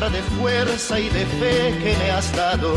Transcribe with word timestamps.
de 0.00 0.22
fuerza 0.40 0.98
y 0.98 1.08
de 1.10 1.26
fe 1.26 1.74
que 1.82 1.94
me 1.98 2.10
has 2.10 2.34
dado 2.34 2.74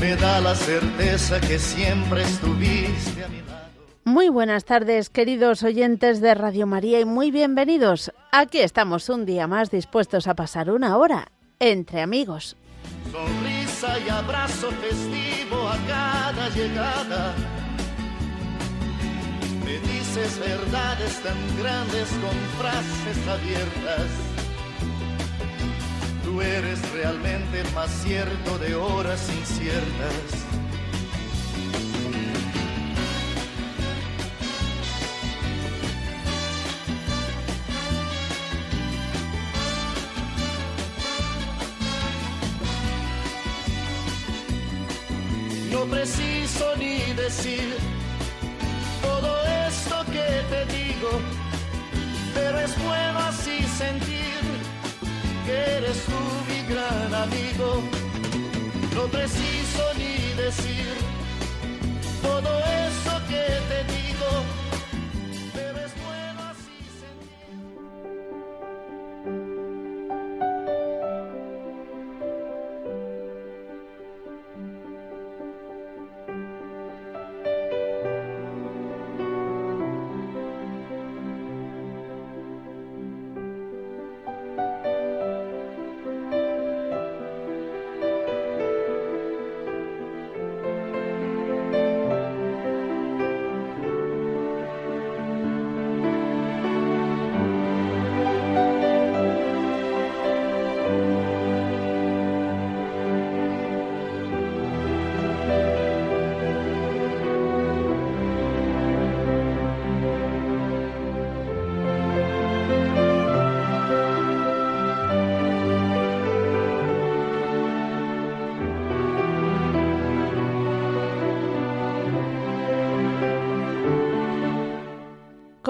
me 0.00 0.16
da 0.16 0.40
la 0.40 0.54
certeza 0.54 1.40
que 1.40 1.58
siempre 1.58 2.22
estuviste 2.22 3.24
a 3.24 3.28
mi 3.28 3.40
lado. 3.42 3.70
Muy 4.04 4.28
buenas 4.28 4.64
tardes, 4.64 5.08
queridos 5.08 5.62
oyentes 5.62 6.20
de 6.20 6.34
Radio 6.34 6.66
María, 6.66 7.00
y 7.00 7.04
muy 7.04 7.30
bienvenidos. 7.30 8.12
Aquí 8.32 8.58
estamos 8.58 9.08
un 9.08 9.26
día 9.26 9.46
más 9.46 9.70
dispuestos 9.70 10.26
a 10.26 10.34
pasar 10.34 10.70
una 10.70 10.96
hora 10.96 11.30
entre 11.60 12.02
amigos. 12.02 12.56
Sonrisa 13.12 13.96
y 14.04 14.08
abrazo 14.08 14.70
festivo 14.72 15.68
a 15.68 15.78
cada 15.86 16.48
llegada. 16.48 17.34
Me 19.64 19.78
dices 19.78 20.38
verdades 20.40 21.20
tan 21.22 21.62
grandes 21.62 22.08
con 22.08 22.36
frases 22.58 23.28
abiertas 23.28 24.39
Tú 26.24 26.40
eres 26.42 26.78
realmente 26.92 27.64
más 27.74 27.90
cierto 27.90 28.58
de 28.58 28.74
horas 28.74 29.28
inciertas. 29.38 30.40
No 45.72 45.86
preciso 45.86 46.76
ni 46.76 46.98
decir 47.14 47.74
todo 49.02 49.42
esto 49.66 50.04
que 50.12 50.42
te 50.50 50.66
digo, 50.76 51.10
pero 52.34 52.60
es 52.60 52.84
bueno 52.84 53.18
así 53.20 53.62
sentir 53.78 54.59
eres 55.50 56.04
tú 56.04 56.20
mi 56.48 56.60
gran 56.72 57.14
amigo. 57.14 57.82
No 58.94 59.02
preciso 59.06 59.82
ni 59.96 60.34
decir 60.34 60.88
todo 62.22 62.50
eso 62.88 63.12
que 63.30 63.44
te 63.70 63.78
digo 63.94 64.28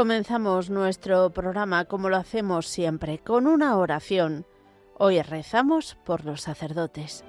Comenzamos 0.01 0.71
nuestro 0.71 1.29
programa 1.29 1.85
como 1.85 2.09
lo 2.09 2.17
hacemos 2.17 2.67
siempre, 2.67 3.19
con 3.19 3.47
una 3.47 3.77
oración. 3.77 4.47
Hoy 4.97 5.21
rezamos 5.21 5.95
por 6.07 6.25
los 6.25 6.41
sacerdotes. 6.41 7.23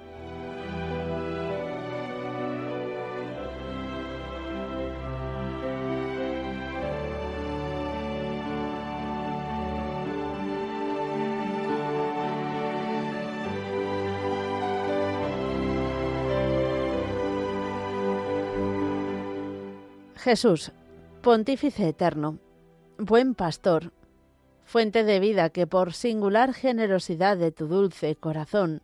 Jesús, 20.16 20.72
Pontífice 21.20 21.86
Eterno, 21.86 22.38
Buen 23.04 23.34
pastor, 23.34 23.90
fuente 24.64 25.02
de 25.02 25.18
vida 25.18 25.50
que 25.50 25.66
por 25.66 25.92
singular 25.92 26.54
generosidad 26.54 27.36
de 27.36 27.50
tu 27.50 27.66
dulce 27.66 28.14
corazón 28.14 28.80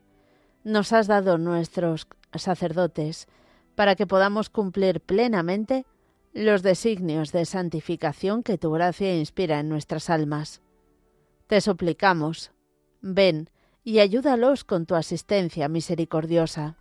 nos 0.65 0.93
has 0.93 1.07
dado 1.07 1.39
nuestros 1.39 2.09
sacerdotes, 2.35 3.29
para 3.77 3.95
que 3.95 4.09
podamos 4.09 4.51
cumplir 4.51 5.01
plenamente 5.01 5.87
los 6.33 6.65
designios 6.65 7.31
de 7.31 7.45
santificación 7.45 8.43
que 8.43 8.59
tu 8.59 8.73
gracia 8.73 9.17
inspira 9.17 9.61
en 9.61 9.69
nuestras 9.69 10.11
almas. 10.11 10.63
Te 11.47 11.61
suplicamos, 11.61 12.51
ven 13.01 13.51
y 13.85 14.01
ayúdalos 14.01 14.65
con 14.65 14.85
tu 14.85 14.97
asistencia 14.97 15.69
misericordiosa. 15.69 16.77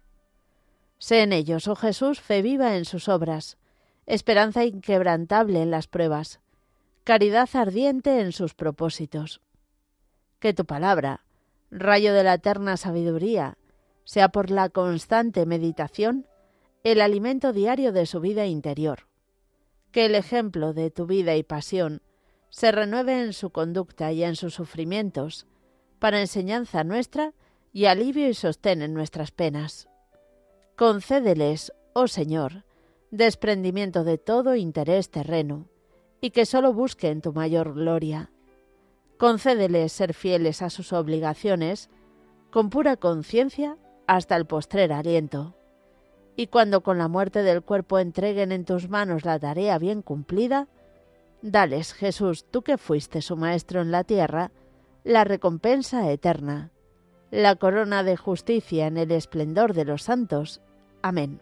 Sé 0.98 1.22
en 1.22 1.34
ellos, 1.34 1.68
oh 1.68 1.76
Jesús, 1.76 2.20
fe 2.20 2.42
viva 2.42 2.78
en 2.78 2.86
sus 2.86 3.08
obras, 3.08 3.60
esperanza 4.08 4.66
inquebrantable 4.66 5.62
en 5.62 5.70
las 5.70 5.86
pruebas, 5.86 6.40
caridad 7.08 7.48
ardiente 7.54 8.20
en 8.20 8.34
sus 8.34 8.54
propósitos. 8.54 9.40
Que 10.40 10.54
tu 10.54 10.66
palabra, 10.66 11.24
rayo 11.72 12.14
de 12.14 12.22
la 12.22 12.34
eterna 12.34 12.76
sabiduría, 12.76 13.58
sea 14.04 14.28
por 14.28 14.52
la 14.52 14.68
constante 14.68 15.46
meditación 15.46 16.28
el 16.84 17.00
alimento 17.00 17.54
diario 17.54 17.94
de 17.94 18.08
su 18.08 18.20
vida 18.20 18.46
interior. 18.46 19.08
Que 19.94 20.08
el 20.08 20.16
ejemplo 20.16 20.74
de 20.74 20.92
tu 20.92 21.06
vida 21.06 21.38
y 21.38 21.44
pasión 21.44 22.02
se 22.50 22.74
renueve 22.74 23.22
en 23.24 23.32
su 23.32 23.52
conducta 23.52 24.12
y 24.12 24.26
en 24.26 24.36
sus 24.36 24.56
sufrimientos, 24.56 25.48
para 26.00 26.20
enseñanza 26.20 26.84
nuestra 26.84 27.34
y 27.72 27.86
alivio 27.86 28.28
y 28.28 28.34
sostén 28.34 28.82
en 28.82 28.94
nuestras 28.94 29.32
penas. 29.32 29.88
Concédeles, 30.76 31.72
oh 31.94 32.10
Señor, 32.10 32.66
desprendimiento 33.12 34.04
de 34.04 34.18
todo 34.18 34.58
interés 34.58 35.10
terreno, 35.10 35.70
y 36.22 36.32
que 36.32 36.46
sólo 36.46 36.74
busquen 36.74 37.22
tu 37.22 37.34
mayor 37.34 37.74
gloria. 37.74 38.32
Concédeles 39.18 39.92
ser 39.92 40.14
fieles 40.14 40.62
a 40.62 40.70
sus 40.70 40.94
obligaciones 40.94 41.90
con 42.52 42.70
pura 42.70 42.98
conciencia 42.98 43.78
hasta 44.08 44.36
el 44.36 44.46
postrer 44.46 44.94
aliento. 44.94 45.56
Y 46.36 46.48
cuando 46.48 46.82
con 46.82 46.98
la 46.98 47.08
muerte 47.08 47.42
del 47.44 47.64
cuerpo 47.64 48.00
entreguen 48.00 48.52
en 48.52 48.64
tus 48.64 48.90
manos 48.90 49.26
la 49.26 49.40
tarea 49.40 49.78
bien 49.80 50.02
cumplida, 50.02 50.68
dales, 51.42 51.94
Jesús, 51.94 52.46
tú 52.50 52.62
que 52.62 52.78
fuiste 52.78 53.22
su 53.22 53.36
Maestro 53.36 53.82
en 53.82 53.92
la 53.92 54.04
tierra, 54.04 54.52
la 55.04 55.24
recompensa 55.24 56.12
eterna, 56.12 56.72
la 57.32 57.56
corona 57.56 58.04
de 58.04 58.18
justicia 58.18 58.88
en 58.88 58.98
el 58.98 59.12
esplendor 59.12 59.74
de 59.74 59.86
los 59.86 60.04
santos. 60.04 60.62
Amén. 61.02 61.40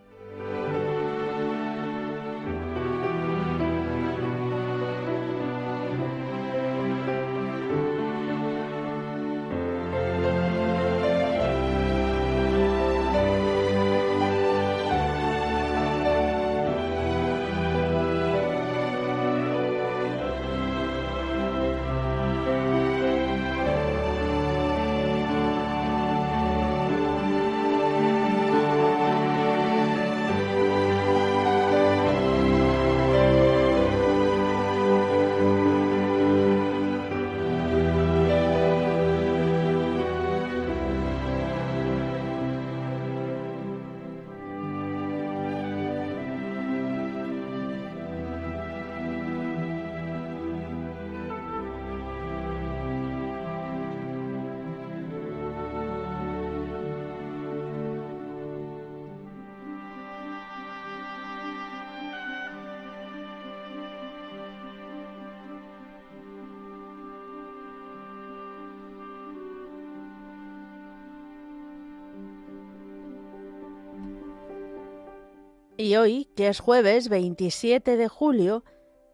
Y 75.77 75.97
hoy, 75.97 76.29
que 76.37 76.47
es 76.47 76.61
jueves 76.61 77.09
27 77.09 77.97
de 77.97 78.07
julio, 78.07 78.63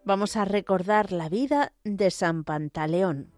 vamos 0.04 0.36
a 0.36 0.46
recordar 0.46 1.12
la 1.12 1.28
vida 1.28 1.74
de 1.84 2.12
San 2.12 2.44
Pantaleón. 2.44 3.31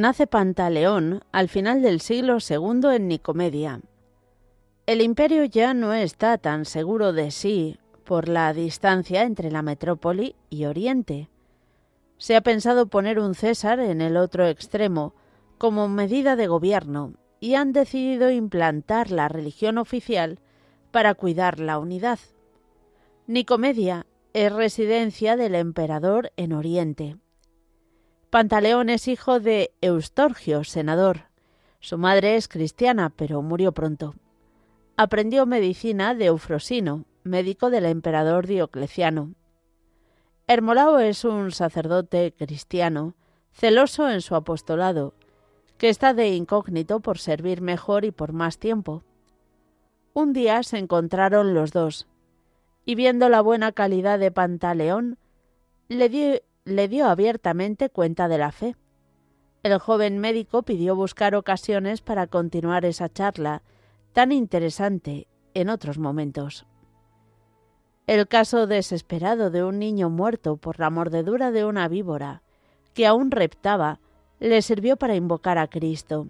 Nace 0.00 0.26
Pantaleón 0.26 1.20
al 1.30 1.50
final 1.50 1.82
del 1.82 2.00
siglo 2.00 2.38
II 2.38 2.88
en 2.94 3.06
Nicomedia. 3.06 3.82
El 4.86 5.02
imperio 5.02 5.44
ya 5.44 5.74
no 5.74 5.92
está 5.92 6.38
tan 6.38 6.64
seguro 6.64 7.12
de 7.12 7.30
sí 7.30 7.78
por 8.04 8.26
la 8.26 8.54
distancia 8.54 9.24
entre 9.24 9.50
la 9.50 9.60
metrópoli 9.60 10.36
y 10.48 10.64
Oriente. 10.64 11.28
Se 12.16 12.34
ha 12.34 12.40
pensado 12.40 12.86
poner 12.86 13.18
un 13.18 13.34
César 13.34 13.78
en 13.78 14.00
el 14.00 14.16
otro 14.16 14.46
extremo 14.46 15.12
como 15.58 15.86
medida 15.86 16.34
de 16.34 16.46
gobierno 16.46 17.12
y 17.38 17.56
han 17.56 17.74
decidido 17.74 18.30
implantar 18.30 19.10
la 19.10 19.28
religión 19.28 19.76
oficial 19.76 20.38
para 20.92 21.12
cuidar 21.12 21.60
la 21.60 21.78
unidad. 21.78 22.20
Nicomedia 23.26 24.06
es 24.32 24.50
residencia 24.50 25.36
del 25.36 25.54
emperador 25.56 26.32
en 26.38 26.54
Oriente. 26.54 27.18
Pantaleón 28.30 28.90
es 28.90 29.08
hijo 29.08 29.40
de 29.40 29.72
Eustorgio, 29.80 30.62
senador. 30.62 31.22
Su 31.80 31.98
madre 31.98 32.36
es 32.36 32.46
cristiana, 32.46 33.10
pero 33.10 33.42
murió 33.42 33.72
pronto. 33.72 34.14
Aprendió 34.96 35.46
medicina 35.46 36.14
de 36.14 36.26
Eufrosino, 36.26 37.06
médico 37.24 37.70
del 37.70 37.86
emperador 37.86 38.46
Diocleciano. 38.46 39.34
Hermolao 40.46 41.00
es 41.00 41.24
un 41.24 41.50
sacerdote 41.50 42.32
cristiano, 42.38 43.14
celoso 43.52 44.08
en 44.08 44.20
su 44.20 44.36
apostolado, 44.36 45.12
que 45.76 45.88
está 45.88 46.14
de 46.14 46.28
incógnito 46.28 47.00
por 47.00 47.18
servir 47.18 47.60
mejor 47.60 48.04
y 48.04 48.12
por 48.12 48.32
más 48.32 48.58
tiempo. 48.58 49.02
Un 50.12 50.32
día 50.32 50.62
se 50.62 50.78
encontraron 50.78 51.52
los 51.52 51.72
dos, 51.72 52.06
y 52.84 52.94
viendo 52.94 53.28
la 53.28 53.40
buena 53.40 53.72
calidad 53.72 54.20
de 54.20 54.30
Pantaleón, 54.30 55.18
le 55.88 56.08
dio 56.08 56.40
le 56.64 56.88
dio 56.88 57.06
abiertamente 57.06 57.90
cuenta 57.90 58.28
de 58.28 58.38
la 58.38 58.52
fe. 58.52 58.76
El 59.62 59.78
joven 59.78 60.18
médico 60.18 60.62
pidió 60.62 60.94
buscar 60.94 61.34
ocasiones 61.34 62.00
para 62.00 62.26
continuar 62.26 62.84
esa 62.84 63.08
charla 63.08 63.62
tan 64.12 64.32
interesante 64.32 65.26
en 65.54 65.68
otros 65.68 65.98
momentos. 65.98 66.66
El 68.06 68.26
caso 68.26 68.66
desesperado 68.66 69.50
de 69.50 69.62
un 69.62 69.78
niño 69.78 70.10
muerto 70.10 70.56
por 70.56 70.80
la 70.80 70.90
mordedura 70.90 71.50
de 71.50 71.64
una 71.64 71.86
víbora, 71.88 72.42
que 72.94 73.06
aún 73.06 73.30
reptaba, 73.30 74.00
le 74.40 74.62
sirvió 74.62 74.96
para 74.96 75.14
invocar 75.14 75.58
a 75.58 75.68
Cristo, 75.68 76.28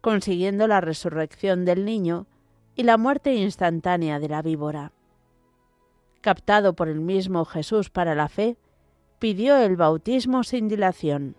consiguiendo 0.00 0.66
la 0.66 0.80
resurrección 0.80 1.64
del 1.64 1.84
niño 1.84 2.26
y 2.74 2.82
la 2.82 2.98
muerte 2.98 3.34
instantánea 3.34 4.18
de 4.18 4.28
la 4.28 4.42
víbora. 4.42 4.92
Captado 6.20 6.74
por 6.74 6.88
el 6.88 7.00
mismo 7.00 7.44
Jesús 7.44 7.90
para 7.90 8.14
la 8.14 8.28
fe, 8.28 8.56
pidió 9.18 9.56
el 9.56 9.76
bautismo 9.76 10.44
sin 10.44 10.68
dilación. 10.68 11.34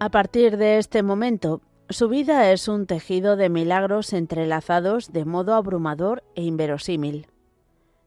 A 0.00 0.10
partir 0.10 0.56
de 0.56 0.78
este 0.78 1.02
momento, 1.02 1.60
su 1.90 2.08
vida 2.08 2.52
es 2.52 2.68
un 2.68 2.86
tejido 2.86 3.36
de 3.36 3.48
milagros 3.48 4.12
entrelazados 4.12 5.12
de 5.12 5.24
modo 5.24 5.54
abrumador 5.54 6.22
e 6.34 6.44
inverosímil. 6.44 7.26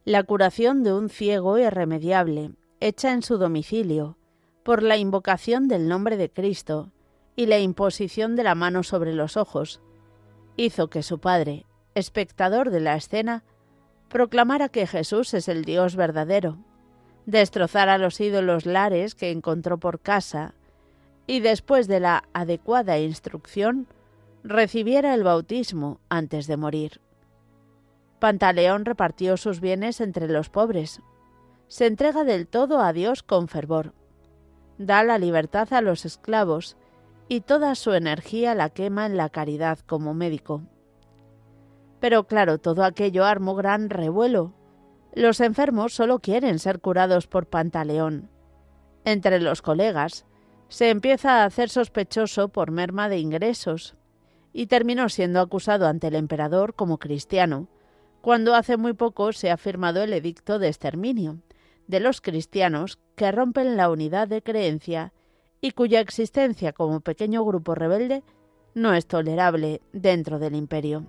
La 0.06 0.24
curación 0.24 0.84
de 0.84 0.94
un 0.94 1.10
ciego 1.10 1.60
irremediable, 1.60 2.52
hecha 2.82 3.14
en 3.14 3.22
su 3.22 3.38
domicilio, 3.38 4.18
por 4.64 4.82
la 4.82 4.98
invocación 4.98 5.68
del 5.68 5.88
nombre 5.88 6.18
de 6.18 6.32
Cristo 6.32 6.92
y 7.36 7.46
la 7.46 7.60
imposición 7.60 8.36
de 8.36 8.44
la 8.44 8.56
mano 8.56 8.82
sobre 8.84 9.14
los 9.14 9.38
ojos, 9.38 9.82
hizo 10.58 10.90
que 10.90 11.04
su 11.04 11.20
padre, 11.20 11.66
espectador 11.94 12.72
de 12.72 12.80
la 12.80 12.96
escena, 12.96 13.44
proclamara 14.10 14.68
que 14.68 14.88
Jesús 14.88 15.34
es 15.36 15.48
el 15.48 15.64
Dios 15.64 15.96
verdadero, 15.96 16.58
destrozara 17.28 18.00
los 18.00 18.20
ídolos 18.20 18.66
lares 18.66 19.14
que 19.14 19.30
encontró 19.30 19.80
por 19.80 20.00
casa 20.00 20.56
y 21.28 21.40
después 21.40 21.88
de 21.88 22.00
la 22.00 22.24
adecuada 22.34 22.98
instrucción, 22.98 23.88
recibiera 24.44 25.14
el 25.14 25.24
bautismo 25.24 26.00
antes 26.10 26.48
de 26.48 26.58
morir. 26.58 27.00
Pantaleón 28.20 28.86
repartió 28.86 29.38
sus 29.38 29.62
bienes 29.62 30.02
entre 30.02 30.28
los 30.28 30.50
pobres, 30.50 31.02
se 31.72 31.86
entrega 31.86 32.26
del 32.26 32.50
todo 32.50 32.82
a 32.82 32.92
Dios 32.92 33.24
con 33.24 33.48
fervor. 33.48 33.94
Da 34.78 35.06
la 35.06 35.18
libertad 35.18 35.72
a 35.72 35.80
los 35.80 36.04
esclavos 36.04 36.76
y 37.30 37.40
toda 37.40 37.76
su 37.76 37.94
energía 37.94 38.56
la 38.56 38.72
quema 38.72 39.06
en 39.06 39.16
la 39.16 39.30
caridad 39.30 39.80
como 39.80 40.14
médico. 40.14 40.64
Pero 42.02 42.28
claro, 42.28 42.58
todo 42.58 42.84
aquello 42.84 43.24
armó 43.24 43.56
gran 43.56 43.90
revuelo. 43.90 44.54
Los 45.14 45.40
enfermos 45.40 45.94
solo 45.94 46.20
quieren 46.20 46.60
ser 46.60 46.82
curados 46.82 47.28
por 47.28 47.48
Pantaleón. 47.48 48.30
Entre 49.06 49.40
los 49.40 49.62
colegas 49.62 50.26
se 50.68 50.90
empieza 50.90 51.42
a 51.42 51.46
hacer 51.46 51.70
sospechoso 51.70 52.50
por 52.50 52.72
merma 52.72 53.08
de 53.08 53.20
ingresos 53.20 53.96
y 54.52 54.66
terminó 54.66 55.08
siendo 55.08 55.40
acusado 55.40 55.88
ante 55.88 56.08
el 56.08 56.16
emperador 56.16 56.76
como 56.76 56.98
cristiano, 56.98 57.70
cuando 58.20 58.56
hace 58.56 58.76
muy 58.76 58.92
poco 58.92 59.32
se 59.32 59.52
ha 59.52 59.56
firmado 59.56 60.04
el 60.04 60.12
edicto 60.12 60.60
de 60.60 60.68
exterminio, 60.68 61.40
de 61.92 62.00
los 62.00 62.22
cristianos 62.22 62.98
que 63.16 63.32
rompen 63.34 63.76
la 63.76 63.90
unidad 63.92 64.30
de 64.30 64.42
creencia 64.42 65.12
y 65.60 65.72
cuya 65.72 66.00
existencia 66.00 66.72
como 66.72 67.02
pequeño 67.02 67.44
grupo 67.44 67.76
rebelde 67.76 68.24
no 68.74 68.94
es 68.94 69.06
tolerable 69.06 69.82
dentro 69.92 70.40
del 70.40 70.56
imperio. 70.56 71.06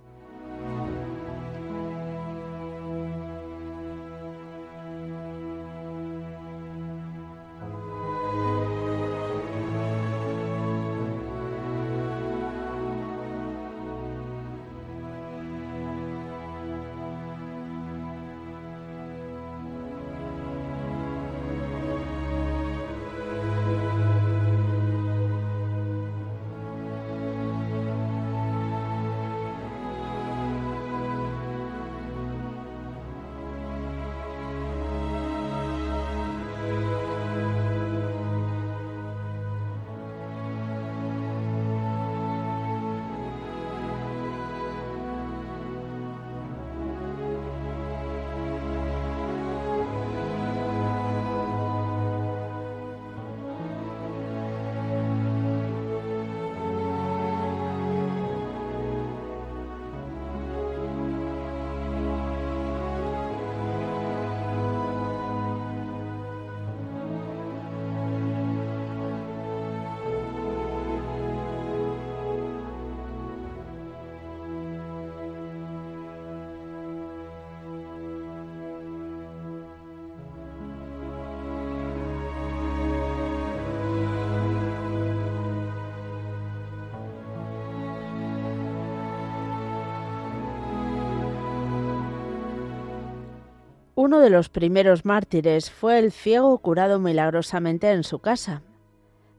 Uno 94.05 94.19
de 94.19 94.29
los 94.29 94.49
primeros 94.49 95.05
mártires 95.05 95.71
fue 95.71 95.97
el 95.97 96.11
ciego 96.11 96.57
curado 96.57 96.99
milagrosamente 96.99 97.89
en 97.89 98.03
su 98.03 98.19
casa. 98.19 98.61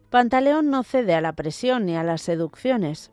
Pantaleón 0.09 0.71
no 0.71 0.83
cede 0.85 1.15
a 1.15 1.21
la 1.21 1.35
presión 1.35 1.85
ni 1.85 1.97
a 1.97 2.03
las 2.03 2.23
seducciones. 2.23 3.13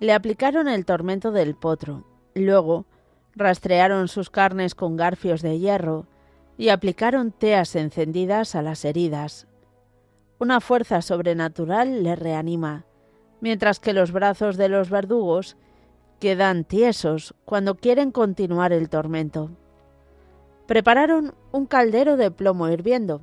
Le 0.00 0.12
aplicaron 0.12 0.66
el 0.66 0.84
tormento 0.84 1.30
del 1.30 1.54
potro. 1.54 2.08
Luego, 2.34 2.86
rastrearon 3.36 4.08
sus 4.08 4.30
carnes 4.30 4.74
con 4.74 4.96
garfios 4.96 5.42
de 5.42 5.60
hierro 5.60 6.08
y 6.56 6.70
aplicaron 6.70 7.30
teas 7.30 7.76
encendidas 7.76 8.56
a 8.56 8.62
las 8.62 8.84
heridas. 8.84 9.46
Una 10.40 10.60
fuerza 10.60 11.02
sobrenatural 11.02 12.02
le 12.02 12.16
reanima, 12.16 12.84
mientras 13.40 13.78
que 13.78 13.92
los 13.92 14.10
brazos 14.10 14.56
de 14.56 14.68
los 14.68 14.90
verdugos 14.90 15.56
quedan 16.18 16.64
tiesos 16.64 17.36
cuando 17.44 17.76
quieren 17.76 18.10
continuar 18.10 18.72
el 18.72 18.88
tormento. 18.88 19.52
Prepararon 20.68 21.34
un 21.50 21.64
caldero 21.64 22.18
de 22.18 22.30
plomo 22.30 22.68
hirviendo, 22.68 23.22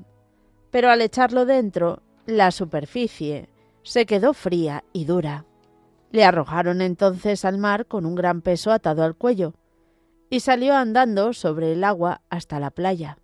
pero 0.71 0.89
al 0.89 0.99
echarlo 1.03 1.45
dentro, 1.45 2.01
la 2.25 2.49
superficie 2.49 3.49
se 3.83 4.07
quedó 4.07 4.33
fría 4.33 4.83
y 4.93 5.05
dura. 5.05 5.45
Le 6.09 6.25
arrojaron 6.25 6.81
entonces 6.81 7.45
al 7.45 7.59
mar 7.59 7.85
con 7.85 8.07
un 8.07 8.15
gran 8.15 8.41
peso 8.41 8.71
atado 8.71 9.03
al 9.03 9.15
cuello, 9.15 9.53
y 10.31 10.39
salió 10.39 10.75
andando 10.75 11.33
sobre 11.33 11.73
el 11.73 11.83
agua 11.83 12.21
hasta 12.31 12.59
la 12.59 12.71
playa. 12.71 13.19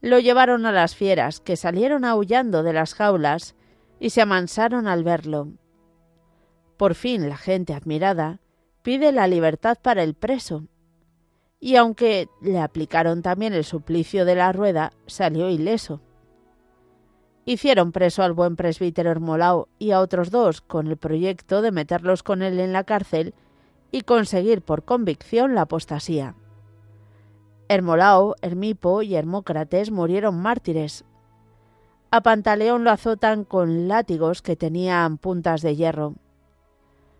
Lo 0.00 0.20
llevaron 0.20 0.64
a 0.64 0.70
las 0.70 0.94
fieras, 0.94 1.40
que 1.40 1.56
salieron 1.56 2.04
aullando 2.04 2.62
de 2.62 2.72
las 2.72 2.94
jaulas 2.94 3.56
y 3.98 4.10
se 4.10 4.22
amansaron 4.22 4.86
al 4.86 5.02
verlo. 5.02 5.48
Por 6.76 6.94
fin 6.94 7.28
la 7.28 7.36
gente 7.36 7.74
admirada 7.74 8.38
pide 8.82 9.10
la 9.10 9.26
libertad 9.26 9.76
para 9.82 10.04
el 10.04 10.14
preso. 10.14 10.68
Y 11.64 11.76
aunque 11.76 12.28
le 12.40 12.58
aplicaron 12.58 13.22
también 13.22 13.52
el 13.52 13.62
suplicio 13.62 14.24
de 14.24 14.34
la 14.34 14.50
rueda, 14.50 14.92
salió 15.06 15.48
ileso. 15.48 16.00
Hicieron 17.44 17.92
preso 17.92 18.24
al 18.24 18.32
buen 18.32 18.56
presbítero 18.56 19.12
Hermolao 19.12 19.68
y 19.78 19.92
a 19.92 20.00
otros 20.00 20.32
dos 20.32 20.60
con 20.60 20.88
el 20.88 20.96
proyecto 20.96 21.62
de 21.62 21.70
meterlos 21.70 22.24
con 22.24 22.42
él 22.42 22.58
en 22.58 22.72
la 22.72 22.82
cárcel 22.82 23.32
y 23.92 24.00
conseguir 24.00 24.62
por 24.62 24.84
convicción 24.84 25.54
la 25.54 25.60
apostasía. 25.62 26.34
Hermolao, 27.68 28.34
Hermipo 28.42 29.02
y 29.02 29.14
Hermócrates 29.14 29.92
murieron 29.92 30.42
mártires. 30.42 31.04
A 32.10 32.22
Pantaleón 32.22 32.82
lo 32.82 32.90
azotan 32.90 33.44
con 33.44 33.86
látigos 33.86 34.42
que 34.42 34.56
tenían 34.56 35.16
puntas 35.16 35.62
de 35.62 35.76
hierro. 35.76 36.14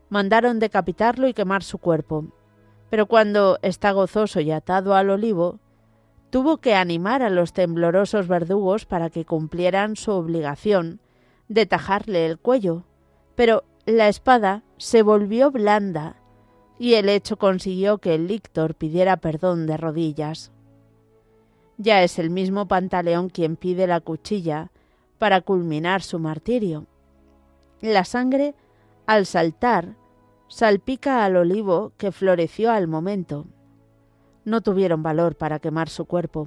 Mandaron 0.09 0.59
decapitarlo 0.59 1.29
y 1.29 1.33
quemar 1.33 1.63
su 1.63 1.79
cuerpo, 1.79 2.27
pero 2.93 3.07
cuando 3.07 3.59
está 3.63 3.93
gozoso 3.93 4.41
y 4.41 4.51
atado 4.51 4.95
al 4.95 5.09
olivo, 5.09 5.61
tuvo 6.29 6.59
que 6.59 6.75
animar 6.75 7.23
a 7.23 7.31
los 7.31 7.55
temblorosos 7.55 8.29
verdugos 8.29 8.85
para 8.85 9.09
que 9.09 9.25
cumplieran 9.25 9.97
su 9.97 10.11
obligación 10.11 11.01
de 11.49 11.65
tajarle 11.65 12.27
el 12.27 12.39
cuello, 12.39 12.85
pero 13.35 13.65
la 13.87 14.11
espada 14.11 14.63
se 14.77 15.01
volvió 15.01 15.51
blanda 15.51 16.17
y 16.79 16.93
el 16.93 17.09
hecho 17.09 17.39
consiguió 17.39 17.97
que 17.97 18.15
el 18.15 18.27
lictor 18.27 18.75
pidiera 18.75 19.17
perdón 19.17 19.67
de 19.67 19.79
rodillas. 19.79 20.53
Ya 21.79 22.03
es 22.03 22.19
el 22.19 22.29
mismo 22.29 22.69
Pantaleón 22.69 23.31
quien 23.31 23.57
pide 23.57 23.87
la 23.87 24.01
cuchilla 24.01 24.71
para 25.17 25.41
culminar 25.41 26.03
su 26.03 26.19
martirio. 26.19 26.85
La 27.81 28.05
sangre, 28.05 28.55
al 29.07 29.25
saltar, 29.25 29.97
salpica 30.53 31.25
al 31.25 31.37
olivo 31.37 31.95
que 31.97 32.13
floreció 32.13 32.71
al 32.71 32.87
momento. 32.87 33.47
No 34.45 34.61
tuvieron 34.61 35.03
valor 35.03 35.35
para 35.35 35.61
quemar 35.61 35.89
su 35.89 36.05
cuerpo. 36.05 36.47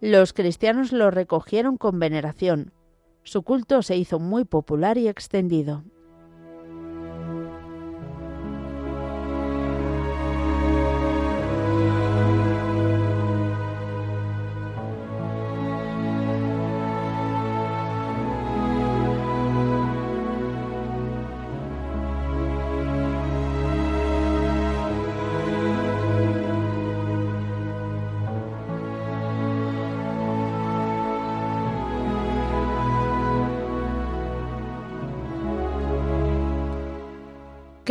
Los 0.00 0.32
cristianos 0.32 0.90
lo 0.90 1.12
recogieron 1.12 1.76
con 1.76 2.00
veneración. 2.00 2.72
Su 3.22 3.44
culto 3.44 3.82
se 3.82 3.96
hizo 3.96 4.18
muy 4.18 4.44
popular 4.44 4.98
y 4.98 5.06
extendido. 5.06 5.84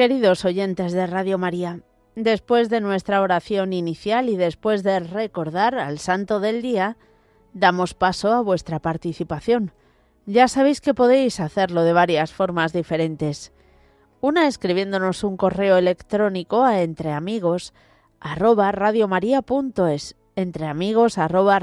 Queridos 0.03 0.43
oyentes 0.43 0.91
de 0.91 1.07
Radio 1.07 1.37
María, 1.37 1.79
después 2.17 2.67
de 2.67 2.81
nuestra 2.81 3.21
oración 3.21 3.71
inicial 3.71 4.27
y 4.27 4.35
después 4.35 4.83
de 4.83 4.99
recordar 4.99 5.75
al 5.75 5.97
Santo 5.97 6.41
del 6.41 6.61
Día, 6.61 6.97
damos 7.53 7.93
paso 7.93 8.33
a 8.33 8.41
vuestra 8.41 8.79
participación. 8.79 9.71
Ya 10.25 10.49
sabéis 10.49 10.81
que 10.81 10.93
podéis 10.93 11.39
hacerlo 11.39 11.83
de 11.83 11.93
varias 11.93 12.33
formas 12.33 12.73
diferentes. 12.73 13.53
Una 14.19 14.49
escribiéndonos 14.49 15.23
un 15.23 15.37
correo 15.37 15.77
electrónico 15.77 16.65
a 16.65 16.81
entreamigos 16.81 17.73
arroba 18.19 18.73
entreamigos 20.35 21.17
arroba. 21.17 21.61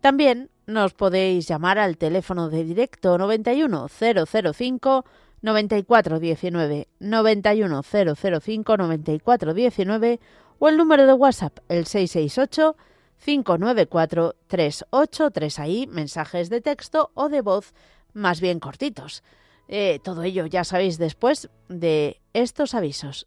También 0.00 0.50
nos 0.66 0.92
podéis 0.92 1.46
llamar 1.46 1.78
al 1.78 1.96
teléfono 1.96 2.48
de 2.48 2.64
directo 2.64 3.16
91 3.16 3.86
005 3.88 5.04
9419 5.42 6.88
91005 7.00 8.76
9419 8.76 10.20
o 10.58 10.68
el 10.68 10.76
número 10.76 11.06
de 11.06 11.12
WhatsApp 11.12 11.58
el 11.68 11.86
668 11.86 12.76
594 13.24 14.36
383 14.46 15.58
ahí 15.58 15.86
mensajes 15.86 16.50
de 16.50 16.60
texto 16.60 17.10
o 17.14 17.28
de 17.28 17.40
voz 17.40 17.74
más 18.12 18.40
bien 18.40 18.60
cortitos. 18.60 19.22
Eh, 19.68 20.00
todo 20.02 20.22
ello 20.22 20.46
ya 20.46 20.64
sabéis 20.64 20.98
después 20.98 21.50
de 21.68 22.20
estos 22.32 22.74
avisos. 22.74 23.26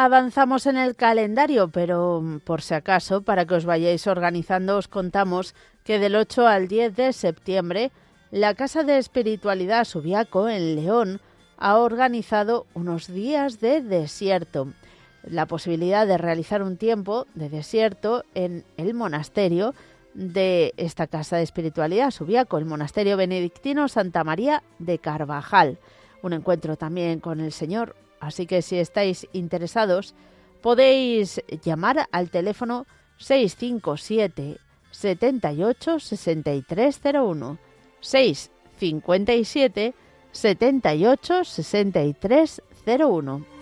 Avanzamos 0.07 0.67
en 0.67 0.77
el 0.77 0.95
calendario, 0.95 1.67
pero 1.67 2.21
mm, 2.23 2.39
por 2.39 2.63
si 2.63 2.75
acaso, 2.75 3.23
para 3.23 3.45
que 3.45 3.55
os 3.55 3.65
vayáis 3.65 4.07
organizando, 4.07 4.77
os 4.77 4.87
contamos 4.87 5.53
que 5.83 5.99
del 5.99 6.15
8 6.15 6.47
al 6.47 6.69
10 6.69 6.95
de 6.95 7.13
septiembre, 7.13 7.91
la 8.31 8.55
Casa 8.55 8.85
de 8.85 8.99
Espiritualidad 8.99 9.85
Subiaco 9.85 10.49
en 10.49 10.77
León 10.77 11.21
ha 11.59 11.79
organizado 11.79 12.67
unos 12.73 13.09
días 13.09 13.59
de 13.59 13.83
desierto. 13.83 14.69
La 15.25 15.47
posibilidad 15.47 16.07
de 16.07 16.19
realizar 16.19 16.63
un 16.63 16.77
tiempo 16.77 17.27
de 17.35 17.49
desierto 17.49 18.23
en 18.35 18.63
el 18.77 18.95
monasterio 18.95 19.75
de 20.15 20.73
esta 20.77 21.09
Casa 21.09 21.39
de 21.39 21.43
Espiritualidad 21.43 22.13
Subiaco, 22.13 22.59
el 22.59 22.65
Monasterio 22.65 23.17
Benedictino 23.17 23.89
Santa 23.89 24.23
María 24.23 24.63
de 24.79 25.01
Carvajal. 25.01 25.79
Un 26.23 26.33
encuentro 26.33 26.77
también 26.77 27.19
con 27.19 27.41
el 27.41 27.51
Señor 27.51 27.97
Así 28.21 28.47
que 28.47 28.63
si 28.63 28.79
estáis 28.79 29.27
interesados, 29.33 30.15
podéis 30.63 31.43
llamar 31.65 32.09
al 32.13 32.31
teléfono 32.31 32.87
657 33.19 34.59
78 34.91 36.01
6301 36.01 37.59
657 38.01 39.95
78 40.33 41.45
6301 41.45 43.56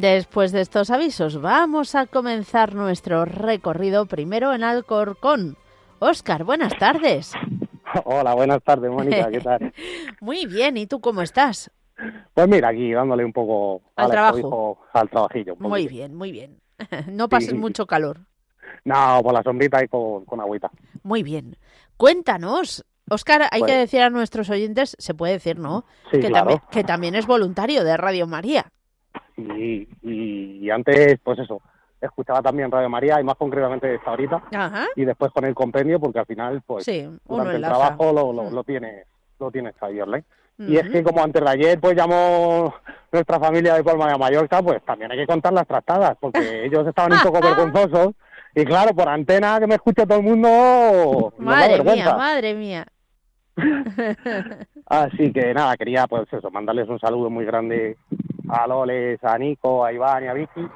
Después 0.00 0.52
de 0.52 0.60
estos 0.60 0.90
avisos, 0.90 1.40
vamos 1.40 1.96
a 1.96 2.06
comenzar 2.06 2.72
nuestro 2.72 3.24
recorrido 3.24 4.06
primero 4.06 4.54
en 4.54 4.62
Alcorcón. 4.62 5.56
Óscar, 5.98 6.44
buenas 6.44 6.78
tardes. 6.78 7.32
Hola, 8.04 8.32
buenas 8.34 8.62
tardes, 8.62 8.92
Mónica, 8.92 9.28
¿qué 9.28 9.40
tal? 9.40 9.72
Muy 10.20 10.46
bien, 10.46 10.76
¿y 10.76 10.86
tú 10.86 11.00
cómo 11.00 11.20
estás? 11.20 11.72
Pues 12.32 12.46
mira, 12.46 12.68
aquí 12.68 12.92
dándole 12.92 13.24
un 13.24 13.32
poco 13.32 13.82
al, 13.96 14.08
trabajo. 14.08 14.78
al 14.92 15.10
trabajillo. 15.10 15.56
muy 15.56 15.88
bien, 15.88 16.14
muy 16.14 16.30
bien. 16.30 16.60
No 17.08 17.28
pases 17.28 17.54
mucho 17.54 17.84
calor. 17.84 18.20
No, 18.84 19.20
por 19.24 19.34
la 19.34 19.42
sombrita 19.42 19.82
y 19.82 19.88
con, 19.88 20.40
agüita. 20.40 20.70
Muy 21.02 21.24
bien. 21.24 21.56
Cuéntanos, 21.96 22.84
Óscar, 23.10 23.48
hay 23.50 23.62
que 23.62 23.66
pues 23.66 23.78
decir 23.78 24.02
a 24.02 24.10
nuestros 24.10 24.48
oyentes, 24.48 24.94
se 24.96 25.14
puede 25.14 25.32
decir, 25.32 25.58
¿no? 25.58 25.86
Sí, 26.12 26.20
que, 26.20 26.28
claro. 26.28 26.62
que 26.70 26.84
también 26.84 27.16
es 27.16 27.26
voluntario 27.26 27.82
de 27.82 27.96
Radio 27.96 28.28
María. 28.28 28.70
Y, 29.38 29.88
y, 30.02 30.70
antes, 30.70 31.18
pues 31.22 31.38
eso, 31.38 31.62
escuchaba 32.00 32.42
también 32.42 32.70
Radio 32.70 32.90
María 32.90 33.20
y 33.20 33.24
más 33.24 33.36
concretamente 33.36 33.94
esta 33.94 34.10
ahorita. 34.10 34.42
Y 34.96 35.04
después 35.04 35.32
con 35.32 35.44
el 35.44 35.54
compendio, 35.54 36.00
porque 36.00 36.18
al 36.18 36.26
final, 36.26 36.62
pues, 36.66 36.84
durante 37.26 37.56
el 37.56 37.62
trabajo 37.62 38.12
lo, 38.12 38.32
lo, 38.32 38.50
mm. 38.50 38.54
lo 38.54 38.64
tienes 38.64 39.06
lo 39.38 39.50
tienes 39.50 39.74
ahí 39.80 40.00
online. 40.00 40.24
Y 40.58 40.76
es 40.76 40.88
que 40.88 41.04
como 41.04 41.22
antes 41.22 41.40
de 41.40 41.48
ayer, 41.48 41.80
pues 41.80 41.96
llamó 41.96 42.74
nuestra 43.12 43.38
familia 43.38 43.74
de 43.74 43.84
Palma 43.84 44.10
de 44.10 44.18
Mallorca, 44.18 44.60
pues 44.60 44.82
también 44.84 45.12
hay 45.12 45.18
que 45.18 45.26
contar 45.26 45.52
las 45.52 45.68
tratadas, 45.68 46.16
porque 46.18 46.38
ellos 46.64 46.86
estaban 46.86 47.12
un 47.12 47.20
poco 47.20 47.40
vergonzosos. 47.40 48.14
Y 48.54 48.64
claro, 48.64 48.92
por 48.94 49.08
antena 49.08 49.60
que 49.60 49.68
me 49.68 49.76
escucha 49.76 50.04
todo 50.04 50.18
el 50.18 50.24
mundo. 50.24 51.32
Madre 51.38 51.84
mía, 51.84 52.16
madre 52.16 52.54
mía. 52.54 52.86
Así 54.86 55.32
que 55.32 55.54
nada, 55.54 55.76
quería 55.76 56.06
pues 56.08 56.32
eso, 56.32 56.50
mandarles 56.50 56.88
un 56.88 56.98
saludo 56.98 57.30
muy 57.30 57.44
grande 57.44 57.96
a 58.48 58.66
Loles, 58.66 59.22
a 59.22 59.38
Nico, 59.38 59.84
a 59.84 59.92
Iván 59.92 60.24
y 60.24 60.26
a 60.28 60.34
Vicky 60.34 60.68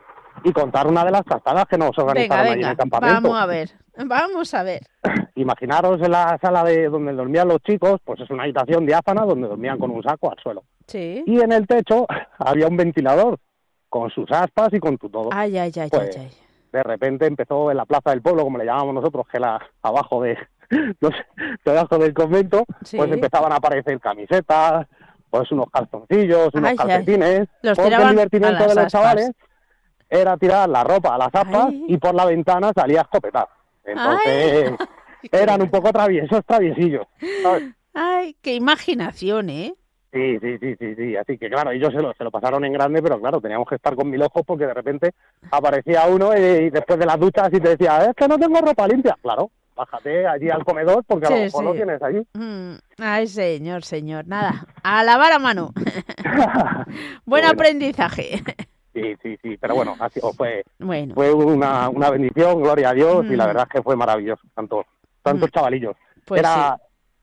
y 0.44 0.52
contar 0.52 0.86
una 0.86 1.04
de 1.04 1.10
las 1.10 1.24
tratadas 1.24 1.66
que 1.66 1.78
nos 1.78 1.96
organizaron 1.98 2.54
venga, 2.54 2.66
en 2.66 2.70
el 2.70 2.76
campamento. 2.76 3.22
Vamos 3.22 3.40
a 3.40 3.46
ver, 3.46 3.70
vamos 4.06 4.54
a 4.54 4.62
ver. 4.62 4.80
Imaginaros 5.36 6.00
en 6.00 6.10
la 6.10 6.38
sala 6.40 6.64
de 6.64 6.88
donde 6.88 7.12
dormían 7.12 7.48
los 7.48 7.60
chicos, 7.62 8.00
pues 8.04 8.20
es 8.20 8.30
una 8.30 8.44
habitación 8.44 8.86
diáfana 8.86 9.22
donde 9.22 9.48
dormían 9.48 9.78
con 9.78 9.90
un 9.90 10.02
saco 10.02 10.30
al 10.30 10.38
suelo. 10.42 10.64
Sí. 10.86 11.22
Y 11.26 11.40
en 11.40 11.52
el 11.52 11.66
techo 11.66 12.06
había 12.38 12.66
un 12.66 12.76
ventilador 12.76 13.38
con 13.88 14.10
sus 14.10 14.30
aspas 14.30 14.72
y 14.72 14.80
con 14.80 14.96
tu 14.96 15.08
todo. 15.08 15.28
Ay, 15.32 15.58
ay, 15.58 15.72
ay, 15.76 15.90
pues, 15.90 16.16
ay, 16.16 16.30
De 16.72 16.82
repente 16.82 17.26
empezó 17.26 17.70
en 17.70 17.76
la 17.76 17.84
plaza 17.84 18.10
del 18.10 18.22
pueblo, 18.22 18.44
como 18.44 18.58
le 18.58 18.64
llamamos 18.64 18.94
nosotros, 18.94 19.26
que 19.30 19.38
la 19.38 19.60
abajo 19.82 20.22
de, 20.22 20.38
no 21.00 21.10
sé, 21.10 21.26
debajo 21.64 21.98
del 21.98 22.14
convento, 22.14 22.64
pues 22.96 23.12
empezaban 23.12 23.52
a 23.52 23.56
aparecer 23.56 24.00
camisetas, 24.00 24.86
pues 25.32 25.50
unos 25.50 25.70
calzoncillos, 25.72 26.50
unos 26.52 26.74
calcetines, 26.74 27.48
porque 27.62 27.94
el 27.94 28.10
divertimento 28.10 28.68
de 28.68 28.74
los 28.74 28.86
chavales 28.92 29.30
era 30.10 30.36
tirar 30.36 30.68
la 30.68 30.84
ropa 30.84 31.14
a 31.14 31.18
las 31.18 31.34
aspas 31.34 31.72
y 31.72 31.96
por 31.96 32.14
la 32.14 32.26
ventana 32.26 32.70
salía 32.76 32.98
a 32.98 33.02
escopetar. 33.04 33.48
Entonces 33.82 34.72
eran 35.32 35.62
un 35.62 35.70
poco 35.70 35.90
traviesos, 35.90 36.44
traviesillos. 36.44 37.06
Ay, 37.94 38.36
qué 38.42 38.54
imaginación, 38.54 39.48
¿eh? 39.48 39.74
Sí, 40.12 40.38
sí, 40.38 40.58
sí, 40.58 40.76
sí, 40.78 40.94
sí. 40.96 41.16
Así 41.16 41.38
que 41.38 41.48
claro, 41.48 41.70
ellos 41.70 41.94
se 41.94 42.02
lo, 42.02 42.12
se 42.12 42.24
lo 42.24 42.30
pasaron 42.30 42.66
en 42.66 42.74
grande, 42.74 43.02
pero 43.02 43.18
claro, 43.18 43.40
teníamos 43.40 43.66
que 43.66 43.76
estar 43.76 43.96
con 43.96 44.10
mil 44.10 44.20
ojos 44.20 44.42
porque 44.46 44.66
de 44.66 44.74
repente 44.74 45.12
aparecía 45.50 46.06
uno 46.08 46.36
y, 46.36 46.68
después 46.68 46.98
de 46.98 47.06
las 47.06 47.18
duchas 47.18 47.48
y 47.54 47.58
te 47.58 47.70
decía, 47.70 48.04
es 48.04 48.14
que 48.14 48.28
no 48.28 48.38
tengo 48.38 48.60
ropa 48.60 48.86
limpia. 48.86 49.16
Claro, 49.22 49.50
bájate 49.74 50.26
allí 50.26 50.50
al 50.50 50.64
comedor 50.64 51.04
porque 51.04 51.26
a 51.26 51.30
lo 51.30 51.36
mejor 51.36 51.64
lo 51.64 51.72
tienes 51.72 52.02
allí. 52.02 52.26
Mm, 52.34 52.74
ay, 52.98 53.26
señor, 53.26 53.84
señor, 53.84 54.26
nada, 54.26 54.66
a 54.82 55.02
lavar 55.04 55.32
a 55.32 55.38
mano. 55.38 55.72
Buen 57.24 57.44
aprendizaje. 57.44 58.42
Sí, 58.92 59.16
sí, 59.22 59.38
sí, 59.42 59.56
pero 59.58 59.74
bueno, 59.74 59.96
así 60.00 60.20
fue, 60.36 60.64
bueno. 60.78 61.14
fue 61.14 61.32
una, 61.32 61.88
una 61.88 62.10
bendición, 62.10 62.60
gloria 62.60 62.90
a 62.90 62.94
Dios, 62.94 63.24
y 63.26 63.36
la 63.36 63.44
mm. 63.44 63.46
verdad 63.46 63.62
es 63.64 63.72
que 63.72 63.82
fue 63.82 63.96
maravilloso, 63.96 64.42
tanto, 64.54 64.84
tantos 65.22 65.48
mm. 65.48 65.52
chavalillos. 65.52 65.96
Pues 66.26 66.40
era, 66.40 66.76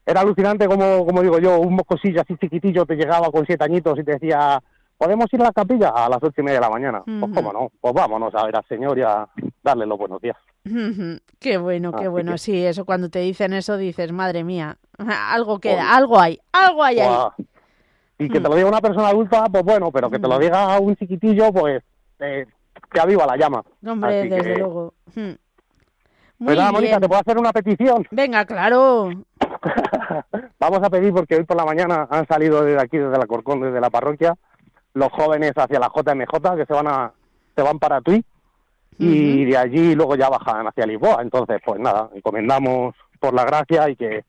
era 0.05 0.21
alucinante 0.21 0.67
como, 0.67 1.05
como 1.05 1.21
digo 1.21 1.37
yo, 1.37 1.59
un 1.59 1.75
mocosillo 1.75 2.21
así 2.21 2.35
chiquitillo 2.37 2.85
te 2.85 2.95
llegaba 2.95 3.29
con 3.31 3.45
siete 3.45 3.63
añitos 3.63 3.99
y 3.99 4.03
te 4.03 4.13
decía, 4.13 4.59
¿podemos 4.99 5.33
ir 5.33 5.41
a 5.41 5.45
la 5.45 5.53
capilla? 5.53 5.89
A 5.89 6.09
las 6.09 6.21
ocho 6.21 6.41
y 6.41 6.43
media 6.43 6.59
de 6.59 6.65
la 6.65 6.69
mañana. 6.69 7.01
Pues 7.03 7.33
cómo 7.33 7.53
no, 7.53 7.71
pues 7.79 7.93
vámonos 7.93 8.35
a 8.35 8.45
ver 8.45 8.55
al 8.57 8.65
Señor 8.65 8.99
y 8.99 9.01
a 9.01 9.27
darle 9.63 9.87
los 9.87 9.97
buenos 9.97 10.21
días. 10.21 10.37
Qué 11.39 11.57
bueno, 11.57 11.93
qué 11.93 12.07
bueno. 12.07 12.37
Sí, 12.37 12.63
eso 12.63 12.85
cuando 12.85 13.09
te 13.09 13.19
dicen 13.19 13.53
eso 13.53 13.77
dices, 13.77 14.11
madre 14.11 14.43
mía, 14.43 14.77
algo 15.31 15.59
queda, 15.59 15.95
algo 15.95 16.19
hay, 16.19 16.39
algo 16.51 16.83
hay 16.83 16.99
ahí. 16.99 17.17
Y 18.19 18.27
que 18.27 18.41
te 18.41 18.47
mm. 18.47 18.51
lo 18.51 18.55
diga 18.55 18.67
una 18.67 18.81
persona 18.81 19.07
adulta, 19.07 19.45
pues 19.45 19.63
bueno, 19.63 19.91
pero 19.91 20.11
que 20.11 20.19
te 20.19 20.27
lo 20.27 20.37
mm. 20.37 20.41
diga 20.41 20.79
un 20.79 20.95
chiquitillo, 20.97 21.53
pues 21.53 21.81
eh, 22.19 22.45
te 22.91 22.99
aviva 22.99 23.25
la 23.25 23.37
llama. 23.37 23.63
Hombre, 23.87 24.29
desde 24.29 24.57
luego. 24.57 24.93
Mm. 25.15 25.31
Muy 26.39 26.55
¿Verdad, 26.55 26.71
Mónica? 26.71 26.99
¿Te 26.99 27.07
puedo 27.07 27.21
hacer 27.21 27.37
una 27.37 27.51
petición? 27.51 28.05
Venga, 28.11 28.45
claro. 28.45 29.09
Vamos 30.59 30.83
a 30.83 30.89
pedir, 30.89 31.13
porque 31.13 31.35
hoy 31.35 31.43
por 31.45 31.57
la 31.57 31.65
mañana 31.65 32.07
han 32.09 32.27
salido 32.27 32.63
desde 32.63 32.81
aquí, 32.81 32.97
desde 32.97 33.17
la 33.17 33.25
Corcón, 33.25 33.61
desde 33.61 33.79
la 33.79 33.89
parroquia, 33.89 34.35
los 34.99 35.11
jóvenes 35.11 35.53
hacia 35.55 35.79
la 35.79 35.91
JMJ, 35.93 36.57
que 36.57 36.65
se 36.65 36.73
van 36.73 36.87
a 36.87 37.11
se 37.55 37.63
van 37.63 37.79
para 37.79 38.01
Tui, 38.01 38.23
y 38.97 39.45
de 39.45 39.57
allí 39.57 39.95
luego 39.95 40.15
ya 40.15 40.29
bajan 40.29 40.67
hacia 40.67 40.85
Lisboa. 40.85 41.21
Entonces, 41.21 41.59
pues 41.65 41.79
nada, 41.79 42.09
encomendamos 42.13 42.95
por 43.19 43.33
la 43.33 43.45
gracia 43.45 43.89
y 43.89 43.95
que, 43.95 44.23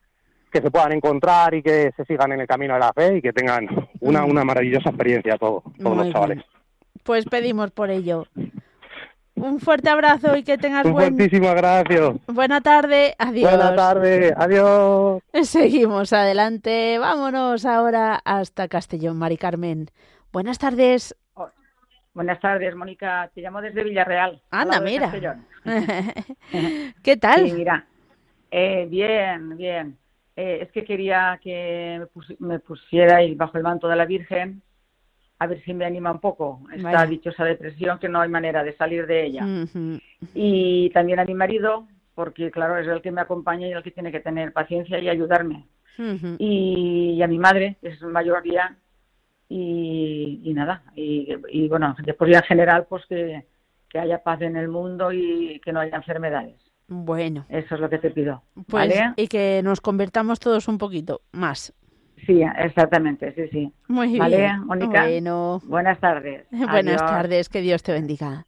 que 0.51 0.61
se 0.61 0.71
puedan 0.71 0.93
encontrar 0.93 1.55
y 1.55 1.63
que 1.63 1.93
se 1.97 2.05
sigan 2.05 2.33
en 2.33 2.41
el 2.41 2.47
camino 2.47 2.75
de 2.75 2.81
la 2.81 2.93
fe 2.93 3.19
y 3.19 3.23
que 3.23 3.33
tengan 3.33 3.67
una, 4.01 4.25
una 4.25 4.45
maravillosa 4.45 4.91
experiencia 4.91 5.37
todos, 5.39 5.65
todos 5.81 5.97
los 5.97 6.13
chavales. 6.13 6.43
Pues 7.03 7.25
pedimos 7.25 7.71
por 7.71 7.91
ello. 7.91 8.27
Un 9.41 9.59
fuerte 9.59 9.89
abrazo 9.89 10.37
y 10.37 10.43
que 10.43 10.59
tengas 10.59 10.85
Un 10.85 10.93
buen... 10.93 11.17
fuertísimas 11.17 11.55
gracias. 11.55 12.11
Buena 12.27 12.61
tarde, 12.61 13.15
adiós. 13.19 13.51
Buena 13.51 13.75
tarde, 13.75 14.35
adiós. 14.37 15.23
Seguimos 15.49 16.13
adelante. 16.13 16.99
Vámonos 16.99 17.65
ahora 17.65 18.21
hasta 18.25 18.69
Castellón, 18.69 19.19
Mari 19.19 19.39
Carmen. 19.39 19.91
Buenas 20.33 20.59
tardes. 20.59 21.17
Buenas 22.15 22.41
tardes, 22.41 22.75
Mónica. 22.75 23.31
Te 23.35 23.41
llamo 23.41 23.61
desde 23.61 23.83
Villarreal. 23.83 24.41
Anda, 24.51 24.81
mira. 24.81 25.13
¿Qué 27.03 27.17
tal? 27.17 27.49
Sí, 27.49 27.53
mira. 27.53 27.87
Eh, 28.51 28.87
bien, 28.89 29.57
bien. 29.57 29.99
Eh, 30.37 30.59
es 30.63 30.73
que 30.73 30.85
quería 30.85 31.39
que 31.43 32.07
me, 32.39 32.59
pusierais 32.61 33.37
bajo 33.37 33.57
el 33.59 33.65
manto 33.65 33.89
de 33.89 33.97
la 33.97 34.05
Virgen, 34.05 34.63
a 35.39 35.47
ver 35.47 35.63
si 35.65 35.75
me 35.75 35.85
anima 35.85 36.13
un 36.13 36.21
poco 36.21 36.63
esta 36.73 37.07
dichosa 37.07 37.45
depresión 37.45 37.99
que 37.99 38.09
no 38.09 38.21
hay 38.21 38.29
manera 38.29 38.63
de 38.63 38.77
salir 38.77 39.07
de 39.07 39.27
ella. 39.27 39.47
Y 40.35 40.91
también 40.91 41.19
a 41.19 41.25
mi 41.25 41.35
marido, 41.35 41.89
porque 42.15 42.51
claro, 42.51 42.79
es 42.79 42.87
el 42.87 43.03
que 43.03 43.11
me 43.11 43.21
acompaña 43.21 43.67
y 43.67 43.73
el 43.73 43.83
que 43.83 43.91
tiene 43.91 44.13
que 44.13 44.21
tener 44.21 44.53
paciencia 44.53 44.99
y 44.99 45.09
ayudarme. 45.09 45.67
y, 46.39 47.21
a 47.23 47.27
mi 47.27 47.39
madre, 47.39 47.77
que 47.81 47.89
es 47.89 48.03
mayoría, 48.03 48.77
y, 49.53 50.41
y 50.45 50.55
nada, 50.55 50.85
y, 50.95 51.29
y, 51.49 51.69
bueno, 51.69 51.97
después 52.05 52.31
ya 52.31 52.39
en 52.39 52.45
general, 52.45 52.87
pues 52.89 53.05
que, 53.07 53.45
que 53.89 53.99
haya 53.99 54.23
paz 54.23 54.41
en 54.43 54.57
el 54.57 54.69
mundo 54.69 55.11
y 55.11 55.61
que 55.65 55.73
no 55.73 55.81
haya 55.81 55.97
enfermedades. 55.97 56.55
Bueno. 56.87 57.47
Eso 57.49 57.75
es 57.75 57.81
lo 57.81 57.91
que 57.91 57.99
te 57.99 58.13
pido. 58.13 58.43
Pues, 58.69 58.95
y 59.17 59.27
que 59.27 59.61
nos 59.65 59.81
convertamos 59.81 60.39
todos 60.39 60.69
un 60.69 60.79
poquito 60.79 61.23
más. 61.33 61.75
Sí, 62.27 62.43
exactamente, 62.59 63.33
sí, 63.35 63.49
sí. 63.51 63.73
Muy 63.89 64.21
bien. 64.21 64.67
Mónica. 64.67 65.03
Bueno. 65.03 65.61
Buenas 65.65 65.99
tardes. 65.99 66.47
Buenas 66.51 67.05
tardes, 67.05 67.49
que 67.49 67.61
Dios 67.61 67.83
te 67.83 67.93
bendiga. 67.93 68.47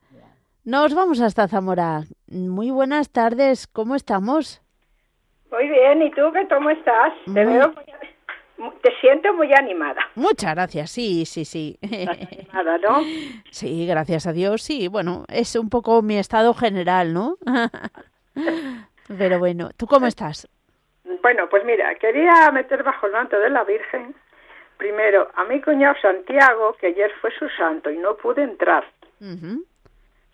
Nos 0.65 0.95
vamos 0.95 1.21
hasta 1.21 1.49
Zamora. 1.49 2.03
Muy 2.29 2.71
buenas 2.71 3.11
tardes, 3.11 3.67
¿cómo 3.67 3.97
estamos? 3.97 4.63
Muy 5.51 5.69
bien, 5.69 6.03
¿y 6.03 6.11
tú 6.13 6.23
qué 6.33 6.47
cómo 6.49 6.71
estás? 6.71 7.13
Te 7.27 7.45
veo 7.45 7.73
te 8.83 8.91
siento 9.01 9.33
muy 9.35 9.53
animada. 9.53 10.03
Muchas 10.15 10.55
gracias, 10.55 10.91
sí, 10.91 11.25
sí, 11.27 11.45
sí. 11.45 11.79
Animada, 11.83 12.79
¿no? 12.79 13.03
Sí, 13.51 13.87
gracias 13.87 14.27
a 14.27 14.33
Dios, 14.33 14.63
sí. 14.63 14.89
Bueno, 14.89 15.25
es 15.29 15.57
un 15.57 15.69
poco 15.69 16.03
mi 16.03 16.19
estado 16.19 16.55
general, 16.55 17.13
¿no? 17.13 17.37
Pero 19.19 19.39
bueno, 19.39 19.71
¿tú 19.77 19.87
cómo 19.87 20.07
estás? 20.07 20.49
Bueno, 21.23 21.49
pues 21.49 21.65
mira, 21.65 21.95
quería 21.97 22.51
meter 22.53 22.83
bajo 22.83 23.07
el 23.07 23.13
manto 23.13 23.39
de 23.39 23.51
la 23.51 23.65
Virgen 23.65 24.15
primero 24.77 25.29
a 25.35 25.45
mi 25.45 25.61
cuñado 25.61 25.95
Santiago, 26.03 26.75
que 26.81 26.89
ayer 26.89 27.13
fue 27.21 27.31
su 27.39 27.49
santo 27.51 27.91
y 27.91 27.99
no 27.99 28.17
pude 28.17 28.43
entrar. 28.43 28.85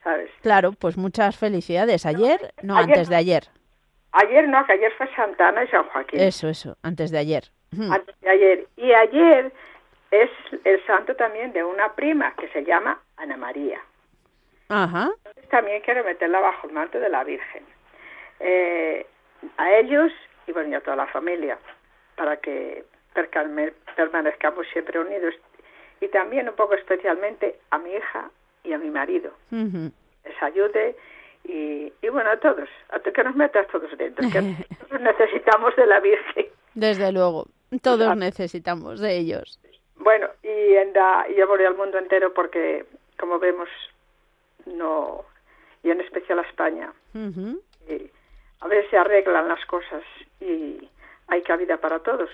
¿Sabes? 0.03 0.31
Claro, 0.41 0.73
pues 0.73 0.97
muchas 0.97 1.37
felicidades. 1.37 2.07
Ayer, 2.07 2.55
no, 2.63 2.77
antes 2.79 3.11
de 3.11 3.17
ayer. 3.17 3.45
Ayer 4.13 4.49
no, 4.49 4.65
que 4.65 4.73
ayer 4.73 4.91
fue 4.97 5.07
Santana 5.15 5.65
y 5.65 5.69
San 5.69 5.85
Joaquín. 5.89 6.21
Eso, 6.21 6.49
eso, 6.49 6.79
antes 6.83 7.11
de 7.11 7.19
ayer. 7.19 7.45
Antes 7.73 8.19
de 8.21 8.31
ayer. 8.31 8.67
Y 8.77 8.93
ayer 8.93 9.53
es 10.11 10.31
el 10.65 10.85
santo 10.87 11.15
también 11.17 11.53
de 11.53 11.63
una 11.65 11.93
prima 11.95 12.35
que 12.35 12.49
se 12.49 12.65
llama 12.65 12.99
Ana 13.17 13.37
María. 13.37 13.81
Ajá. 14.71 15.11
también 15.51 15.81
quiero 15.81 16.05
meterla 16.05 16.41
bajo 16.41 16.67
el 16.67 16.75
manto 16.75 17.01
de 17.01 17.09
la 17.09 17.25
Virgen. 17.25 17.65
Eh, 18.41 19.07
a 19.57 19.73
ellos 19.73 20.13
y 20.47 20.53
bueno, 20.53 20.71
y 20.71 20.75
a 20.75 20.81
toda 20.81 20.97
la 20.97 21.07
familia, 21.07 21.59
para 22.17 22.39
que 22.39 22.85
permanezcamos 23.97 24.67
siempre 24.73 24.99
unidos. 24.99 25.35
Y 26.01 26.09
también 26.09 26.49
un 26.49 26.55
poco 26.55 26.75
especialmente 26.75 27.59
a 27.71 27.79
mi 27.79 27.91
hija 27.93 28.31
y 28.65 28.73
a 28.73 28.79
mi 28.79 28.91
marido. 28.91 29.33
Les 29.51 30.43
ayude 30.43 30.97
y, 31.45 31.93
y, 32.03 32.09
bueno, 32.09 32.31
a 32.31 32.37
todos, 32.39 32.69
a 32.91 33.01
que 33.01 33.25
nos 33.25 33.35
metas 33.35 33.67
todos 33.69 33.91
dentro, 33.97 34.29
que 34.31 34.41
necesitamos 35.01 35.75
de 35.77 35.87
la 35.87 36.01
Virgen. 36.01 36.47
Desde 36.75 37.13
luego, 37.13 37.47
todos 37.83 38.17
necesitamos 38.17 39.01
de 39.01 39.17
ellos. 39.17 39.61
Bueno, 39.97 40.29
y, 40.43 40.75
en 40.75 40.93
la, 40.93 41.27
y 41.29 41.37
yo 41.37 41.47
voy 41.47 41.65
al 41.65 41.77
mundo 41.77 41.99
entero 41.99 42.33
porque, 42.33 42.87
como 43.19 43.39
vemos, 43.39 43.69
no, 44.67 45.25
y 45.83 45.91
en 45.91 46.01
especial 46.01 46.39
a 46.39 46.43
España, 46.43 46.93
y 47.15 48.11
a 48.61 48.69
ver 48.69 48.89
si 48.91 48.97
arreglan 48.97 49.49
las 49.49 49.65
cosas 49.67 50.03
y 50.41 50.89
hay 51.27 51.43
cabida 51.43 51.77
para 51.79 51.99
todos. 52.01 52.31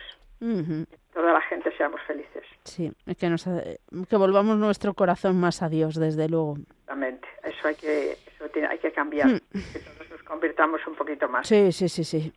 Toda 1.14 1.32
la 1.32 1.40
gente 1.42 1.74
seamos 1.76 2.00
felices. 2.06 2.44
Sí, 2.64 2.92
que, 3.18 3.30
nos, 3.30 3.44
que 3.44 4.16
volvamos 4.16 4.58
nuestro 4.58 4.92
corazón 4.94 5.40
más 5.40 5.62
a 5.62 5.68
Dios, 5.68 5.94
desde 5.94 6.28
luego. 6.28 6.56
Exactamente, 6.58 7.28
eso 7.44 7.68
hay 7.68 7.74
que, 7.76 8.12
eso 8.12 8.48
tiene, 8.52 8.68
hay 8.68 8.78
que 8.78 8.92
cambiar, 8.92 9.28
mm. 9.28 9.40
que 9.72 9.78
todos 9.78 10.10
nos 10.10 10.22
convirtamos 10.24 10.86
un 10.86 10.94
poquito 10.96 11.28
más. 11.28 11.46
Sí, 11.48 11.72
sí, 11.72 11.88
sí, 11.88 12.04
sí. 12.04 12.32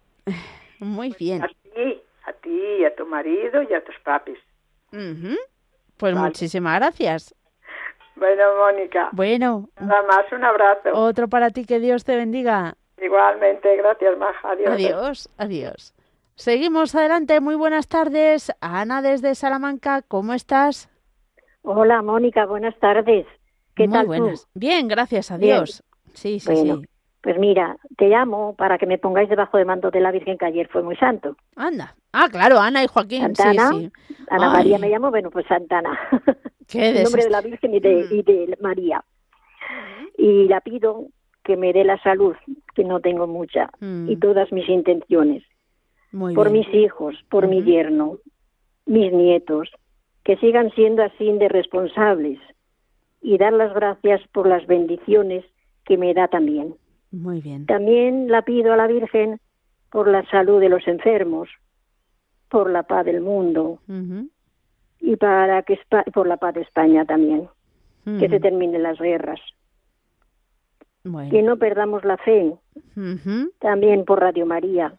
Muy 0.79 1.15
bien. 1.19 1.43
A 1.43 1.47
ti, 2.67 2.85
a 2.85 2.95
tu 2.95 3.05
marido 3.05 3.61
y 3.63 3.73
a 3.73 3.83
tus 3.83 3.95
papis. 4.03 4.37
Pues 5.97 6.15
muchísimas 6.15 6.79
gracias. 6.79 7.35
Bueno, 8.15 8.43
Mónica. 8.57 9.09
Bueno. 9.11 9.69
Nada 9.79 10.03
más, 10.03 10.31
un 10.31 10.43
abrazo. 10.43 10.89
Otro 10.93 11.27
para 11.27 11.51
ti, 11.51 11.65
que 11.65 11.79
Dios 11.79 12.03
te 12.03 12.15
bendiga. 12.15 12.75
Igualmente, 12.99 13.75
gracias, 13.77 14.17
Maja. 14.17 14.51
Adiós. 14.51 14.73
Adiós, 14.73 15.29
adiós. 15.37 15.93
Seguimos 16.35 16.95
adelante. 16.95 17.39
Muy 17.41 17.55
buenas 17.55 17.87
tardes. 17.87 18.51
Ana 18.59 19.01
desde 19.01 19.35
Salamanca, 19.35 20.01
¿cómo 20.01 20.33
estás? 20.33 20.89
Hola, 21.61 22.01
Mónica, 22.01 22.45
buenas 22.45 22.77
tardes. 22.79 23.27
¿Qué 23.75 23.87
tal 23.87 24.07
buenas. 24.07 24.47
Bien, 24.55 24.87
gracias 24.87 25.29
a 25.29 25.37
Dios. 25.37 25.83
Sí, 26.13 26.39
sí, 26.39 26.55
sí. 26.55 26.87
Pues 27.21 27.37
mira, 27.37 27.77
te 27.97 28.07
llamo 28.09 28.55
para 28.55 28.77
que 28.77 28.85
me 28.85 28.97
pongáis 28.97 29.29
debajo 29.29 29.57
del 29.57 29.65
manto 29.65 29.91
de 29.91 29.99
la 29.99 30.11
Virgen 30.11 30.37
que 30.37 30.45
ayer 30.45 30.67
fue 30.69 30.83
muy 30.83 30.95
santo. 30.95 31.35
Anda. 31.55 31.95
Ah, 32.13 32.27
claro, 32.31 32.59
Ana 32.59 32.83
y 32.83 32.87
Joaquín. 32.87 33.21
Santana. 33.21 33.69
Sí, 33.71 33.91
sí. 34.07 34.15
Ana 34.29 34.49
María 34.49 34.77
me 34.77 34.89
llamo, 34.89 35.09
bueno, 35.09 35.29
pues 35.29 35.45
Santana. 35.47 35.97
Qué 36.67 36.89
en 36.89 37.03
nombre 37.03 37.23
de 37.23 37.29
la 37.29 37.41
Virgen 37.41 37.73
y 37.73 37.79
de, 37.79 38.07
y 38.11 38.21
de 38.23 38.57
María. 38.61 39.03
Y 40.17 40.47
la 40.47 40.61
pido 40.61 41.07
que 41.43 41.55
me 41.55 41.71
dé 41.73 41.83
la 41.83 42.01
salud, 42.03 42.35
que 42.75 42.83
no 42.83 42.99
tengo 42.99 43.25
mucha, 43.25 43.69
y 43.79 44.15
mm. 44.15 44.19
todas 44.19 44.51
mis 44.51 44.67
intenciones. 44.67 45.43
por 46.11 46.49
mis 46.49 46.67
hijos, 46.73 47.15
por 47.29 47.47
mi 47.47 47.63
yerno, 47.63 48.17
mis 48.85 49.13
nietos, 49.13 49.69
que 50.23 50.35
sigan 50.37 50.71
siendo 50.71 51.03
así 51.03 51.31
de 51.31 51.47
responsables 51.47 52.39
y 53.21 53.37
dar 53.37 53.53
las 53.53 53.73
gracias 53.73 54.21
por 54.33 54.45
las 54.47 54.67
bendiciones 54.67 55.45
que 55.85 55.97
me 55.97 56.13
da 56.13 56.27
también. 56.27 56.75
Muy 57.11 57.41
bien. 57.41 57.65
También 57.65 58.29
la 58.29 58.41
pido 58.41 58.73
a 58.73 58.77
la 58.77 58.87
Virgen 58.87 59.39
por 59.91 60.07
la 60.07 60.25
salud 60.29 60.59
de 60.59 60.69
los 60.69 60.87
enfermos, 60.87 61.49
por 62.49 62.69
la 62.69 62.83
paz 62.83 63.05
del 63.05 63.21
mundo 63.21 63.79
y 64.99 65.15
para 65.15 65.63
que 65.63 65.79
por 66.13 66.27
la 66.27 66.37
paz 66.37 66.55
de 66.55 66.61
España 66.61 67.05
también, 67.05 67.47
que 68.19 68.29
se 68.29 68.39
terminen 68.39 68.83
las 68.83 68.99
guerras. 68.99 69.39
Que 71.29 71.41
no 71.41 71.57
perdamos 71.57 72.03
la 72.03 72.17
fe. 72.17 72.53
También 73.59 74.05
por 74.05 74.19
Radio 74.19 74.45
María. 74.45 74.93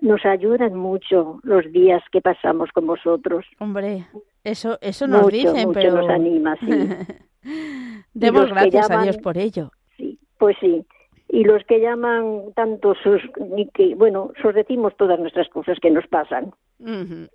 Nos 0.00 0.24
ayudan 0.26 0.74
mucho 0.74 1.40
los 1.42 1.70
días 1.72 2.02
que 2.12 2.20
pasamos 2.20 2.70
con 2.72 2.86
vosotros. 2.86 3.46
Hombre, 3.58 4.06
eso, 4.42 4.78
eso 4.80 5.06
nos 5.06 5.28
dicen, 5.28 5.72
pero 5.72 5.94
nos 5.94 6.10
anima, 6.10 6.56
sí. 6.56 6.88
Demos 8.14 8.48
gracias 8.50 8.90
a 8.90 9.02
Dios 9.02 9.18
por 9.18 9.38
ello. 9.38 9.70
Sí, 9.96 10.18
pues 10.38 10.56
sí. 10.60 10.84
Y 11.34 11.42
los 11.42 11.64
que 11.64 11.80
llaman 11.80 12.52
tanto 12.54 12.94
sus, 12.94 13.20
que, 13.74 13.96
bueno, 13.96 14.30
os 14.44 14.54
decimos 14.54 14.96
todas 14.96 15.18
nuestras 15.18 15.48
cosas 15.48 15.76
que 15.82 15.90
nos 15.90 16.06
pasan. 16.06 16.54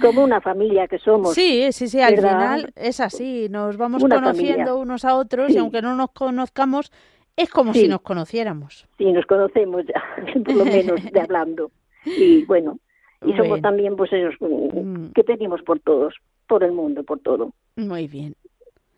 como 0.00 0.22
una 0.22 0.40
familia 0.40 0.86
que 0.86 1.00
somos. 1.00 1.34
Sí, 1.34 1.72
sí, 1.72 1.88
sí, 1.88 2.00
al 2.00 2.14
final 2.14 2.72
es 2.76 3.00
así, 3.00 3.48
nos 3.50 3.76
vamos 3.76 4.04
conociendo 4.04 4.78
unos 4.78 5.04
a 5.04 5.16
otros 5.16 5.50
y 5.50 5.58
aunque 5.58 5.82
no 5.82 5.96
nos 5.96 6.12
conozcamos, 6.12 6.92
es 7.36 7.50
como 7.50 7.74
si 7.74 7.88
nos 7.88 8.02
conociéramos. 8.02 8.86
Sí, 8.98 9.10
nos 9.10 9.26
conocemos 9.26 9.84
ya, 9.86 10.00
por 10.44 10.54
lo 10.54 10.64
menos 10.64 11.02
de 11.02 11.20
hablando. 11.20 11.72
Y 12.04 12.44
bueno, 12.44 12.78
y 13.26 13.36
somos 13.36 13.62
también 13.62 13.96
pues 13.96 14.12
esos 14.12 14.36
mm. 14.38 15.06
que 15.12 15.24
pedimos 15.24 15.60
por 15.62 15.80
todos, 15.80 16.14
por 16.46 16.62
el 16.62 16.70
mundo, 16.70 17.02
por 17.02 17.18
todo. 17.18 17.52
Muy 17.74 18.06
bien. 18.06 18.36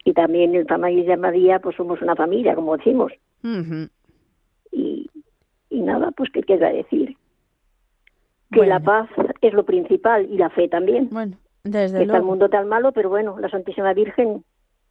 Y 0.04 0.12
también 0.12 0.54
el 0.54 0.66
familia 0.66 1.16
María, 1.16 1.58
pues 1.58 1.74
somos 1.74 2.02
una 2.02 2.14
familia, 2.14 2.54
como 2.54 2.76
decimos. 2.76 3.12
Y, 3.42 5.10
y 5.70 5.80
nada, 5.80 6.10
pues 6.12 6.30
qué 6.30 6.42
queda 6.42 6.70
decir 6.70 7.16
que 8.52 8.66
la 8.66 8.80
paz 8.80 9.08
es 9.40 9.52
lo 9.52 9.64
principal 9.64 10.26
y 10.30 10.36
la 10.36 10.50
fe 10.50 10.68
también. 10.68 11.08
Bueno, 11.10 11.36
desde 11.64 12.02
Está 12.02 12.16
el 12.16 12.22
mundo 12.22 12.48
tan 12.48 12.68
malo, 12.68 12.92
pero 12.92 13.08
bueno, 13.08 13.38
la 13.38 13.48
Santísima 13.48 13.92
Virgen 13.92 14.44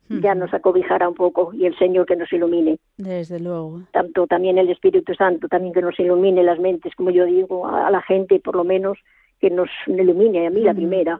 ya 0.07 0.35
nos 0.35 0.53
acobijará 0.53 1.09
un 1.09 1.15
poco 1.15 1.51
y 1.53 1.65
el 1.65 1.75
Señor 1.77 2.05
que 2.05 2.15
nos 2.15 2.31
ilumine. 2.31 2.77
Desde 2.97 3.39
luego. 3.39 3.81
Tanto 3.91 4.27
también 4.27 4.57
el 4.57 4.69
Espíritu 4.69 5.15
Santo, 5.15 5.47
también 5.47 5.73
que 5.73 5.81
nos 5.81 5.99
ilumine 5.99 6.43
las 6.43 6.59
mentes, 6.59 6.93
como 6.95 7.09
yo 7.09 7.25
digo, 7.25 7.67
a, 7.67 7.89
la 7.89 8.01
gente 8.01 8.39
por 8.39 8.55
lo 8.55 8.63
menos 8.63 8.99
que 9.39 9.49
nos 9.49 9.69
ilumine, 9.87 10.45
a 10.45 10.49
mí 10.51 10.61
la 10.61 10.73
primera, 10.73 11.19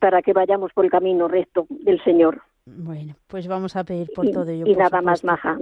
para 0.00 0.22
que 0.22 0.32
vayamos 0.32 0.72
por 0.72 0.84
el 0.84 0.90
camino 0.90 1.28
recto 1.28 1.66
del 1.70 2.02
Señor. 2.02 2.42
Bueno, 2.66 3.14
pues 3.28 3.46
vamos 3.46 3.76
a 3.76 3.84
pedir 3.84 4.10
por 4.12 4.28
todo 4.30 4.50
ello. 4.50 4.66
Y 4.66 4.74
nada 4.74 5.00
más, 5.00 5.22
Maja. 5.22 5.56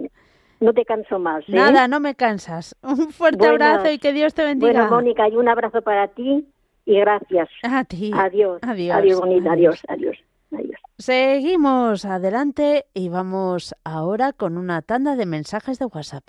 No 0.61 0.73
te 0.73 0.85
canso 0.85 1.19
más. 1.19 1.45
¿eh? 1.49 1.53
Nada, 1.53 1.89
no 1.89 2.01
me 2.01 2.15
cansas. 2.15 2.77
Un 2.83 3.11
fuerte 3.11 3.47
abrazo 3.47 3.91
y 3.91 3.99
que 3.99 4.13
Dios 4.13 4.35
te 4.35 4.45
bendiga. 4.45 4.73
Bueno, 4.73 4.91
Mónica, 4.91 5.29
y 5.29 5.37
un 5.37 5.49
abrazo 5.49 5.83
para 5.83 6.09
ti 6.09 6.47
y 6.85 6.99
gracias. 6.99 7.49
A 7.63 7.85
ti. 7.85 8.11
Adiós. 8.15 8.61
Adiós. 8.63 8.97
Adiós, 8.97 9.21
bonita. 9.21 9.53
Adiós. 9.53 9.83
Adiós. 9.89 10.17
Adiós. 10.53 10.81
Seguimos 10.99 12.05
adelante 12.05 12.87
y 12.95 13.09
vamos 13.09 13.75
ahora 13.85 14.33
con 14.33 14.57
una 14.57 14.81
tanda 14.81 15.17
de 15.17 15.27
mensajes 15.27 15.79
de 15.79 15.87
WhatsApp. 15.87 16.25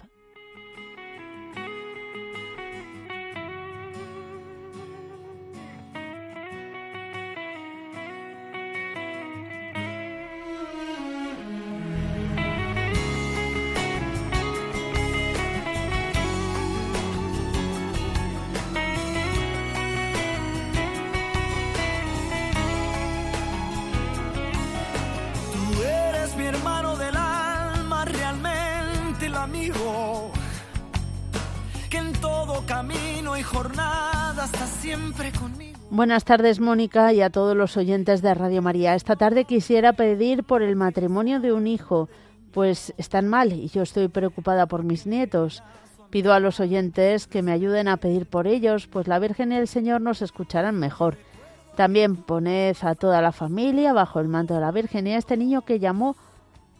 Buenas 35.89 36.25
tardes, 36.25 36.59
Mónica, 36.59 37.13
y 37.13 37.21
a 37.21 37.29
todos 37.29 37.55
los 37.55 37.77
oyentes 37.77 38.21
de 38.21 38.33
Radio 38.33 38.61
María. 38.61 38.93
Esta 38.93 39.15
tarde 39.15 39.45
quisiera 39.45 39.93
pedir 39.93 40.43
por 40.43 40.61
el 40.61 40.75
matrimonio 40.75 41.39
de 41.39 41.53
un 41.53 41.65
hijo, 41.65 42.09
pues 42.51 42.93
están 42.97 43.27
mal 43.27 43.53
y 43.53 43.69
yo 43.69 43.83
estoy 43.83 44.09
preocupada 44.09 44.65
por 44.65 44.83
mis 44.83 45.07
nietos. 45.07 45.63
Pido 46.09 46.33
a 46.33 46.39
los 46.39 46.59
oyentes 46.59 47.27
que 47.27 47.41
me 47.41 47.51
ayuden 47.51 47.87
a 47.87 47.97
pedir 47.97 48.25
por 48.25 48.47
ellos, 48.47 48.87
pues 48.87 49.07
la 49.07 49.19
Virgen 49.19 49.51
y 49.51 49.55
el 49.55 49.67
Señor 49.67 50.01
nos 50.01 50.21
escucharán 50.21 50.77
mejor. 50.77 51.17
También 51.75 52.15
poned 52.15 52.75
a 52.81 52.95
toda 52.95 53.21
la 53.21 53.31
familia 53.31 53.93
bajo 53.93 54.19
el 54.19 54.27
manto 54.27 54.55
de 54.55 54.61
la 54.61 54.71
Virgen 54.71 55.07
y 55.07 55.13
a 55.13 55.17
este 55.17 55.37
niño 55.37 55.63
que 55.63 55.79
llamó, 55.79 56.15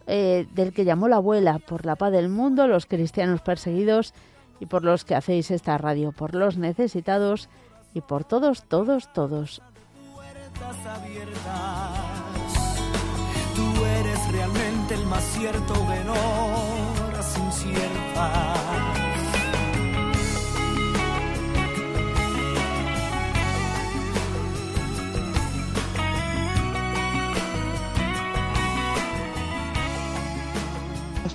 eh, 0.08 0.46
del 0.54 0.72
que 0.72 0.86
llamó 0.86 1.06
la 1.06 1.16
abuela, 1.16 1.58
por 1.58 1.84
la 1.84 1.94
paz 1.94 2.12
del 2.12 2.30
mundo, 2.30 2.66
los 2.66 2.86
cristianos 2.86 3.42
perseguidos 3.42 4.14
y 4.58 4.66
por 4.66 4.82
los 4.82 5.04
que 5.04 5.14
hacéis 5.14 5.50
esta 5.50 5.76
radio, 5.76 6.12
por 6.12 6.34
los 6.34 6.56
necesitados 6.56 7.50
y 7.92 8.00
por 8.00 8.24
todos, 8.24 8.64
todos, 8.64 9.12
todos. 9.12 9.62
Tú 13.54 13.84
eres 13.84 14.32
realmente 14.32 14.94
el 14.94 15.06
más 15.06 15.24
cierto 15.24 15.74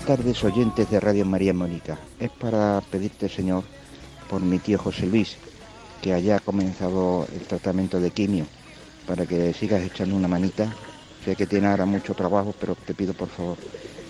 tardes 0.04 0.44
oyentes 0.44 0.90
de 0.90 1.00
Radio 1.00 1.26
María 1.26 1.54
Mónica. 1.54 1.98
Es 2.20 2.30
para 2.30 2.82
pedirte, 2.92 3.30
Señor, 3.30 3.64
por 4.30 4.42
mi 4.42 4.60
tío 4.60 4.78
José 4.78 5.06
Luis, 5.08 5.38
que 6.02 6.14
haya 6.14 6.40
comenzado 6.40 7.26
el 7.34 7.42
tratamiento 7.42 8.02
de 8.02 8.12
quimio, 8.12 8.46
para 9.08 9.26
que 9.26 9.54
sigas 9.54 9.82
echando 9.82 10.16
una 10.16 10.28
manita. 10.28 10.74
Sé 11.24 11.36
que 11.36 11.48
tiene 11.48 11.68
ahora 11.68 11.86
mucho 11.86 12.14
trabajo, 12.14 12.54
pero 12.60 12.76
te 12.76 12.94
pido 12.94 13.14
por 13.14 13.30
favor, 13.30 13.58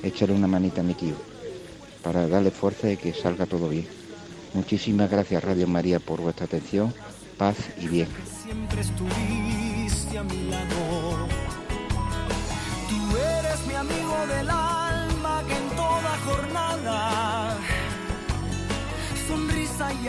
échale 0.02 0.34
una 0.34 0.48
manita 0.48 0.82
a 0.82 0.84
mi 0.84 0.96
tío, 0.96 1.16
para 2.02 2.28
darle 2.28 2.50
fuerza 2.50 2.90
y 2.90 2.98
que 2.98 3.14
salga 3.14 3.46
todo 3.46 3.70
bien. 3.70 3.88
Muchísimas 4.54 5.12
gracias 5.12 5.44
Radio 5.44 5.68
María 5.68 6.00
por 6.00 6.22
vuestra 6.22 6.46
atención, 6.46 6.92
paz 7.38 7.56
y 7.80 7.88
bien. 7.88 8.08
Siempre 8.44 8.82
estuviste 8.82 10.18
a 10.18 10.24
mi 10.24 10.50
lado. 10.50 11.28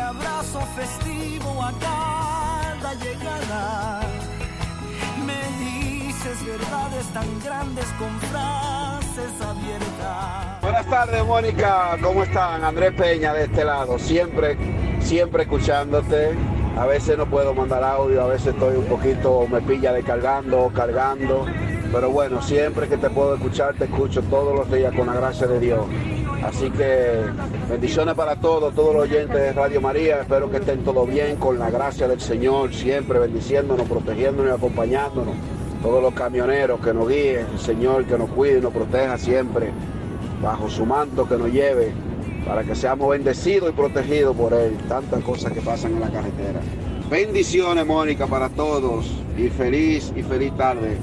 Abrazo 0.01 0.61
festivo 0.77 1.63
a 1.63 1.73
cada 1.81 2.95
llegada. 2.95 4.01
Me 5.27 5.65
dices 5.65 6.45
verdades 6.47 7.07
tan 7.13 7.27
grandes 7.43 7.87
con 7.99 8.11
frases 8.31 9.41
abiertas. 9.41 10.61
Buenas 10.63 10.87
tardes, 10.87 11.25
Mónica. 11.25 11.97
¿Cómo 12.03 12.23
están? 12.23 12.65
Andrés 12.65 12.93
Peña 12.95 13.33
de 13.33 13.45
este 13.45 13.65
lado. 13.65 13.99
Siempre, 13.99 14.57
siempre 15.01 15.45
escuchándote. 15.45 16.37
A 16.77 16.87
veces 16.87 17.17
no 17.17 17.27
puedo 17.27 17.55
mandar 17.55 17.85
audio, 17.85 18.23
a 18.23 18.27
veces 18.27 18.49
estoy 18.49 18.77
un 18.77 18.87
poquito, 18.87 19.47
me 19.49 19.61
pilla 19.61 19.93
descargando, 19.93 20.73
cargando 20.75 21.47
pero 21.95 22.11
bueno, 22.11 22.43
siempre 22.43 22.89
que 22.89 22.97
te 22.97 23.09
puedo 23.09 23.37
escuchar, 23.37 23.75
te 23.77 23.85
escucho 23.85 24.21
todos 24.23 24.53
los 24.53 24.71
días 24.73 24.93
con 24.97 25.07
la 25.07 25.15
gracia 25.15 25.47
de 25.47 25.61
Dios. 25.61 25.87
Así 26.45 26.71
que 26.71 27.23
bendiciones 27.71 28.15
para 28.15 28.37
todos, 28.37 28.75
todos 28.75 28.95
los 28.95 29.05
oyentes 29.05 29.35
de 29.35 29.53
Radio 29.55 29.81
María. 29.81 30.21
Espero 30.21 30.51
que 30.51 30.59
estén 30.59 30.85
todos 30.85 31.09
bien 31.09 31.37
con 31.37 31.59
la 31.59 31.71
gracia 31.71 32.07
del 32.07 32.21
Señor, 32.21 32.75
siempre 32.75 33.19
bendiciéndonos, 33.19 33.89
protegiéndonos 33.89 34.53
y 34.53 34.55
acompañándonos. 34.55 35.35
Todos 35.83 36.03
los 36.03 36.13
camioneros 36.13 36.81
que 36.81 36.93
nos 36.93 37.09
guíen, 37.09 37.47
el 37.51 37.59
Señor 37.59 38.05
que 38.05 38.19
nos 38.19 38.29
cuide 38.31 38.59
y 38.59 38.61
nos 38.61 38.75
proteja 38.75 39.17
siempre, 39.17 39.71
bajo 40.43 40.69
su 40.69 40.85
manto 40.85 41.27
que 41.27 41.39
nos 41.39 41.51
lleve, 41.51 41.93
para 42.47 42.63
que 42.63 42.75
seamos 42.75 43.09
bendecidos 43.09 43.71
y 43.71 43.73
protegidos 43.73 44.37
por 44.37 44.53
Él. 44.53 44.77
Tantas 44.87 45.25
cosas 45.25 45.51
que 45.53 45.63
pasan 45.63 45.93
en 45.93 46.01
la 46.01 46.11
carretera. 46.11 46.61
Bendiciones, 47.11 47.87
Mónica, 47.87 48.27
para 48.27 48.51
todos 48.51 49.11
y 49.37 49.49
feliz 49.49 50.13
y 50.15 50.23
feliz 50.23 50.55
tarde 50.59 50.99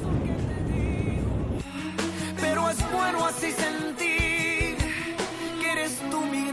bueno 2.92 3.26
así 3.26 3.52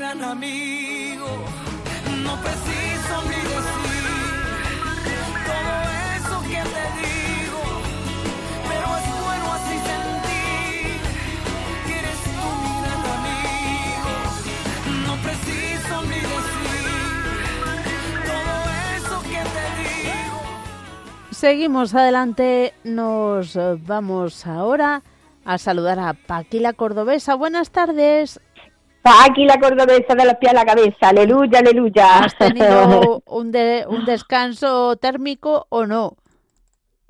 gran 0.08 0.24
amigo. 0.24 1.28
No 2.24 2.34
preciso 2.40 3.14
ni 3.28 3.36
decir 3.36 4.06
todo 5.46 5.74
eso 6.16 6.36
que 6.42 6.62
te 6.74 6.84
digo, 7.02 7.62
pero 8.68 8.86
es 8.98 9.06
bueno 9.26 9.46
así 9.52 9.76
sentir 9.90 11.00
que 11.86 11.94
eres 11.98 12.20
tú 12.24 12.46
mi 12.62 12.74
gran 12.84 13.04
amigo. 13.18 14.12
No 15.06 15.14
preciso 15.22 15.94
ni 16.02 16.20
decir 16.34 16.88
todo 18.24 18.54
eso 18.96 19.16
que 19.22 19.42
te 19.54 19.66
digo. 19.82 20.38
Seguimos 21.30 21.94
adelante, 21.94 22.72
nos 22.84 23.58
vamos 23.86 24.46
ahora 24.46 25.02
a 25.44 25.58
saludar 25.58 25.98
a 25.98 26.14
Paqui 26.14 26.60
la 26.60 26.72
Cordobesa. 26.72 27.34
Buenas 27.34 27.70
tardes. 27.70 28.40
Paqui 29.02 29.44
la 29.44 29.58
Cordobesa 29.58 30.14
de 30.14 30.24
los 30.24 30.34
pies 30.34 30.52
a 30.52 30.54
la 30.54 30.64
cabeza. 30.64 31.08
Aleluya, 31.08 31.61
aleluya. 31.61 32.18
¿Has 32.18 32.37
tenido 32.37 33.22
un, 33.26 33.52
un 33.88 34.04
descanso 34.04 34.96
térmico 34.96 35.66
o 35.70 35.87
no? 35.87 36.16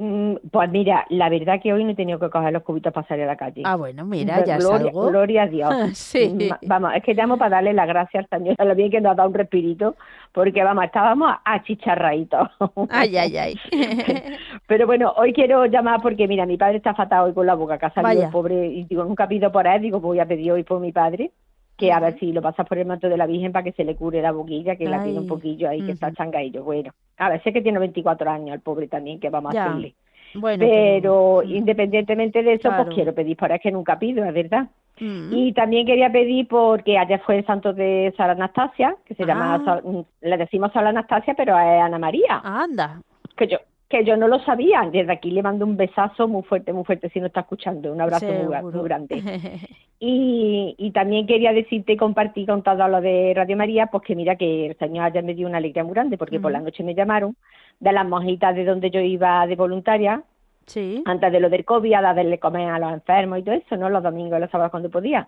Mm, 0.00 0.36
pues 0.52 0.70
mira, 0.70 1.04
la 1.08 1.28
verdad 1.28 1.60
que 1.60 1.72
hoy 1.72 1.82
no 1.82 1.90
he 1.90 1.94
tenido 1.96 2.20
que 2.20 2.30
coger 2.30 2.52
los 2.52 2.62
cubitos 2.62 2.92
para 2.92 3.06
salir 3.08 3.24
a 3.24 3.26
la 3.26 3.36
calle. 3.36 3.62
Ah, 3.64 3.74
bueno, 3.74 4.04
mira, 4.04 4.44
ya 4.44 4.56
gloria, 4.56 4.92
salgo. 4.92 5.08
Gloria 5.08 5.42
a 5.42 5.46
Dios. 5.48 5.74
sí. 5.98 6.28
Mm, 6.28 6.68
vamos, 6.68 6.92
es 6.94 7.02
que 7.02 7.14
llamo 7.14 7.36
para 7.36 7.56
darle 7.56 7.72
las 7.72 7.88
gracias 7.88 8.24
al 8.30 8.38
Señor 8.38 8.54
a 8.58 8.64
lo 8.64 8.76
bien 8.76 8.92
que 8.92 9.00
nos 9.00 9.10
ha 9.10 9.14
dado 9.16 9.28
un 9.28 9.34
respirito, 9.34 9.96
porque 10.32 10.62
vamos, 10.62 10.84
estábamos 10.84 11.34
achicharraditos. 11.44 12.48
Ay, 12.90 13.16
ay, 13.16 13.36
ay. 13.36 13.60
Pero 14.68 14.86
bueno, 14.86 15.12
hoy 15.16 15.32
quiero 15.32 15.66
llamar 15.66 16.00
porque 16.00 16.28
mira, 16.28 16.46
mi 16.46 16.56
padre 16.56 16.76
está 16.76 16.94
fatal 16.94 17.24
hoy 17.24 17.34
con 17.34 17.46
la 17.46 17.54
boca, 17.54 17.76
que 17.76 17.86
ha 17.86 17.92
salido 17.92 18.30
pobre, 18.30 18.68
y 18.68 18.84
digo, 18.84 19.02
nunca 19.02 19.26
pido 19.26 19.50
por 19.50 19.66
él, 19.66 19.82
digo, 19.82 19.98
voy 19.98 20.20
a 20.20 20.26
pedir 20.26 20.52
hoy 20.52 20.62
por 20.62 20.78
mi 20.78 20.92
padre 20.92 21.32
que 21.78 21.92
a 21.92 22.00
ver 22.00 22.18
si 22.18 22.32
lo 22.32 22.42
pasas 22.42 22.66
por 22.66 22.76
el 22.76 22.86
manto 22.86 23.08
de 23.08 23.16
la 23.16 23.26
Virgen 23.26 23.52
para 23.52 23.62
que 23.62 23.72
se 23.72 23.84
le 23.84 23.94
cure 23.94 24.20
la 24.20 24.32
boquilla, 24.32 24.74
que 24.74 24.84
la 24.84 25.02
tiene 25.02 25.20
un 25.20 25.28
poquillo 25.28 25.68
ahí, 25.68 25.80
que 25.80 25.92
está 25.92 26.12
changaillo. 26.12 26.64
Bueno, 26.64 26.92
a 27.18 27.30
ver, 27.30 27.42
sé 27.44 27.52
que 27.52 27.62
tiene 27.62 27.78
24 27.78 28.28
años 28.28 28.54
el 28.54 28.60
pobre 28.60 28.88
también, 28.88 29.20
que 29.20 29.30
vamos 29.30 29.54
a 29.54 29.62
hacerle. 29.64 29.94
Bueno, 30.34 30.58
pero, 30.58 31.42
independientemente 31.44 32.42
de 32.42 32.54
eso, 32.54 32.70
pues 32.76 32.88
quiero 32.94 33.14
pedir 33.14 33.36
por 33.36 33.52
es 33.52 33.60
que 33.60 33.70
nunca 33.70 33.96
pido, 33.96 34.24
es 34.24 34.34
verdad. 34.34 34.66
Y 35.00 35.52
también 35.52 35.86
quería 35.86 36.10
pedir 36.10 36.48
porque 36.48 36.98
ayer 36.98 37.20
fue 37.20 37.38
el 37.38 37.46
santo 37.46 37.72
de 37.72 38.12
Sara 38.16 38.32
Anastasia, 38.32 38.96
que 39.06 39.14
se 39.14 39.24
llama, 39.24 39.62
ah. 39.64 39.80
le 40.20 40.36
decimos 40.36 40.72
Sara 40.72 40.88
Anastasia, 40.88 41.34
pero 41.36 41.56
es 41.56 41.80
Ana 41.80 42.00
María. 42.00 42.40
anda. 42.42 43.00
Que 43.36 43.46
yo, 43.46 43.58
que 43.88 44.04
yo 44.04 44.16
no 44.16 44.28
lo 44.28 44.38
sabía. 44.40 44.88
Desde 44.92 45.12
aquí 45.12 45.30
le 45.30 45.42
mando 45.42 45.64
un 45.64 45.76
besazo 45.76 46.28
muy 46.28 46.42
fuerte, 46.42 46.72
muy 46.72 46.84
fuerte 46.84 47.08
si 47.10 47.20
no 47.20 47.26
está 47.26 47.40
escuchando. 47.40 47.92
Un 47.92 48.00
abrazo 48.00 48.26
muy, 48.26 48.84
grande. 48.84 49.22
y, 49.98 50.74
y 50.76 50.90
también 50.90 51.26
quería 51.26 51.52
decirte 51.52 51.94
y 51.94 51.96
compartir 51.96 52.46
con 52.46 52.62
todo 52.62 52.86
lo 52.88 53.00
de 53.00 53.32
Radio 53.34 53.56
María, 53.56 53.86
pues 53.86 54.04
que 54.04 54.14
mira 54.14 54.36
que 54.36 54.66
el 54.66 54.76
Señor 54.76 55.06
ayer 55.06 55.24
me 55.24 55.34
dio 55.34 55.48
una 55.48 55.58
alegría 55.58 55.84
muy 55.84 55.94
grande, 55.94 56.18
porque 56.18 56.38
por 56.38 56.52
la 56.52 56.60
noche 56.60 56.84
me 56.84 56.94
llamaron 56.94 57.36
de 57.80 57.92
las 57.92 58.06
monjitas 58.06 58.54
de 58.54 58.64
donde 58.64 58.90
yo 58.90 59.00
iba 59.00 59.46
de 59.46 59.56
voluntaria. 59.56 60.22
Sí. 60.66 61.02
Antes 61.06 61.32
de 61.32 61.40
lo 61.40 61.48
del 61.48 61.64
COVID, 61.64 61.94
a 61.94 62.02
darle 62.02 62.38
comer 62.38 62.68
a 62.68 62.78
los 62.78 62.92
enfermos 62.92 63.38
y 63.38 63.42
todo 63.42 63.54
eso, 63.54 63.76
¿no? 63.78 63.88
Los 63.88 64.02
domingos 64.02 64.36
y 64.36 64.40
los 64.42 64.50
sábados 64.50 64.70
cuando 64.70 64.90
podía. 64.90 65.26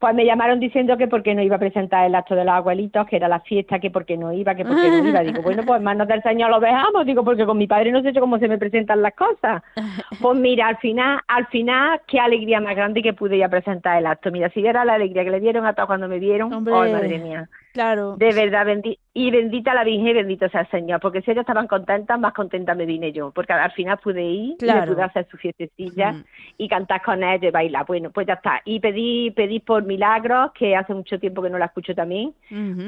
Pues 0.00 0.14
me 0.14 0.24
llamaron 0.24 0.60
diciendo 0.60 0.96
que 0.96 1.08
porque 1.08 1.34
no 1.34 1.42
iba 1.42 1.56
a 1.56 1.58
presentar 1.58 2.06
el 2.06 2.14
acto 2.14 2.34
de 2.34 2.46
los 2.46 2.54
abuelitos, 2.54 3.06
que 3.06 3.16
era 3.16 3.28
la 3.28 3.40
fiesta, 3.40 3.78
que 3.78 3.90
porque 3.90 4.16
no 4.16 4.32
iba, 4.32 4.54
que 4.54 4.64
porque 4.64 4.88
no 4.88 5.06
iba. 5.08 5.20
Digo, 5.20 5.42
bueno, 5.42 5.62
pues 5.66 5.82
manos 5.82 6.08
del 6.08 6.22
Señor 6.22 6.48
lo 6.48 6.58
dejamos, 6.58 7.04
digo, 7.04 7.22
porque 7.22 7.44
con 7.44 7.58
mi 7.58 7.66
padre 7.66 7.92
no 7.92 8.00
sé 8.00 8.14
cómo 8.14 8.38
se 8.38 8.48
me 8.48 8.56
presentan 8.56 9.02
las 9.02 9.14
cosas. 9.14 9.62
Pues 10.20 10.38
mira, 10.38 10.68
al 10.68 10.76
final, 10.78 11.20
al 11.28 11.46
final, 11.46 12.00
qué 12.06 12.20
alegría 12.20 12.60
más 12.60 12.76
grande 12.76 13.02
que 13.02 13.14
pude 13.14 13.38
ya 13.38 13.48
presentar 13.48 13.98
el 13.98 14.06
acto. 14.06 14.30
Mira, 14.30 14.50
si 14.50 14.66
era 14.66 14.84
la 14.84 14.94
alegría 14.94 15.24
que 15.24 15.30
le 15.30 15.40
dieron 15.40 15.64
a 15.64 15.72
todos 15.72 15.86
cuando 15.86 16.08
me 16.08 16.18
vieron, 16.18 16.52
Hombre, 16.52 16.74
madre 16.74 17.18
mía. 17.18 17.48
Claro. 17.72 18.16
De 18.16 18.32
verdad, 18.32 18.66
y 19.12 19.30
bendita 19.30 19.74
la 19.74 19.84
Virgen 19.84 20.08
y 20.08 20.12
bendito 20.12 20.48
sea 20.48 20.62
el 20.62 20.70
Señor, 20.70 21.00
porque 21.00 21.22
si 21.22 21.30
ellos 21.30 21.42
estaban 21.42 21.66
contentas, 21.66 22.18
más 22.18 22.32
contenta 22.32 22.74
me 22.74 22.86
vine 22.86 23.12
yo, 23.12 23.30
porque 23.30 23.52
al 23.52 23.72
final 23.72 23.98
pude 23.98 24.22
ir 24.22 24.56
y 24.60 24.66
me 24.66 24.86
pude 24.86 25.02
hacer 25.02 25.26
su 25.30 25.36
fiestecilla 25.36 26.14
y 26.58 26.68
cantar 26.68 27.02
con 27.02 27.22
ellos 27.22 27.48
y 27.48 27.50
bailar. 27.50 27.86
Bueno, 27.86 28.10
pues 28.10 28.26
ya 28.26 28.34
está. 28.34 28.60
Y 28.64 28.80
pedí, 28.80 29.30
pedí 29.30 29.60
por 29.60 29.84
Milagros, 29.84 30.52
que 30.52 30.74
hace 30.76 30.94
mucho 30.94 31.18
tiempo 31.18 31.42
que 31.42 31.50
no 31.50 31.58
la 31.58 31.66
escucho 31.66 31.94
también, 31.94 32.34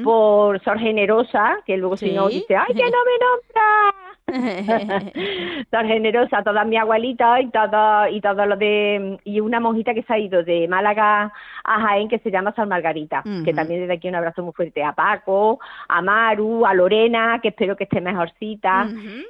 por 0.03 0.61
Sor 0.63 0.79
Generosa, 0.79 1.59
que 1.65 1.77
luego 1.77 1.97
si 1.97 2.11
no 2.11 2.27
dice, 2.27 2.55
¡ay, 2.55 2.73
que 2.73 2.83
no 2.83 2.89
me 2.89 3.17
nombra! 3.19 4.12
tan 5.69 5.87
generosa, 5.87 6.43
todas 6.43 6.65
mis 6.65 6.79
abuelitas 6.79 7.41
y 7.41 7.49
todo, 7.49 8.07
y 8.07 8.21
todos 8.21 8.47
los 8.47 8.57
de, 8.57 9.19
y 9.25 9.39
una 9.39 9.59
monjita 9.59 9.93
que 9.93 10.03
se 10.03 10.13
ha 10.13 10.17
ido 10.17 10.43
de 10.43 10.67
Málaga 10.67 11.31
a 11.63 11.81
Jaén 11.81 12.07
que 12.07 12.19
se 12.19 12.31
llama 12.31 12.53
San 12.55 12.69
Margarita, 12.69 13.23
que 13.43 13.53
también 13.53 13.81
desde 13.81 13.93
aquí 13.93 14.07
un 14.07 14.15
abrazo 14.15 14.41
muy 14.43 14.53
fuerte 14.53 14.83
a 14.83 14.93
Paco, 14.93 15.59
a 15.87 16.01
Maru, 16.01 16.65
a 16.65 16.73
Lorena, 16.73 17.39
que 17.41 17.49
espero 17.49 17.75
que 17.75 17.83
esté 17.83 18.01
mejorcita, 18.01 18.85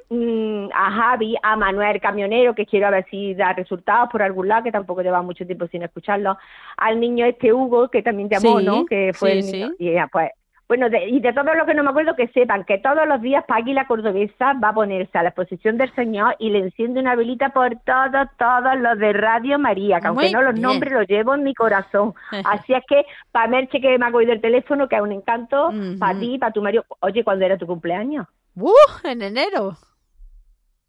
mm, 0.08 0.68
a 0.72 0.90
Javi, 0.90 1.36
a 1.42 1.56
Manuel 1.56 2.00
Camionero, 2.00 2.54
que 2.54 2.66
quiero 2.66 2.86
a 2.86 2.90
ver 2.90 3.06
si 3.10 3.34
da 3.34 3.52
resultados 3.52 4.08
por 4.10 4.22
algún 4.22 4.48
lado, 4.48 4.64
que 4.64 4.72
tampoco 4.72 5.02
lleva 5.02 5.22
mucho 5.22 5.44
tiempo 5.44 5.66
sin 5.66 5.82
escucharlo, 5.82 6.38
al 6.76 7.00
niño 7.00 7.26
este 7.26 7.52
Hugo, 7.52 7.88
que 7.88 8.02
también 8.02 8.28
llamó, 8.28 8.60
¿no? 8.60 8.86
Que 8.86 9.12
fue 9.12 9.32
el 9.32 9.46
niño, 9.46 9.72
y 9.78 9.94
pues 10.10 10.30
bueno, 10.66 10.86
y 10.86 11.20
de 11.20 11.32
todo 11.34 11.54
lo 11.54 11.66
que 11.66 11.74
no 11.74 11.82
me 11.82 11.90
acuerdo, 11.90 12.16
que 12.16 12.28
sepan 12.28 12.64
que 12.64 12.78
todos 12.78 13.06
los 13.06 13.20
días 13.20 13.44
Paqui 13.46 13.74
la 13.74 13.86
cordobesa 13.86 14.54
va 14.54 14.70
a 14.70 14.74
ponerse 14.74 15.18
a 15.18 15.22
la 15.22 15.28
exposición 15.28 15.76
del 15.76 15.94
Señor 15.94 16.36
y 16.38 16.48
le 16.48 16.60
enciende 16.60 17.00
una 17.00 17.14
velita 17.16 17.50
por 17.50 17.76
todos, 17.84 18.28
todos 18.38 18.78
los 18.78 18.98
de 18.98 19.12
Radio 19.12 19.58
María, 19.58 20.00
que 20.00 20.06
aunque 20.06 20.30
no 20.30 20.40
los 20.40 20.58
nombres, 20.58 20.92
los 20.92 21.06
llevo 21.06 21.34
en 21.34 21.42
mi 21.42 21.54
corazón. 21.54 22.14
Así 22.44 22.72
es 22.72 22.82
que, 22.88 23.04
para 23.30 23.48
Merche, 23.48 23.78
que 23.78 23.98
me 23.98 24.06
ha 24.06 24.12
cogido 24.12 24.32
el 24.32 24.40
teléfono, 24.40 24.88
que 24.88 24.96
es 24.96 25.02
un 25.02 25.12
encanto, 25.12 25.70
para 25.98 26.18
ti, 26.18 26.38
para 26.38 26.52
tu 26.52 26.62
marido. 26.62 26.84
Oye, 27.00 27.22
¿cuándo 27.22 27.44
era 27.44 27.58
tu 27.58 27.66
cumpleaños? 27.66 28.26
¡Uh! 28.56 28.72
En 29.04 29.20
enero. 29.20 29.76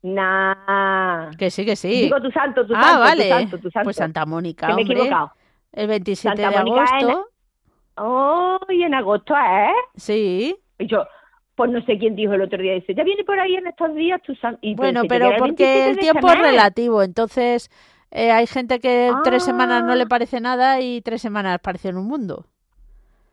Nah. 0.04 1.32
Que 1.38 1.50
sí, 1.52 1.66
que 1.66 1.76
sí. 1.76 1.90
Digo 2.04 2.22
tu 2.22 2.32
santo, 2.32 2.66
tu 2.66 2.74
ah, 2.76 2.82
santo, 2.82 3.00
vale. 3.00 3.24
tu 3.24 3.30
santo, 3.30 3.58
tu 3.58 3.72
santo. 3.72 3.84
Pues 3.84 3.96
Santa 3.98 4.26
Mónica, 4.26 4.68
que 4.68 4.74
me 4.74 4.82
he 4.82 4.86
equivocado. 4.86 5.32
El 5.74 5.88
27 5.88 6.38
de 6.38 6.46
agosto. 6.46 7.28
Oh, 7.98 8.58
y 8.70 8.84
en 8.84 8.94
agosto, 8.94 9.34
¿eh? 9.36 9.74
Sí. 9.96 10.56
Y 10.78 10.88
yo, 10.88 11.06
pues 11.56 11.72
no 11.72 11.82
sé 11.86 11.98
quién 11.98 12.16
dijo 12.16 12.34
el 12.34 12.42
otro 12.42 12.62
día, 12.62 12.74
dice, 12.74 12.94
ya 12.94 13.04
viene 13.04 13.24
por 13.24 13.40
ahí 13.40 13.56
en 13.56 13.68
estos 13.68 13.96
días 13.96 14.22
tu 14.22 14.34
y 14.62 14.76
Bueno, 14.76 15.04
pero 15.08 15.30
porque 15.38 15.90
el 15.90 15.98
tiempo 15.98 16.30
es 16.30 16.40
relativo, 16.40 17.02
entonces 17.02 17.70
eh, 18.12 18.32
hay 18.32 18.48
gente 18.48 18.80
que 18.80 19.12
tres 19.24 19.44
semanas 19.44 19.84
no 19.84 19.96
le 19.96 20.04
ah. 20.04 20.08
parece 20.10 20.42
nada 20.42 20.82
y 20.82 21.02
tres 21.02 21.22
semanas 21.22 21.60
parece 21.62 21.90
en 21.90 21.98
un 21.98 22.08
mundo. 22.08 22.46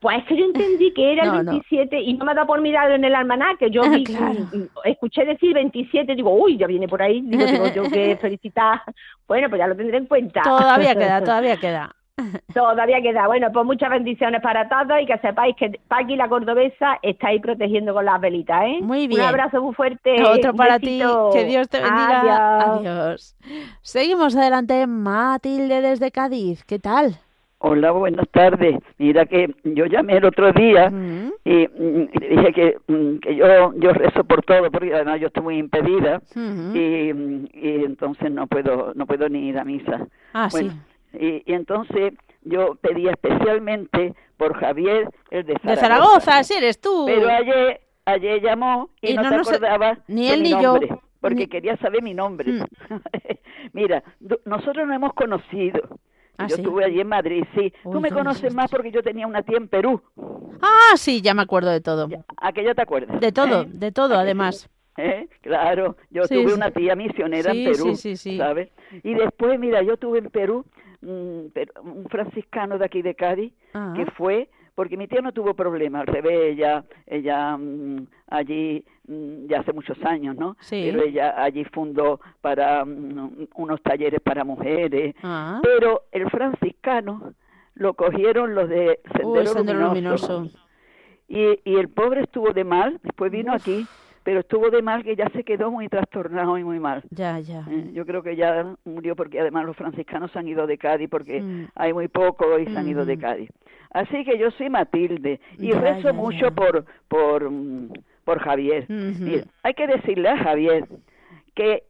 Pues 0.00 0.18
es 0.18 0.24
que 0.24 0.36
yo 0.36 0.44
entendí 0.46 0.92
que 0.92 1.12
era 1.12 1.24
el 1.24 1.46
27 1.46 2.00
y 2.00 2.14
no 2.14 2.24
me 2.24 2.32
ha 2.32 2.34
dado 2.34 2.48
por 2.48 2.60
mirarlo 2.60 2.96
en 2.96 3.04
el 3.04 3.14
almanaque. 3.14 3.70
Yo 3.70 3.82
escuché 4.84 5.24
decir 5.24 5.54
27, 5.54 6.14
digo, 6.14 6.32
uy, 6.32 6.58
ya 6.58 6.66
viene 6.66 6.88
por 6.88 7.02
ahí, 7.02 7.20
digo, 7.22 7.44
tengo 7.44 7.68
yo 7.72 7.90
que 7.90 8.16
felicitar. 8.20 8.82
Bueno, 9.26 9.48
pues 9.48 9.60
ya 9.60 9.66
lo 9.66 9.76
tendré 9.76 9.98
en 9.98 10.06
cuenta. 10.06 10.42
Todavía 10.42 10.94
queda, 10.94 11.22
todavía 11.22 11.56
queda. 11.56 11.94
Todavía 12.54 13.00
queda. 13.00 13.26
Bueno, 13.26 13.48
pues 13.52 13.64
muchas 13.66 13.90
bendiciones 13.90 14.40
para 14.42 14.68
todos 14.68 15.00
y 15.00 15.06
que 15.06 15.18
sepáis 15.18 15.56
que 15.56 15.80
Paqui 15.88 16.16
la 16.16 16.28
cordobesa 16.28 16.98
está 17.02 17.28
ahí 17.28 17.40
protegiendo 17.40 17.94
con 17.94 18.04
las 18.04 18.20
velitas, 18.20 18.62
¿eh? 18.64 18.78
Muy 18.82 19.06
bien. 19.06 19.20
Un 19.20 19.26
abrazo 19.26 19.62
muy 19.62 19.74
fuerte. 19.74 20.22
Otro 20.22 20.54
para 20.54 20.78
ti. 20.78 21.00
Que 21.32 21.44
Dios 21.44 21.68
te 21.68 21.78
bendiga. 21.78 22.74
Adiós. 22.74 23.36
Seguimos 23.82 24.36
adelante. 24.36 24.86
Matilde 24.86 25.80
desde 25.80 26.10
Cádiz. 26.10 26.64
¿Qué 26.64 26.78
tal? 26.78 27.18
Hola, 27.64 27.92
buenas 27.92 28.28
tardes. 28.30 28.80
Mira 28.98 29.24
que 29.24 29.54
yo 29.62 29.86
llamé 29.86 30.16
el 30.16 30.24
otro 30.24 30.52
día 30.52 30.92
y, 31.44 31.68
dije 31.68 32.52
que, 32.52 32.76
mm, 32.88 33.18
que, 33.18 33.36
yo 33.36 33.72
yo 33.76 33.92
rezo 33.92 34.24
por 34.24 34.42
todo 34.42 34.68
porque 34.68 34.92
además 34.92 35.20
yo 35.20 35.28
estoy 35.28 35.44
muy 35.44 35.58
impedida 35.58 36.20
y, 36.74 36.78
y, 36.78 37.84
entonces 37.84 38.32
no 38.32 38.48
puedo 38.48 38.92
no 38.94 39.06
puedo 39.06 39.28
ni 39.28 39.48
ir 39.50 39.58
a 39.60 39.64
misa. 39.64 40.08
Ah, 40.32 40.50
sí. 40.50 40.72
Y, 41.18 41.42
entonces 41.52 42.14
yo 42.42 42.74
pedía 42.76 43.12
especialmente 43.12 44.14
por 44.36 44.54
Javier, 44.58 45.08
el 45.30 45.46
de 45.46 45.54
Zaragoza. 45.54 45.70
De 45.70 45.76
Zaragoza, 45.76 46.44
sí 46.44 46.54
eres 46.54 46.80
tú. 46.80 47.04
Pero 47.06 47.28
ayer, 47.28 47.80
ayer 48.04 48.42
llamó 48.42 48.90
y, 49.00 49.14
no, 49.14 49.22
no, 49.22 49.36
acordaba 49.36 49.98
ni 50.08 50.28
él 50.30 50.42
ni 50.42 50.50
nombre, 50.50 50.88
yo. 50.88 51.00
Porque 51.20 51.48
quería 51.48 51.76
saber 51.76 52.02
mi 52.02 52.14
nombre. 52.14 52.50
Mm. 52.50 52.64
Mira, 53.72 54.02
nosotros 54.44 54.86
nos 54.86 54.96
hemos 54.96 55.12
conocido. 55.14 56.00
¿Ah, 56.38 56.46
yo 56.48 56.56
estuve 56.56 56.84
allí 56.84 57.00
en 57.00 57.08
Madrid, 57.08 57.44
sí. 57.54 57.72
Tú 57.84 58.00
me 58.00 58.10
conoces 58.10 58.52
más 58.54 58.70
porque 58.70 58.90
yo 58.90 59.02
tenía 59.02 59.26
una 59.26 59.42
tía 59.42 59.58
en 59.58 59.68
Perú. 59.68 60.02
Ah, 60.60 60.96
sí, 60.96 61.20
ya 61.20 61.34
me 61.34 61.42
acuerdo 61.42 61.70
de 61.70 61.80
todo. 61.80 62.08
¿A 62.38 62.52
que 62.52 62.64
ya 62.64 62.74
te 62.74 62.82
acuerdas? 62.82 63.20
De 63.20 63.32
todo, 63.32 63.62
¿Eh? 63.62 63.68
de 63.68 63.92
todo, 63.92 64.16
además. 64.16 64.68
¿Eh? 64.96 65.28
Claro, 65.40 65.96
yo 66.10 66.26
tuve 66.28 66.52
una 66.52 66.70
tía 66.70 66.94
misionera 66.96 67.52
en 67.52 67.72
Perú, 67.72 67.96
¿sabes? 67.96 68.70
Y 69.02 69.14
después, 69.14 69.58
mira, 69.58 69.82
yo 69.82 69.96
tuve 69.96 70.18
en 70.18 70.30
Perú 70.30 70.66
un, 71.02 71.52
un 71.82 72.06
franciscano 72.08 72.78
de 72.78 72.84
aquí 72.84 73.02
de 73.02 73.14
Cádiz 73.14 73.52
que 73.94 74.06
fue 74.16 74.48
porque 74.74 74.96
mi 74.96 75.06
tía 75.06 75.20
no 75.20 75.32
tuvo 75.32 75.54
problema, 75.54 76.00
al 76.00 76.06
revés, 76.06 76.54
ella, 76.54 76.84
ella 77.06 77.56
mm, 77.56 78.06
allí, 78.28 78.84
mm, 79.06 79.46
ya 79.46 79.60
hace 79.60 79.72
muchos 79.72 80.02
años, 80.04 80.36
¿no? 80.36 80.56
Pero 80.70 81.02
ella 81.02 81.42
allí 81.42 81.64
fundó 81.64 82.20
para 82.40 82.84
mm, 82.84 83.48
unos 83.56 83.82
talleres 83.82 84.20
para 84.20 84.44
mujeres, 84.44 85.14
ah. 85.22 85.60
pero 85.62 86.04
el 86.10 86.30
franciscano 86.30 87.34
lo 87.74 87.94
cogieron 87.94 88.54
los 88.54 88.68
de 88.68 89.00
Sendero, 89.14 89.88
Luminoso. 89.88 90.50
Y, 91.28 91.60
y 91.64 91.76
el 91.76 91.88
pobre 91.88 92.22
estuvo 92.22 92.52
de 92.52 92.64
mal, 92.64 92.98
después 93.02 93.30
vino 93.30 93.52
aquí 93.52 93.86
pero 94.24 94.40
estuvo 94.40 94.70
de 94.70 94.82
mal 94.82 95.02
que 95.02 95.16
ya 95.16 95.28
se 95.30 95.44
quedó 95.44 95.70
muy 95.70 95.88
trastornado 95.88 96.56
y 96.58 96.64
muy 96.64 96.78
mal. 96.78 97.02
Ya, 97.10 97.38
ya. 97.40 97.64
Eh, 97.70 97.90
yo 97.92 98.06
creo 98.06 98.22
que 98.22 98.36
ya 98.36 98.74
murió 98.84 99.16
porque 99.16 99.40
además 99.40 99.66
los 99.66 99.76
franciscanos 99.76 100.30
se 100.32 100.38
han 100.38 100.48
ido 100.48 100.66
de 100.66 100.78
Cádiz 100.78 101.08
porque 101.10 101.40
mm. 101.40 101.68
hay 101.74 101.92
muy 101.92 102.08
poco 102.08 102.58
y 102.58 102.66
se 102.66 102.78
han 102.78 102.88
ido 102.88 103.04
de 103.04 103.18
Cádiz. 103.18 103.50
Así 103.90 104.24
que 104.24 104.38
yo 104.38 104.50
soy 104.52 104.70
Matilde 104.70 105.40
y 105.58 105.72
rezo 105.72 106.14
mucho 106.14 106.52
por 106.54 106.84
por 107.08 107.50
mm, 107.50 107.92
por 108.24 108.38
Javier. 108.38 108.86
hay 109.62 109.74
que 109.74 109.86
decirle 109.86 110.28
a 110.28 110.38
Javier 110.38 110.86
que 111.54 111.84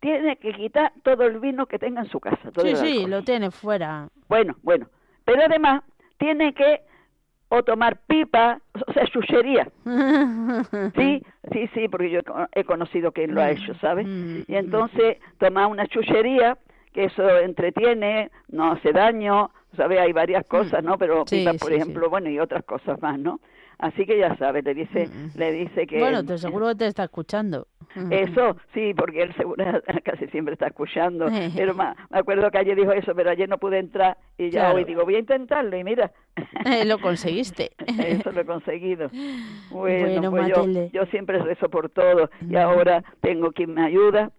tiene 0.00 0.36
que 0.36 0.52
quitar 0.52 0.92
todo 1.02 1.24
el 1.24 1.40
vino 1.40 1.66
que 1.66 1.78
tenga 1.78 2.02
en 2.02 2.08
su 2.08 2.20
casa. 2.20 2.50
sí, 2.62 2.76
sí, 2.76 3.06
lo 3.06 3.22
tiene 3.22 3.50
fuera. 3.50 4.08
Bueno, 4.28 4.56
bueno. 4.62 4.86
Pero 5.24 5.42
además 5.44 5.82
tiene 6.18 6.54
que 6.54 6.82
o 7.48 7.62
tomar 7.62 7.98
pipa, 8.06 8.60
o 8.86 8.92
sea, 8.92 9.06
chuchería. 9.06 9.68
Sí, 10.96 11.22
sí, 11.52 11.70
sí, 11.74 11.88
porque 11.88 12.10
yo 12.10 12.20
he 12.52 12.64
conocido 12.64 13.12
que 13.12 13.26
lo 13.26 13.40
ha 13.40 13.50
hecho, 13.50 13.74
¿sabes? 13.80 14.06
Mm, 14.06 14.42
y 14.48 14.54
entonces 14.56 15.18
tomar 15.38 15.66
una 15.66 15.86
chuchería, 15.86 16.58
que 16.92 17.04
eso 17.04 17.28
entretiene, 17.38 18.30
no 18.48 18.72
hace 18.72 18.92
daño, 18.92 19.50
¿sabes? 19.76 20.00
Hay 20.00 20.12
varias 20.12 20.44
mm. 20.46 20.48
cosas, 20.48 20.82
¿no? 20.82 20.98
Pero 20.98 21.24
pipa, 21.24 21.52
por 21.54 21.72
ejemplo, 21.72 22.08
bueno, 22.10 22.30
y 22.30 22.38
otras 22.38 22.64
cosas 22.64 23.00
más, 23.00 23.18
¿no? 23.18 23.40
Así 23.78 24.06
que 24.06 24.18
ya 24.18 24.36
sabes, 24.36 24.64
le 24.64 24.74
dice, 24.74 25.06
mm. 25.06 25.38
le 25.38 25.52
dice 25.52 25.86
que... 25.86 25.98
Bueno, 25.98 26.24
te 26.24 26.38
seguro 26.38 26.68
que 26.68 26.76
te 26.76 26.86
está 26.86 27.04
escuchando. 27.04 27.68
Eso, 28.10 28.56
sí, 28.74 28.94
porque 28.94 29.22
él 29.22 29.34
seguro 29.36 29.64
casi 30.04 30.26
siempre 30.28 30.54
está 30.54 30.68
escuchando. 30.68 31.26
pero 31.56 31.74
me, 31.74 31.84
acuerdo 32.10 32.50
que 32.50 32.58
ayer 32.58 32.76
dijo 32.76 32.92
eso, 32.92 33.14
pero 33.14 33.30
ayer 33.30 33.48
no 33.48 33.58
pude 33.58 33.78
entrar 33.78 34.16
y 34.38 34.50
ya 34.50 34.72
hoy 34.72 34.84
digo, 34.84 35.04
voy 35.04 35.16
a 35.16 35.20
intentarlo 35.20 35.76
y 35.76 35.84
mira. 35.84 36.12
lo 36.84 36.98
conseguiste. 36.98 37.72
eso 37.86 38.32
lo 38.32 38.40
he 38.40 38.44
conseguido. 38.44 39.10
Bueno, 39.70 40.30
pues 40.30 40.48
yo, 40.48 40.66
yo, 40.92 41.06
siempre 41.06 41.38
rezo 41.38 41.68
por 41.68 41.88
todo 41.88 42.30
y 42.48 42.56
ahora 42.56 43.02
tengo 43.20 43.52
quien 43.52 43.74
me 43.74 43.84
ayuda. 43.84 44.30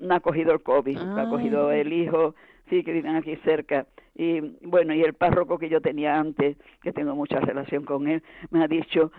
No 0.00 0.14
ha 0.14 0.20
cogido 0.20 0.52
el 0.52 0.62
COVID, 0.62 0.96
ha 0.96 1.28
cogido 1.28 1.68
ah. 1.68 1.76
el 1.76 1.92
hijo, 1.92 2.34
sí, 2.70 2.82
que 2.82 2.92
viven 2.92 3.16
aquí 3.16 3.36
cerca 3.44 3.86
y 4.14 4.40
bueno, 4.62 4.94
y 4.94 5.02
el 5.02 5.14
párroco 5.14 5.58
que 5.58 5.68
yo 5.68 5.80
tenía 5.80 6.18
antes, 6.18 6.56
que 6.82 6.92
tengo 6.92 7.14
mucha 7.14 7.40
relación 7.40 7.84
con 7.84 8.08
él, 8.08 8.22
me 8.50 8.62
ha 8.62 8.68
dicho 8.68 9.12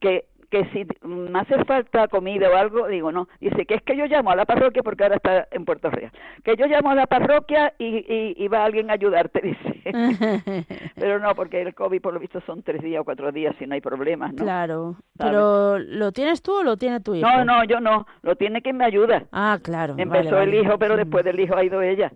que 0.00 0.26
que 0.50 0.64
si 0.72 0.86
me 1.06 1.38
hace 1.38 1.62
falta 1.64 2.08
comida 2.08 2.48
o 2.48 2.56
algo, 2.56 2.88
digo, 2.88 3.12
no, 3.12 3.28
dice 3.38 3.66
que 3.66 3.74
es 3.74 3.82
que 3.82 3.96
yo 3.96 4.06
llamo 4.06 4.30
a 4.30 4.36
la 4.36 4.46
parroquia 4.46 4.82
porque 4.82 5.02
ahora 5.02 5.16
está 5.16 5.46
en 5.50 5.64
Puerto 5.64 5.90
Real, 5.90 6.10
que 6.42 6.56
yo 6.56 6.66
llamo 6.66 6.90
a 6.90 6.94
la 6.94 7.06
parroquia 7.06 7.74
y, 7.78 8.34
y, 8.36 8.48
va 8.48 8.64
alguien 8.64 8.90
a 8.90 8.94
ayudarte, 8.94 9.40
dice. 9.42 9.82
pero 10.96 11.18
no, 11.18 11.34
porque 11.34 11.60
el 11.60 11.74
COVID 11.74 12.00
por 12.00 12.14
lo 12.14 12.20
visto 12.20 12.40
son 12.46 12.62
tres 12.62 12.82
días 12.82 13.02
o 13.02 13.04
cuatro 13.04 13.30
días 13.30 13.54
si 13.58 13.66
no 13.66 13.74
hay 13.74 13.80
problemas, 13.80 14.32
¿no? 14.32 14.42
Claro, 14.42 14.96
pero 15.18 15.78
¿lo 15.78 16.12
tienes 16.12 16.42
tú 16.42 16.60
o 16.60 16.62
lo 16.62 16.76
tiene 16.76 17.00
tu 17.00 17.14
hijo? 17.14 17.28
No, 17.28 17.44
no, 17.44 17.64
yo 17.64 17.80
no, 17.80 18.06
lo 18.22 18.36
tiene 18.36 18.62
quien 18.62 18.78
me 18.78 18.84
ayuda. 18.86 19.24
Ah, 19.32 19.58
claro. 19.62 19.96
Empezó 19.98 20.40
el 20.40 20.54
hijo, 20.54 20.78
pero 20.78 20.96
después 20.96 21.24
del 21.24 21.40
hijo 21.40 21.56
ha 21.56 21.64
ido 21.64 21.82
ella. 21.82 22.10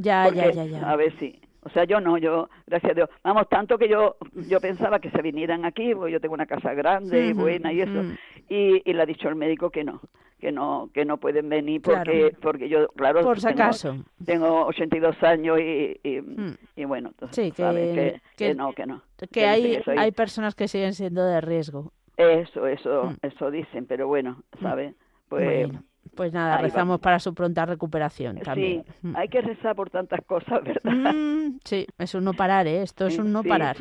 Ya, 0.00 0.28
ya, 0.32 0.50
ya, 0.52 0.64
ya. 0.64 0.90
A 0.90 0.96
ver 0.96 1.12
si. 1.18 1.40
O 1.62 1.70
sea, 1.70 1.84
yo 1.84 2.00
no, 2.00 2.16
yo, 2.18 2.48
gracias 2.66 2.92
a 2.92 2.94
Dios. 2.94 3.10
Vamos, 3.24 3.48
tanto 3.48 3.76
que 3.78 3.88
yo 3.88 4.16
yo 4.48 4.60
pensaba 4.60 5.00
que 5.00 5.10
se 5.10 5.20
vinieran 5.22 5.64
aquí, 5.64 5.92
porque 5.94 6.12
yo 6.12 6.20
tengo 6.20 6.34
una 6.34 6.46
casa 6.46 6.72
grande 6.72 7.26
y 7.26 7.32
buena 7.32 7.72
y 7.72 7.80
eso. 7.80 8.04
Y, 8.48 8.80
y 8.88 8.92
le 8.94 9.02
ha 9.02 9.06
dicho 9.06 9.28
el 9.28 9.34
médico 9.34 9.70
que 9.70 9.82
no, 9.82 10.00
que 10.38 10.52
no 10.52 10.88
que 10.94 11.04
no 11.04 11.18
pueden 11.18 11.48
venir 11.48 11.82
porque 11.82 12.34
porque 12.40 12.68
yo, 12.68 12.88
claro, 12.88 13.22
Por 13.22 13.40
si 13.40 13.48
acaso. 13.48 13.96
tengo 14.24 14.66
82 14.66 15.22
años 15.24 15.58
y, 15.58 15.98
y, 16.02 16.20
mm. 16.20 16.56
y 16.76 16.84
bueno, 16.84 17.12
sí, 17.32 17.50
que, 17.50 18.20
que, 18.36 18.54
no, 18.54 18.72
que 18.72 18.86
no. 18.86 19.02
Que, 19.30 19.46
hay, 19.46 19.82
hay 19.84 20.12
personas 20.12 20.54
que 20.54 20.68
siguen 20.68 20.94
siendo 20.94 21.26
de 21.26 21.40
riesgo. 21.40 21.92
Eso, 22.16 22.66
eso, 22.68 23.04
mm. 23.04 23.26
eso 23.26 23.50
dicen, 23.50 23.86
pero 23.86 24.06
bueno, 24.06 24.42
¿sabes? 24.62 24.94
Pues... 25.28 25.68
Pues 26.14 26.32
nada, 26.32 26.58
rezamos 26.58 27.00
para 27.00 27.18
su 27.18 27.34
pronta 27.34 27.66
recuperación 27.66 28.38
también. 28.38 28.84
Sí, 28.84 29.08
mm. 29.08 29.16
hay 29.16 29.28
que 29.28 29.40
rezar 29.40 29.74
por 29.74 29.90
tantas 29.90 30.24
cosas, 30.24 30.62
¿verdad? 30.62 30.92
Mm, 30.92 31.58
sí, 31.64 31.86
es 31.98 32.14
un 32.14 32.24
no 32.24 32.34
parar, 32.34 32.66
¿eh? 32.66 32.82
Esto 32.82 33.06
es 33.06 33.18
un 33.18 33.32
no 33.32 33.42
parar. 33.42 33.76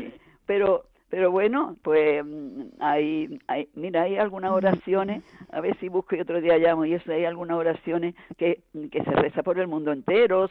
Pero 0.45 0.85
pero 1.09 1.31
bueno, 1.31 1.77
pues 1.83 2.23
mm, 2.23 2.61
hay, 2.79 3.39
hay, 3.47 3.69
mira, 3.75 4.03
hay 4.03 4.17
algunas 4.17 4.51
oraciones, 4.51 5.23
a 5.51 5.61
ver 5.61 5.77
si 5.79 5.87
busco 5.87 6.15
y 6.15 6.19
otro 6.19 6.41
día 6.41 6.57
llamo, 6.57 6.83
y 6.85 6.93
eso, 6.93 7.11
hay 7.11 7.23
algunas 7.23 7.57
oraciones 7.57 8.13
que, 8.37 8.61
que 8.91 9.03
se 9.03 9.11
reza 9.11 9.41
por 9.41 9.57
el 9.57 9.67
mundo 9.67 9.93
entero, 9.93 10.49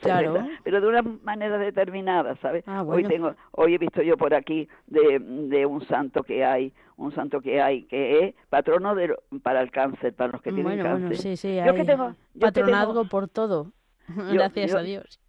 pero 0.65 0.81
de 0.81 0.87
una 0.87 1.03
manera 1.03 1.59
determinada, 1.59 2.37
¿sabes? 2.37 2.65
Ah, 2.67 2.83
hoy 2.83 3.05
tengo, 3.05 3.35
hoy 3.53 3.75
he 3.75 3.79
visto 3.79 4.03
yo 4.03 4.17
por 4.17 4.33
aquí 4.33 4.67
de, 4.87 5.19
de 5.19 5.67
un 5.67 5.87
santo 5.87 6.23
que 6.23 6.45
hay, 6.45 6.73
un 6.97 7.15
santo 7.15 7.41
que 7.41 7.61
hay 7.61 7.85
que 7.85 8.27
es 8.27 8.35
patrono 8.49 8.95
de, 8.95 9.15
para 9.43 9.61
el 9.61 9.71
cáncer, 9.71 10.15
para 10.15 10.33
los 10.33 10.43
que 10.43 10.53
tienen 10.53 10.79
cáncer. 10.79 11.01
Bueno, 11.01 11.15
sí, 11.17 11.37
sí, 11.37 11.57
yo 11.65 11.75
que 11.75 11.85
tengo, 11.85 12.15
patronazgo 12.39 13.05
por 13.09 13.29
todo, 13.29 13.73
gracias 14.33 14.75
a 14.75 14.83
Dios. 14.83 15.21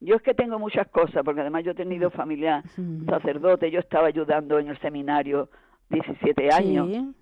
Yo 0.00 0.16
es 0.16 0.22
que 0.22 0.34
tengo 0.34 0.58
muchas 0.58 0.88
cosas, 0.88 1.22
porque 1.24 1.40
además 1.40 1.64
yo 1.64 1.70
he 1.70 1.74
tenido 1.74 2.10
familia 2.10 2.62
sacerdote, 3.06 3.70
yo 3.70 3.80
estaba 3.80 4.08
ayudando 4.08 4.58
en 4.58 4.68
el 4.68 4.78
seminario 4.80 5.48
17 5.90 6.52
años. 6.52 7.14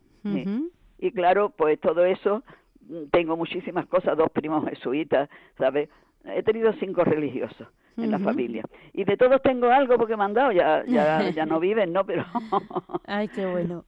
Y 0.99 1.11
claro, 1.11 1.51
pues 1.51 1.81
todo 1.81 2.05
eso, 2.05 2.45
mm, 2.89 3.07
tengo 3.11 3.37
muchísimas 3.37 3.87
cosas, 3.87 4.17
dos 4.17 4.31
primos 4.31 4.65
jesuitas, 4.69 5.29
¿sabes? 5.59 5.89
He 6.25 6.43
tenido 6.43 6.73
cinco 6.75 7.05
religiosos 7.05 7.69
en 7.97 8.11
la 8.11 8.19
familia. 8.19 8.65
Y 8.93 9.05
de 9.05 9.17
todos 9.17 9.43
tengo 9.43 9.71
algo 9.71 9.97
porque 9.97 10.17
me 10.17 10.25
han 10.25 10.35
dado, 10.35 10.53
ya, 10.53 10.85
ya, 10.87 11.31
ya 11.35 11.47
no 11.47 11.61
viven, 11.61 11.93
¿no? 11.93 12.05
Pero... 12.05 12.25
Ay, 13.07 13.29
qué 13.29 13.47
bueno. 13.51 13.85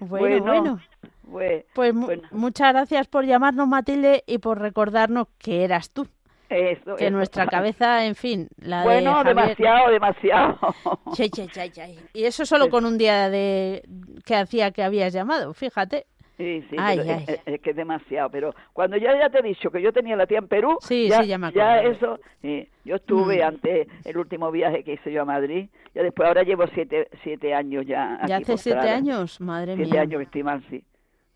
bueno, 0.00 0.80
bueno. 1.22 1.64
pues 1.74 1.94
muchas 2.32 2.72
gracias 2.72 3.08
por 3.08 3.24
llamarnos, 3.24 3.68
Matilde, 3.68 4.24
y 4.26 4.38
por 4.38 4.60
recordarnos 4.60 5.28
que 5.38 5.64
eras 5.64 5.90
tú. 5.90 6.06
Eso, 6.48 6.96
que 6.96 7.12
nuestra 7.12 7.46
cabeza, 7.46 8.04
en 8.04 8.16
fin, 8.16 8.48
la 8.56 8.82
bueno, 8.82 9.22
de 9.22 9.28
demasiado, 9.28 9.88
demasiado. 9.88 10.58
y 12.12 12.24
eso 12.24 12.44
solo 12.44 12.68
con 12.68 12.84
un 12.84 12.98
día 12.98 13.30
de 13.30 13.84
que 14.24 14.34
hacía 14.34 14.72
que 14.72 14.82
habías 14.82 15.12
llamado, 15.12 15.54
fíjate. 15.54 16.06
Sí, 16.40 16.64
sí, 16.70 16.76
Es, 17.44 17.60
que 17.60 17.70
es 17.70 17.76
demasiado. 17.76 18.30
Pero 18.30 18.54
cuando 18.72 18.96
ya, 18.96 19.16
ya 19.18 19.28
te 19.28 19.40
he 19.40 19.42
dicho 19.42 19.70
que 19.70 19.82
yo 19.82 19.92
tenía 19.92 20.16
la 20.16 20.26
tía 20.26 20.38
en 20.38 20.48
Perú, 20.48 20.78
sí, 20.80 21.06
ya, 21.08 21.22
sí, 21.22 21.28
ya, 21.28 21.36
me 21.36 21.52
ya 21.52 21.82
eso, 21.82 22.18
yo 22.82 22.96
estuve 22.96 23.40
mm. 23.40 23.46
antes 23.46 23.88
el 24.06 24.16
último 24.16 24.50
viaje 24.50 24.82
que 24.82 24.94
hice 24.94 25.12
yo 25.12 25.22
a 25.22 25.24
Madrid, 25.26 25.68
ya 25.94 26.02
después 26.02 26.26
ahora 26.26 26.42
llevo 26.42 26.64
siete, 26.68 27.08
siete 27.22 27.52
años 27.52 27.84
ya. 27.86 28.20
¿Ya 28.26 28.38
hace 28.38 28.56
siete 28.56 28.88
años? 28.88 29.38
Madre 29.38 29.76
mía. 29.76 29.84
Siete 29.84 29.98
años 29.98 30.18
que 30.18 30.24
estoy 30.24 30.42
mal, 30.42 30.64
sí. 30.70 30.82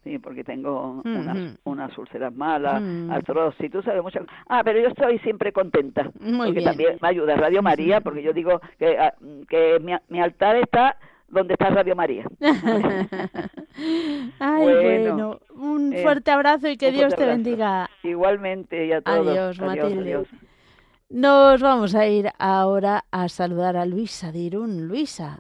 Sí, 0.05 0.19
porque 0.19 0.45
tengo 0.45 1.03
unas, 1.03 1.59
unas 1.65 1.97
úlceras 1.97 2.35
malas, 2.35 2.81
mm. 2.81 3.11
artrosis, 3.11 3.71
tú 3.71 3.83
sabes 3.83 4.03
muchas 4.03 4.25
Ah, 4.49 4.63
pero 4.63 4.79
yo 4.79 4.89
estoy 4.89 5.19
siempre 5.21 5.51
contenta. 5.51 6.11
Muy 6.21 6.49
porque 6.49 6.63
también 6.63 6.99
me 7.01 7.09
ayuda 7.09 7.37
Radio 7.37 7.63
María, 7.63 8.01
porque 8.01 8.23
yo 8.23 8.35
digo 8.35 8.61
que, 8.79 8.99
ah, 8.99 9.15
que 9.49 9.81
mi, 9.81 9.95
mi 10.09 10.21
altar 10.21 10.57
está 10.57 10.99
donde 11.29 11.55
está 11.55 11.71
Radio 11.71 11.97
María. 11.97 12.25
Ay, 14.39 14.65
bueno, 14.65 15.41
un 15.51 15.93
eh, 15.93 16.03
fuerte 16.03 16.31
abrazo 16.31 16.69
y 16.69 16.77
que 16.77 16.93
Dios 16.93 17.15
te 17.15 17.27
bendiga. 17.27 17.89
Igualmente 18.03 18.87
y 18.87 18.93
a 18.93 19.01
todos. 19.01 19.27
Adiós, 19.27 19.61
Matilde. 19.61 20.25
Nos 21.11 21.61
vamos 21.61 21.95
a 21.95 22.07
ir 22.07 22.31
ahora 22.39 23.05
a 23.11 23.29
saludar 23.29 23.77
a 23.77 23.87
Luisa 23.87 24.33
de 24.33 24.39
Irún. 24.39 24.89
Luisa, 24.89 25.39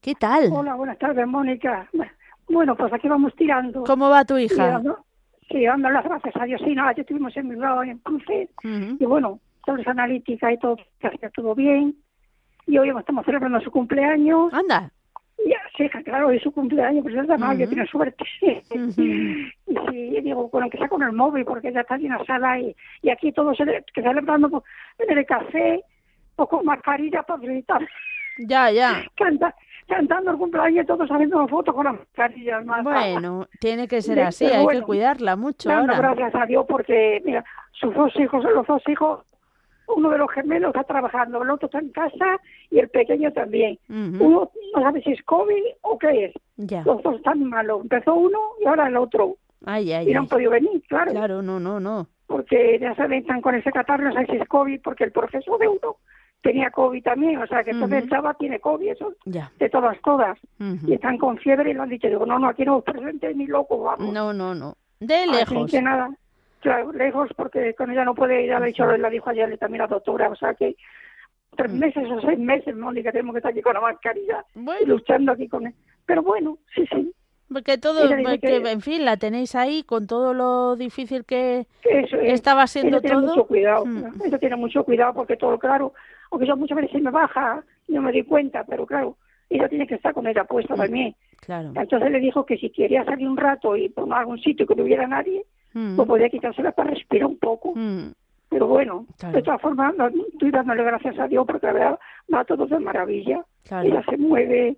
¿qué 0.00 0.14
tal? 0.14 0.50
Hola, 0.52 0.74
buenas 0.74 0.98
tardes, 0.98 1.26
Mónica. 1.26 1.88
Bueno, 2.48 2.76
pues 2.76 2.92
aquí 2.92 3.08
vamos 3.08 3.34
tirando. 3.36 3.84
¿Cómo 3.84 4.10
va 4.10 4.24
tu 4.24 4.36
hija? 4.36 4.82
Sí, 5.48 5.64
dando 5.64 5.90
las 5.90 6.04
gracias 6.04 6.34
a 6.36 6.44
Dios. 6.44 6.60
Sí, 6.64 6.74
nada, 6.74 6.92
ya 6.94 7.02
estuvimos 7.02 7.36
en 7.36 7.48
Bilbao, 7.48 7.82
en 7.84 7.98
Cruces, 7.98 8.50
y 8.64 9.04
bueno, 9.04 9.38
todo 9.64 9.76
es 9.76 9.86
analítica 9.86 10.52
y 10.52 10.58
todo, 10.58 10.76
que 11.00 11.30
todo 11.34 11.54
bien. 11.54 11.94
Y 12.66 12.78
hoy 12.78 12.90
estamos 12.90 13.24
celebrando 13.24 13.60
su 13.60 13.70
cumpleaños. 13.70 14.52
Anda. 14.52 14.90
Ya, 15.44 15.58
sí, 15.76 15.88
claro, 16.04 16.30
es 16.30 16.42
su 16.42 16.50
cumpleaños, 16.50 17.02
pues 17.02 17.14
es 17.14 17.28
de 17.28 17.38
mayo, 17.38 17.68
tiene 17.68 17.86
suerte. 17.86 18.24
y 18.40 18.92
sí, 18.92 20.20
digo, 20.22 20.48
bueno, 20.48 20.70
que 20.70 20.78
sea 20.78 20.88
con 20.88 21.02
el 21.02 21.12
móvil, 21.12 21.44
porque 21.44 21.72
ya 21.72 21.82
está 21.82 21.96
en 21.96 22.08
la 22.08 22.24
sala 22.24 22.58
y, 22.58 22.74
y 23.02 23.10
aquí 23.10 23.32
todos 23.32 23.56
que 23.58 24.02
celebrando 24.02 24.48
pues, 24.48 24.64
en 24.98 25.18
el 25.18 25.26
café, 25.26 25.84
o 26.36 26.46
con 26.46 26.64
mascarilla 26.64 27.22
para 27.22 27.40
gritar. 27.40 27.86
Ya, 28.38 28.70
ya. 28.70 29.04
Canta, 29.16 29.54
cantando 29.86 30.30
el 30.30 30.38
cumpleaños 30.38 30.86
todos 30.86 31.08
haciendo 31.10 31.38
una 31.38 31.48
foto 31.48 31.72
con 31.72 31.84
las 31.84 31.94
mascarillas. 31.94 32.64
Bueno, 32.82 33.48
tiene 33.60 33.88
que 33.88 34.02
ser 34.02 34.20
así, 34.20 34.46
hay 34.46 34.66
que 34.66 34.82
cuidarla 34.82 35.36
mucho 35.36 35.70
ahora. 35.70 35.96
Gracias 35.96 36.34
a 36.34 36.46
Dios 36.46 36.64
porque, 36.68 37.22
mira, 37.24 37.44
sus 37.72 37.94
dos 37.94 38.14
hijos, 38.16 38.44
los 38.44 38.66
dos 38.66 38.82
hijos, 38.88 39.20
uno 39.88 40.10
de 40.10 40.18
los 40.18 40.30
gemelos 40.30 40.68
está 40.68 40.84
trabajando, 40.84 41.42
el 41.42 41.50
otro 41.50 41.66
está 41.66 41.78
en 41.78 41.90
casa 41.90 42.40
y 42.70 42.78
el 42.78 42.88
pequeño 42.88 43.32
también. 43.32 43.78
Uno 43.88 44.50
no 44.74 44.82
sabe 44.82 45.02
si 45.02 45.12
es 45.12 45.22
COVID 45.24 45.62
o 45.82 45.98
qué 45.98 46.26
es. 46.26 46.34
Ya. 46.56 46.82
Los 46.84 47.02
dos 47.02 47.16
están 47.16 47.44
malos. 47.44 47.82
Empezó 47.82 48.14
uno 48.14 48.38
y 48.62 48.66
ahora 48.66 48.88
el 48.88 48.96
otro. 48.96 49.36
Ay, 49.64 49.92
ay, 49.92 50.10
y 50.10 50.14
no 50.14 50.20
han 50.20 50.28
podido 50.28 50.50
venir, 50.50 50.82
claro. 50.88 51.10
Claro, 51.10 51.42
no, 51.42 51.58
no, 51.58 51.80
no. 51.80 52.06
Porque 52.26 52.78
ya 52.80 52.94
saben, 52.94 53.20
están 53.20 53.40
con 53.40 53.54
ese 53.54 53.70
catarro, 53.70 54.04
no 54.04 54.12
sé 54.12 54.26
si 54.26 54.36
es 54.36 54.48
COVID, 54.48 54.80
porque 54.82 55.04
el 55.04 55.12
profesor 55.12 55.58
de 55.58 55.68
uno 55.68 55.96
tenía 56.42 56.70
COVID 56.70 57.02
también, 57.02 57.38
o 57.38 57.46
sea 57.46 57.64
que 57.64 57.70
entonces 57.70 58.04
el 58.04 58.10
chaval 58.10 58.36
tiene 58.38 58.60
COVID, 58.60 58.88
eso 58.88 59.14
de 59.24 59.70
todas, 59.70 60.00
todas. 60.02 60.38
Y 60.86 60.94
están 60.94 61.18
con 61.18 61.38
fiebre 61.38 61.70
y 61.70 61.74
lo 61.74 61.82
han 61.82 61.88
dicho, 61.88 62.06
digo, 62.06 62.26
no, 62.26 62.38
no, 62.38 62.48
aquí 62.48 62.64
no 62.64 62.76
os 62.76 62.84
presentes 62.84 63.34
ni 63.36 63.46
loco, 63.46 63.80
vamos. 63.80 64.12
No, 64.12 64.32
no, 64.32 64.54
no, 64.54 64.74
de 65.00 65.26
lejos. 65.26 65.64
Así 65.64 65.76
que 65.76 65.82
nada, 65.82 66.10
claro, 66.60 66.92
lejos 66.92 67.30
porque 67.36 67.74
con 67.74 67.90
ella 67.90 68.04
no 68.04 68.14
puede, 68.14 68.46
ya 68.46 68.60
le 68.60 68.66
dicho, 68.66 68.86
la 68.96 69.10
dijo 69.10 69.30
ayer 69.30 69.56
también 69.58 69.82
la 69.82 69.88
doctora, 69.88 70.28
o 70.28 70.36
sea 70.36 70.54
que 70.54 70.76
tres 71.56 71.72
mm. 71.72 71.78
meses 71.78 72.04
o 72.10 72.20
seis 72.20 72.38
meses, 72.38 72.76
Mónica, 72.76 73.10
tenemos 73.10 73.34
que 73.34 73.38
estar 73.38 73.52
aquí 73.52 73.62
con 73.62 73.74
la 73.74 73.80
mascarilla 73.80 74.44
luchando 74.86 75.32
aquí 75.32 75.48
con 75.48 75.66
él. 75.66 75.74
Pero 76.04 76.22
bueno, 76.22 76.58
sí, 76.74 76.86
sí. 76.92 77.12
Porque 77.52 77.78
todo, 77.78 78.08
que, 78.40 78.56
en 78.56 78.80
fin, 78.80 79.04
la 79.04 79.16
tenéis 79.16 79.54
ahí 79.54 79.84
con 79.84 80.08
todo 80.08 80.34
lo 80.34 80.74
difícil 80.74 81.24
que 81.24 81.66
estaba 82.24 82.66
siendo 82.66 83.00
tiene 83.00 83.16
todo. 83.16 83.26
Mucho 83.26 83.46
cuidado, 83.46 83.86
mm. 83.86 84.22
Eso 84.24 84.38
tiene 84.38 84.56
mucho 84.56 84.84
cuidado 84.84 85.14
porque 85.14 85.36
todo, 85.36 85.58
claro, 85.58 85.92
aunque 86.30 86.46
yo 86.46 86.56
muchas 86.56 86.78
veces 86.78 87.00
me 87.00 87.10
baja 87.10 87.62
y 87.86 87.92
no 87.92 88.02
me 88.02 88.12
doy 88.12 88.24
cuenta, 88.24 88.64
pero 88.64 88.84
claro, 88.84 89.16
ella 89.48 89.68
tiene 89.68 89.86
que 89.86 89.94
estar 89.94 90.12
con 90.12 90.26
ella 90.26 90.44
puesta 90.44 90.74
mm, 90.74 90.78
también. 90.78 91.14
Claro. 91.40 91.72
Entonces 91.76 92.10
le 92.10 92.18
dijo 92.18 92.44
que 92.44 92.58
si 92.58 92.70
quería 92.70 93.04
salir 93.04 93.28
un 93.28 93.36
rato 93.36 93.76
y 93.76 93.88
por 93.90 94.12
algún 94.12 94.40
sitio 94.40 94.66
que 94.66 94.74
no 94.74 94.82
hubiera 94.82 95.06
nadie, 95.06 95.44
mm. 95.76 96.06
podía 96.06 96.28
quitársela 96.28 96.72
para 96.72 96.90
respirar 96.90 97.26
un 97.26 97.38
poco. 97.38 97.72
Mm. 97.74 98.12
Pero 98.48 98.68
bueno, 98.68 99.06
de 99.32 99.42
todas 99.42 99.60
formas, 99.60 99.94
estoy 100.32 100.50
dándole 100.50 100.84
gracias 100.84 101.18
a 101.18 101.26
Dios 101.26 101.44
porque 101.46 101.66
la 101.66 101.72
verdad 101.72 101.98
va 102.32 102.44
todo 102.44 102.66
de 102.66 102.78
maravilla. 102.78 103.44
Ella 103.82 104.02
se 104.08 104.16
mueve, 104.16 104.76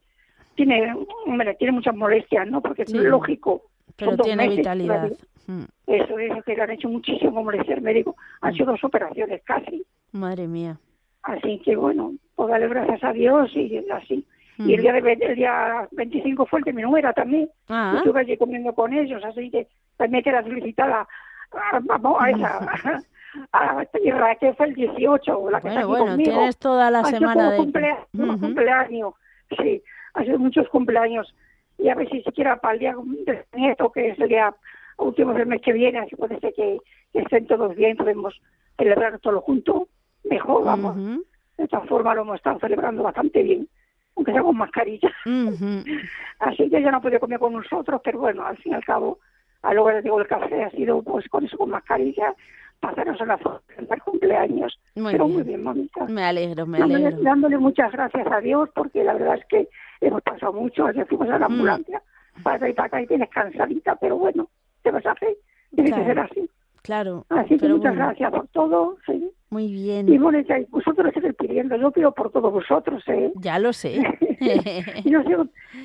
tiene, 0.55 0.95
hombre, 1.27 1.55
tiene 1.55 1.73
muchas 1.73 1.95
molestias, 1.95 2.49
¿no? 2.49 2.63
Porque 2.63 2.83
es 2.83 2.93
lógico. 2.93 3.63
Pero 3.97 4.17
tiene 4.17 4.49
vitalidad. 4.49 5.13
Eso 5.87 6.19
es, 6.19 6.45
que 6.45 6.57
le 6.57 6.63
han 6.63 6.71
hecho 6.71 6.89
muchísimo, 6.89 7.51
el 7.51 7.81
médico. 7.83 8.17
Han 8.41 8.55
sido 8.55 8.73
dos 8.73 8.85
operaciones 8.85 9.43
casi. 9.45 9.85
Madre 10.13 10.49
mía. 10.49 10.79
Así 11.23 11.61
que 11.65 11.77
bueno, 11.77 12.15
pues 12.35 12.49
darle 12.49 12.69
gracias 12.69 13.05
a 13.05 13.13
Dios 13.13 13.51
y 13.55 13.85
así. 13.91 14.27
Y 14.59 14.75
el 14.75 14.83
día, 14.83 14.93
de, 14.93 15.13
el 15.13 15.37
día 15.37 15.89
25 15.93 16.47
fue 16.47 16.59
el 16.59 16.65
de 16.65 16.73
mi 16.73 16.83
nuera 16.83 17.13
también. 17.13 17.49
Ah. 17.69 17.95
Estuve 17.97 18.21
allí 18.21 18.37
comiendo 18.37 18.75
con 18.75 18.93
ellos, 18.93 19.23
así 19.25 19.51
que 19.51 19.69
también 19.97 20.25
queda 20.25 20.43
felicitada 20.43 21.07
a, 21.53 21.77
a, 21.77 22.31
esa. 22.31 23.09
A, 23.53 23.85
que 24.41 24.55
fue 24.55 24.67
el 24.67 24.75
18, 24.75 25.51
la 25.51 25.61
que 25.61 25.69
bueno, 25.69 25.89
bueno, 25.89 26.17
tienes 26.17 26.59
toda 26.59 26.91
la 26.91 27.05
semana 27.05 27.53
de... 27.53 27.59
cumpleaños, 27.59 29.15
sí, 29.57 29.83
ha 30.15 30.25
sido 30.25 30.39
muchos 30.39 30.69
cumpleaños. 30.71 31.33
Y 31.79 31.89
a 31.89 31.95
ver 31.95 32.09
si 32.11 32.23
siquiera 32.23 32.57
para 32.57 32.75
el 32.75 32.81
día 32.81 32.95
del 33.27 33.45
nieto, 33.55 33.93
que 33.93 34.09
es 34.09 34.19
el 34.19 34.29
día 34.29 34.53
último 34.97 35.33
del 35.35 35.47
mes 35.47 35.63
que 35.63 35.73
viene, 35.73 36.01
así 36.01 36.17
puede 36.17 36.41
ser 36.41 36.53
que, 36.55 36.79
estén 37.13 37.47
todos 37.47 37.75
bien, 37.77 37.97
podemos 37.97 38.41
celebrar 38.77 39.19
todo 39.21 39.41
junto 39.41 39.89
mejor, 40.25 40.65
vamos. 40.65 40.97
De 41.57 41.65
esta 41.65 41.81
forma 41.83 42.15
lo 42.15 42.23
hemos 42.23 42.37
estado 42.37 42.59
celebrando 42.61 43.03
bastante 43.03 43.43
bien, 43.43 43.69
aunque 44.19 44.33
sea 44.33 44.43
con 44.43 44.57
mascarilla. 44.57 45.11
Así 46.41 46.69
que 46.69 46.79
ella 46.79 46.91
no 46.91 47.01
puede 47.01 47.21
comer 47.21 47.39
con 47.39 47.53
nosotros, 47.53 48.01
pero 48.05 48.19
bueno, 48.19 48.45
al 48.45 48.57
fin 48.59 48.73
y 48.73 48.75
al 48.75 48.85
cabo, 48.85 49.21
a 49.63 49.73
lo 49.73 49.87
que 49.87 50.03
digo 50.03 50.21
el 50.21 50.27
café 50.27 50.65
ha 50.65 50.71
sido 50.71 51.03
pues 51.03 51.29
con 51.29 51.45
eso, 51.45 51.57
con 51.57 51.71
mascarilla, 51.71 52.35
pasarnos 52.81 53.21
a 53.21 53.27
la 53.27 53.39
foto 53.39 53.63
del 53.77 54.03
cumpleaños. 54.03 54.79
pero 54.95 55.29
muy 55.29 55.45
bien, 55.45 55.63
Mónica. 55.63 56.05
Me 56.07 56.25
alegro, 56.25 56.67
me 56.67 56.79
alegro. 56.79 57.23
Dándole, 57.23 57.59
muchas 57.59 57.93
gracias 57.93 58.27
a 58.27 58.41
Dios, 58.41 58.69
porque 58.75 59.05
la 59.05 59.15
verdad 59.15 59.37
es 59.37 59.47
que 59.47 59.69
hemos 60.01 60.23
pasado 60.23 60.53
mucho, 60.53 60.87
ayer 60.87 61.07
fuimos 61.07 61.29
a 61.31 61.39
la 61.39 61.49
mm. 61.49 61.53
ambulancia, 61.53 62.03
para 62.43 62.69
y 62.69 62.73
para 62.73 62.87
acá 62.87 63.03
y 63.03 63.07
tienes 63.07 63.31
cansadita, 63.31 63.97
pero 63.97 64.17
bueno, 64.17 64.49
te 64.83 64.91
vas 64.91 65.07
a 65.07 65.13
hacer, 65.13 65.37
tiene 65.75 65.93
que 65.93 66.05
ser 66.05 66.19
así. 66.19 66.51
Claro. 66.89 67.27
Así 67.29 67.59
que 67.59 67.69
muchas 67.69 67.95
gracias 67.95 68.31
por 68.31 68.49
todo. 68.49 68.97
Sí. 69.05 69.31
Muy 69.51 69.71
bien. 69.71 70.11
Y 70.11 70.19
Mónica, 70.19 70.59
y 70.59 70.65
vosotros 70.71 71.13
estáis 71.15 71.35
pidiendo, 71.35 71.77
yo 71.77 71.91
pido 71.91 72.15
por 72.15 72.33
todos 72.33 72.51
vosotros, 72.51 73.03
¿eh? 73.09 73.31
Ya 73.37 73.59
lo 73.59 73.75
sé. 73.75 74.03
yo, 75.05 75.21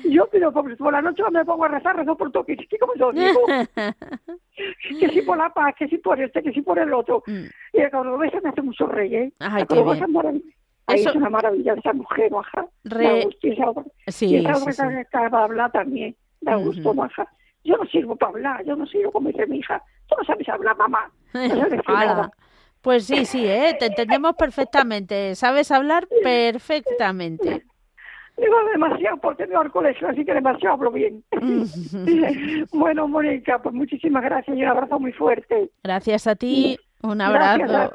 yo, 0.04 0.26
pido 0.28 0.50
por, 0.50 0.74
por 0.78 0.92
la 0.94 1.02
noche 1.02 1.22
me 1.30 1.44
pongo 1.44 1.66
a 1.66 1.68
rezar, 1.68 1.94
rezo 1.94 2.16
por 2.16 2.32
todo, 2.32 2.46
que, 2.46 2.56
que 2.56 2.78
como 2.78 2.94
yo 2.94 3.12
digo, 3.12 3.38
que 4.98 5.08
si 5.10 5.20
por 5.20 5.36
la 5.36 5.52
paz, 5.52 5.74
que 5.78 5.88
si 5.88 5.98
por 5.98 6.18
este, 6.18 6.42
que 6.42 6.52
si 6.52 6.62
por 6.62 6.78
el 6.78 6.94
otro. 6.94 7.22
Mm. 7.26 7.44
Y 7.74 7.82
lo 7.92 8.16
ves 8.16 8.32
me 8.42 8.48
hace 8.48 8.62
mucho 8.62 8.86
rey, 8.86 9.14
¿eh? 9.14 9.32
Ay. 9.40 9.66
Ahí 10.86 11.00
es 11.00 11.14
una 11.14 11.28
maravilla 11.28 11.74
esa 11.74 11.92
mujer, 11.92 12.30
maja. 12.30 12.66
Re... 12.84 13.28
Y 13.42 13.50
esa 13.50 13.66
sí, 14.06 14.26
y 14.28 14.36
esa 14.36 14.56
otra 14.56 14.88
que 14.88 15.00
acaba 15.00 15.38
de 15.40 15.44
hablar 15.44 15.70
también, 15.70 16.16
da 16.40 16.56
gusto, 16.56 16.94
maja. 16.94 17.28
Yo 17.64 17.76
no 17.76 17.84
sirvo 17.86 18.16
para 18.16 18.30
hablar, 18.30 18.64
yo 18.64 18.76
no 18.76 18.86
sirvo 18.86 19.12
como 19.12 19.28
dice 19.28 19.46
mi 19.46 19.58
hija. 19.58 19.82
Tú 20.06 20.16
no 20.18 20.24
sabes 20.24 20.48
hablar, 20.48 20.76
mamá. 20.76 21.10
No 21.34 22.30
Pues 22.80 23.06
sí, 23.06 23.24
sí, 23.24 23.44
¿eh? 23.46 23.74
te 23.78 23.86
entendemos 23.86 24.36
perfectamente. 24.36 25.34
Sabes 25.34 25.70
hablar 25.72 26.06
perfectamente. 26.22 27.64
Digo 28.36 28.56
demasiado 28.72 29.16
porque 29.18 29.46
tengo 29.46 29.60
al 29.60 29.70
colegio, 29.70 30.08
así 30.08 30.24
que 30.24 30.34
demasiado 30.34 30.74
hablo 30.74 30.90
bien. 30.90 31.24
bueno, 32.72 33.08
Mónica, 33.08 33.60
pues 33.62 33.74
muchísimas 33.74 34.22
gracias 34.24 34.56
y 34.56 34.62
un 34.62 34.68
abrazo 34.68 34.98
muy 34.98 35.12
fuerte. 35.12 35.70
Gracias 35.82 36.26
a 36.26 36.34
ti. 36.34 36.78
Un 37.04 37.20
abrazo. 37.20 37.58
Gracias 37.58 37.92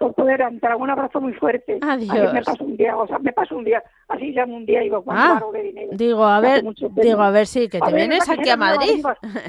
entrar. 0.47 0.75
Un 0.75 0.89
abrazo 0.89 1.21
muy 1.21 1.33
fuerte. 1.33 1.79
Adiós. 1.81 2.33
me 2.33 2.41
paso 2.43 2.63
un 2.63 2.77
día, 2.77 2.95
o 2.95 3.07
sea, 3.07 3.19
me 3.19 3.33
paso 3.33 3.57
un 3.57 3.63
día, 3.63 3.83
así 4.07 4.31
llamo 4.31 4.55
un 4.55 4.65
día 4.65 4.81
y 4.81 4.85
digo, 4.85 5.03
ah, 5.07 5.41
de 5.51 5.63
dinero. 5.63 5.89
Digo, 5.93 6.25
a 6.25 6.39
ver, 6.39 6.63
digo, 7.01 7.21
a 7.21 7.31
ver 7.31 7.47
si 7.47 7.67
que 7.67 7.79
te 7.79 7.93
vienes 7.93 8.29
aquí 8.29 8.49
a 8.49 8.57
Madrid. 8.57 9.03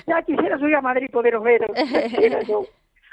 ya 0.06 0.22
quisiera 0.22 0.58
subir 0.58 0.76
a 0.76 0.80
Madrid 0.80 1.08
poderos 1.12 1.42
ver. 1.42 1.66
yo. 2.48 2.64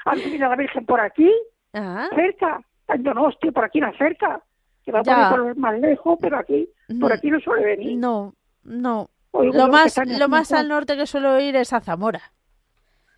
Han 0.05 0.19
subido 0.19 0.47
la 0.47 0.55
Virgen 0.55 0.85
por 0.85 1.01
aquí, 1.01 1.31
ah. 1.73 2.07
cerca, 2.15 2.61
en 2.87 3.03
Donosti, 3.03 3.51
por 3.51 3.65
aquí 3.65 3.79
la 3.79 3.91
cerca. 3.97 4.41
Que 4.85 4.93
va 4.93 5.01
a 5.01 5.29
por 5.29 5.57
más 5.57 5.77
lejos, 5.79 6.17
pero 6.21 6.37
aquí, 6.37 6.69
por 7.01 7.11
aquí 7.11 7.29
no 7.29 7.41
suele 7.41 7.65
venir. 7.65 7.97
No, 7.97 8.33
no. 8.63 9.09
lo 9.33 9.67
más, 9.67 9.99
lo 10.05 10.29
más 10.29 10.53
al 10.53 10.69
norte 10.69 10.95
que 10.95 11.05
suelo 11.05 11.37
ir 11.41 11.57
es 11.57 11.73
a 11.73 11.81
Zamora. 11.81 12.21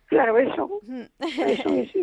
Claro, 0.06 0.36
eso. 0.36 0.80
eso 1.20 1.68
es 1.68 1.94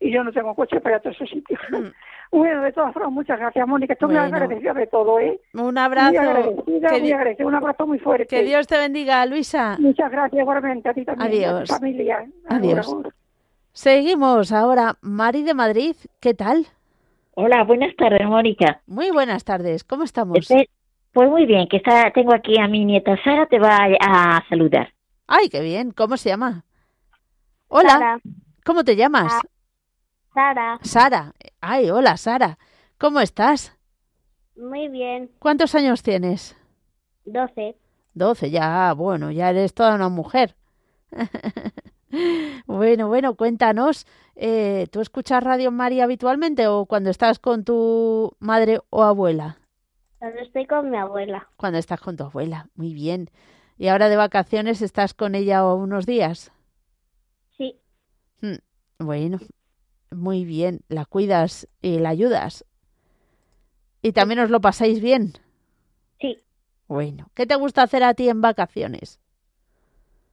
y 0.00 0.12
yo 0.12 0.24
no 0.24 0.32
tengo 0.32 0.54
coche 0.54 0.80
para 0.80 0.96
ir 0.96 0.98
a 0.98 1.02
todos 1.02 1.16
esos 1.16 1.30
sitios. 1.30 1.60
Mm. 1.70 1.88
Bueno, 2.30 2.62
de 2.62 2.72
todas 2.72 2.92
formas, 2.92 3.12
muchas 3.12 3.38
gracias, 3.38 3.68
Mónica. 3.68 3.92
Estoy 3.92 4.08
muy 4.08 4.16
agradecida 4.16 4.72
de 4.74 4.88
todo, 4.88 5.20
¿eh? 5.20 5.38
Un 5.52 5.78
abrazo. 5.78 6.10
Muy 6.10 6.18
agradecida, 6.18 6.98
muy 6.98 7.12
agradecida. 7.12 7.46
Un 7.46 7.54
abrazo 7.54 7.86
muy 7.86 7.98
fuerte. 8.00 8.26
Que 8.26 8.42
Dios 8.42 8.66
te 8.66 8.76
bendiga, 8.76 9.24
Luisa. 9.26 9.76
Muchas 9.78 10.10
gracias, 10.10 10.40
igualmente. 10.40 10.88
A 10.88 10.94
ti 10.94 11.04
también. 11.04 11.30
Adiós. 11.30 11.70
A 11.70 11.74
tu 11.74 11.80
familia. 11.80 12.26
Adiós. 12.48 12.92
Seguimos 13.72 14.50
ahora. 14.50 14.96
Mari 15.00 15.44
de 15.44 15.54
Madrid, 15.54 15.94
¿qué 16.20 16.34
tal? 16.34 16.66
Hola, 17.34 17.62
buenas 17.62 17.94
tardes, 17.94 18.26
Mónica. 18.26 18.80
Muy 18.86 19.12
buenas 19.12 19.44
tardes. 19.44 19.84
¿Cómo 19.84 20.02
estamos? 20.02 20.38
Este, 20.38 20.68
pues 21.12 21.30
muy 21.30 21.46
bien, 21.46 21.68
que 21.68 21.76
está, 21.76 22.10
tengo 22.12 22.34
aquí 22.34 22.58
a 22.58 22.66
mi 22.66 22.84
nieta 22.84 23.16
Sara, 23.22 23.46
te 23.46 23.58
va 23.58 23.78
a, 24.00 24.44
saludar. 24.48 24.92
Ay, 25.28 25.48
qué 25.48 25.60
bien. 25.60 25.92
¿Cómo 25.92 26.16
se 26.16 26.30
llama? 26.30 26.64
Hola. 27.68 28.20
¿Cómo 28.64 28.82
te 28.82 28.96
llamas? 28.96 29.32
Ah, 29.32 29.40
Sara. 30.34 30.80
Sara. 30.82 31.32
Ay, 31.60 31.90
hola, 31.90 32.16
Sara. 32.16 32.58
¿Cómo 32.98 33.20
estás? 33.20 33.72
Muy 34.56 34.88
bien. 34.88 35.30
¿Cuántos 35.38 35.76
años 35.76 36.02
tienes? 36.02 36.56
Doce. 37.24 37.76
Doce, 38.14 38.50
ya, 38.50 38.92
bueno, 38.94 39.30
ya 39.30 39.50
eres 39.50 39.74
toda 39.74 39.94
una 39.94 40.08
mujer. 40.08 40.56
bueno, 42.66 43.06
bueno, 43.08 43.36
cuéntanos, 43.36 44.06
eh, 44.34 44.88
¿tú 44.90 45.00
escuchas 45.00 45.42
Radio 45.42 45.70
María 45.70 46.04
habitualmente 46.04 46.66
o 46.66 46.86
cuando 46.86 47.10
estás 47.10 47.38
con 47.38 47.64
tu 47.64 48.36
madre 48.40 48.80
o 48.90 49.04
abuela? 49.04 49.58
Cuando 50.18 50.40
estoy 50.40 50.66
con 50.66 50.90
mi 50.90 50.96
abuela. 50.96 51.48
Cuando 51.56 51.78
estás 51.78 52.00
con 52.00 52.16
tu 52.16 52.24
abuela, 52.24 52.68
muy 52.74 52.92
bien. 52.92 53.30
¿Y 53.78 53.86
ahora 53.86 54.08
de 54.08 54.16
vacaciones 54.16 54.82
estás 54.82 55.14
con 55.14 55.36
ella 55.36 55.64
unos 55.64 56.06
días? 56.06 56.52
Sí. 57.56 57.80
Hmm, 58.40 58.56
bueno, 58.98 59.38
muy 60.14 60.44
bien, 60.44 60.80
la 60.88 61.04
cuidas 61.04 61.68
y 61.82 61.98
la 61.98 62.10
ayudas. 62.10 62.64
¿Y 64.02 64.12
también 64.12 64.40
os 64.40 64.50
lo 64.50 64.60
pasáis 64.60 65.00
bien? 65.00 65.32
Sí. 66.20 66.38
Bueno, 66.88 67.30
¿qué 67.34 67.46
te 67.46 67.56
gusta 67.56 67.82
hacer 67.82 68.02
a 68.04 68.14
ti 68.14 68.28
en 68.28 68.40
vacaciones? 68.40 69.20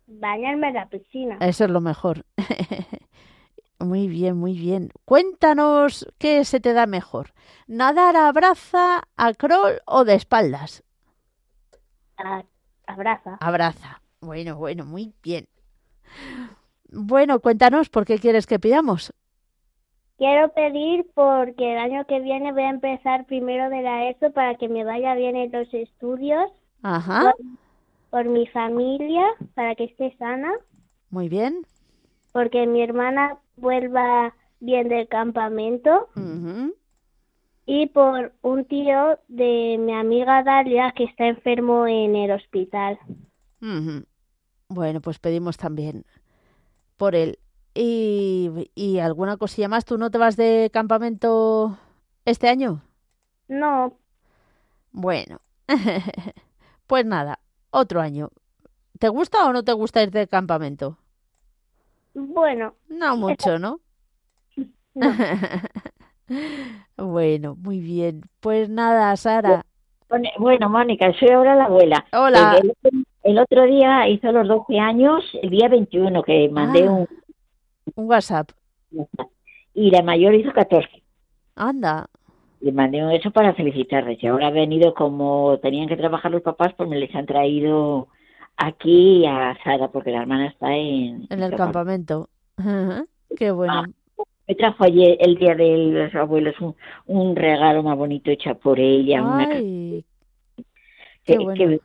Bañarme 0.07 0.69
en 0.69 0.73
la 0.73 0.89
piscina. 0.89 1.37
Eso 1.39 1.65
es 1.65 1.71
lo 1.71 1.79
mejor. 1.79 2.25
muy 3.79 4.07
bien, 4.07 4.37
muy 4.37 4.57
bien. 4.57 4.89
Cuéntanos 5.05 6.05
qué 6.17 6.43
se 6.43 6.59
te 6.59 6.73
da 6.73 6.85
mejor. 6.85 7.33
¿Nadar 7.67 8.17
a 8.17 8.31
braza, 8.33 9.03
a 9.15 9.33
crawl 9.33 9.81
o 9.85 10.03
de 10.03 10.15
espaldas? 10.15 10.83
A, 12.17 12.43
abraza. 12.87 13.37
Abraza. 13.39 14.01
Bueno, 14.19 14.57
bueno, 14.57 14.85
muy 14.85 15.13
bien. 15.23 15.47
Bueno, 16.89 17.39
cuéntanos 17.39 17.89
por 17.89 18.05
qué 18.05 18.19
quieres 18.19 18.45
que 18.45 18.59
pidamos. 18.59 19.13
Quiero 20.21 20.53
pedir 20.53 21.07
porque 21.15 21.73
el 21.73 21.79
año 21.79 22.05
que 22.05 22.19
viene 22.19 22.51
voy 22.51 22.61
a 22.61 22.69
empezar 22.69 23.25
primero 23.25 23.71
de 23.71 23.81
la 23.81 24.07
ESO 24.07 24.31
para 24.31 24.53
que 24.53 24.69
me 24.69 24.83
vaya 24.83 25.15
bien 25.15 25.35
en 25.35 25.51
los 25.51 25.73
estudios. 25.73 26.43
Ajá. 26.83 27.33
Por, 28.11 28.25
mi 28.25 28.45
familia, 28.45 29.25
para 29.55 29.73
que 29.73 29.85
esté 29.85 30.15
sana. 30.19 30.51
Muy 31.09 31.27
bien. 31.27 31.65
Porque 32.33 32.67
mi 32.67 32.83
hermana 32.83 33.39
vuelva 33.55 34.35
bien 34.59 34.89
del 34.89 35.07
campamento. 35.07 36.09
Y 37.65 37.87
por 37.87 38.31
un 38.43 38.65
tío 38.65 39.17
de 39.27 39.79
mi 39.79 39.93
amiga 39.95 40.43
Dalia 40.43 40.93
que 40.95 41.05
está 41.05 41.29
enfermo 41.29 41.87
en 41.87 42.15
el 42.15 42.29
hospital. 42.29 42.99
Bueno, 44.69 45.01
pues 45.01 45.17
pedimos 45.17 45.57
también 45.57 46.05
por 46.97 47.15
él. 47.15 47.39
¿Y, 47.73 48.99
alguna 48.99 49.37
cosilla 49.37 49.67
más? 49.67 49.85
¿Tú 49.85 49.97
no 49.97 50.11
te 50.11 50.17
vas 50.17 50.35
de 50.35 50.69
campamento 50.73 51.77
este 52.25 52.49
año? 52.49 52.81
No. 53.47 53.97
Bueno, 54.91 55.39
pues 56.87 57.05
nada, 57.05 57.39
otro 57.69 58.01
año. 58.01 58.29
¿Te 58.99 59.07
gusta 59.07 59.45
o 59.47 59.53
no 59.53 59.63
te 59.63 59.71
gusta 59.73 60.03
ir 60.03 60.11
de 60.11 60.27
campamento? 60.27 60.97
Bueno. 62.13 62.75
No 62.89 63.15
mucho, 63.15 63.57
¿no? 63.57 63.79
bueno, 66.97 67.55
muy 67.55 67.79
bien. 67.79 68.21
Pues 68.41 68.69
nada, 68.69 69.15
Sara. 69.15 69.65
Bueno, 70.37 70.69
Mónica, 70.69 71.13
soy 71.17 71.29
ahora 71.29 71.55
la 71.55 71.65
abuela. 71.65 72.05
Hola. 72.11 72.59
El, 73.23 73.39
otro 73.39 73.63
día 73.63 74.09
hizo 74.09 74.31
los 74.31 74.47
12 74.47 74.77
años, 74.77 75.23
el 75.41 75.49
día 75.49 75.69
21, 75.69 76.21
que 76.23 76.49
mandé 76.49 76.85
ah. 76.85 76.91
un 76.91 77.07
un 77.95 78.05
WhatsApp. 78.05 78.51
Y 79.73 79.91
la 79.91 80.01
mayor 80.01 80.35
hizo 80.35 80.51
14. 80.51 80.87
Anda. 81.55 82.07
Le 82.59 82.71
mandé 82.71 83.03
un 83.03 83.11
eso 83.11 83.31
para 83.31 83.53
felicitarles. 83.53 84.21
Y 84.21 84.27
ahora 84.27 84.47
ha 84.47 84.51
venido 84.51 84.93
como 84.93 85.57
tenían 85.59 85.87
que 85.87 85.97
trabajar 85.97 86.31
los 86.31 86.41
papás, 86.41 86.73
pues 86.75 86.89
me 86.89 86.99
les 86.99 87.13
han 87.15 87.25
traído 87.25 88.07
aquí 88.57 89.25
a 89.25 89.57
Sara, 89.63 89.87
porque 89.89 90.11
la 90.11 90.21
hermana 90.21 90.47
está 90.47 90.75
en... 90.75 91.25
En 91.29 91.41
el 91.41 91.55
campamento. 91.55 92.29
Qué 93.37 93.51
bueno. 93.51 93.73
Ah, 93.73 93.85
me 94.47 94.55
trajo 94.55 94.83
ayer, 94.83 95.17
el 95.19 95.35
día 95.35 95.55
de 95.55 95.77
los 95.77 96.15
abuelos, 96.15 96.55
un, 97.05 97.35
regalo 97.35 97.83
más 97.83 97.97
bonito 97.97 98.29
hecho 98.29 98.53
por 98.55 98.79
ella. 98.79 99.23
Ay, 99.37 100.05
qué 101.23 101.37
bueno. 101.37 101.79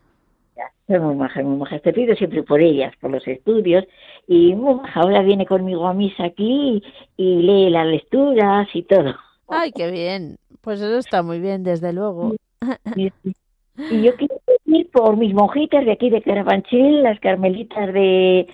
Soy 0.86 1.00
muy 1.00 1.16
maja, 1.16 1.42
muy 1.42 1.56
maja. 1.58 1.78
Te 1.80 1.92
pido 1.92 2.14
siempre 2.14 2.42
por 2.42 2.60
ellas, 2.60 2.94
por 3.00 3.10
los 3.10 3.26
estudios. 3.26 3.84
Y 4.26 4.54
muy 4.54 4.80
Ahora 4.94 5.22
viene 5.22 5.46
conmigo 5.46 5.86
a 5.86 5.94
misa 5.94 6.24
aquí 6.24 6.82
y, 7.16 7.36
lee 7.42 7.70
las 7.70 7.86
lecturas 7.86 8.68
y 8.72 8.82
todo. 8.82 9.14
Ay, 9.48 9.72
qué 9.72 9.90
bien. 9.90 10.36
Pues 10.60 10.80
eso 10.80 10.98
está 10.98 11.22
muy 11.22 11.40
bien, 11.40 11.62
desde 11.64 11.92
luego. 11.92 12.34
Y 13.90 14.02
yo 14.02 14.16
quiero 14.16 14.36
pedir 14.46 14.90
por 14.90 15.18
mis 15.18 15.34
monjitas 15.34 15.84
de 15.84 15.92
aquí 15.92 16.08
de 16.08 16.22
Carabanchil, 16.22 17.02
las 17.02 17.20
carmelitas 17.20 17.92
de 17.92 18.46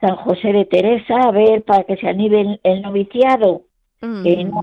San 0.00 0.16
José 0.16 0.54
de 0.54 0.64
Teresa, 0.64 1.16
a 1.16 1.30
ver, 1.30 1.62
para 1.64 1.84
que 1.84 1.96
se 1.96 2.08
anime 2.08 2.58
el 2.62 2.80
noviciado. 2.80 3.64
Mm. 4.00 4.22
Que 4.22 4.44
no 4.44 4.62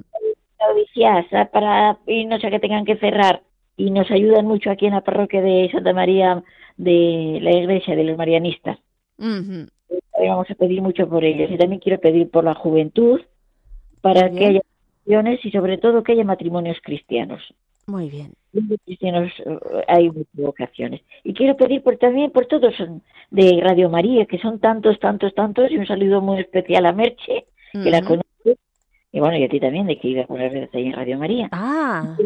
novicias, 0.68 1.26
para, 1.52 2.00
y 2.08 2.26
no 2.26 2.40
sé 2.40 2.50
que 2.50 2.60
tengan 2.60 2.86
que 2.86 2.98
cerrar. 2.98 3.44
Y 3.76 3.92
nos 3.92 4.10
ayudan 4.10 4.46
mucho 4.46 4.72
aquí 4.72 4.88
en 4.88 4.94
la 4.94 5.02
parroquia 5.02 5.42
de 5.42 5.70
Santa 5.72 5.94
María 5.94 6.44
de 6.78 7.40
la 7.42 7.52
iglesia 7.52 7.96
de 7.96 8.04
los 8.04 8.18
marianistas. 8.18 8.78
Vamos 9.18 10.50
a 10.50 10.56
pedir 10.56 10.82
mucho 10.82 11.08
por 11.08 11.24
ellos. 11.24 11.50
Y 11.52 11.58
también 11.58 11.82
quiero 11.82 12.00
pedir 12.00 12.30
por 12.30 12.44
la 12.44 12.56
juventud 12.56 13.22
para 14.02 14.30
que 14.30 14.46
haya 14.46 14.62
y 15.44 15.52
sobre 15.52 15.78
todo 15.78 16.04
que 16.04 16.14
haya 16.14 16.24
matrimonios 16.24 16.78
cristianos. 16.82 17.42
Muy 17.88 18.10
bien. 18.10 18.34
Cristianos 18.86 19.32
eh, 19.46 19.58
hay 19.88 20.10
muchas 20.10 20.34
vocaciones. 20.34 21.02
Y 21.24 21.34
quiero 21.34 21.56
pedir 21.56 21.82
por, 21.82 21.98
también 21.98 22.32
por 22.32 22.46
todos 22.46 22.76
de 23.32 23.60
Radio 23.62 23.90
María, 23.90 24.26
que 24.26 24.40
son 24.40 24.60
tantos, 24.60 25.00
tantos, 25.00 25.34
tantos, 25.34 25.72
y 25.72 25.78
un 25.78 25.88
saludo 25.88 26.22
muy 26.22 26.42
especial 26.42 26.86
a 26.86 26.92
Merche, 26.92 27.46
que 27.72 27.90
la 27.90 28.02
conoce, 28.02 28.58
y 29.12 29.20
bueno, 29.20 29.38
y 29.38 29.44
a 29.44 29.50
ti 29.50 29.60
también, 29.60 29.88
de 29.88 29.98
que 29.98 30.10
iba 30.10 30.24
a 30.24 30.28
poner 30.28 30.70
ahí 30.74 30.88
en 30.88 30.94
Radio 30.94 31.18
María. 31.18 31.50
Ah. 31.54 32.18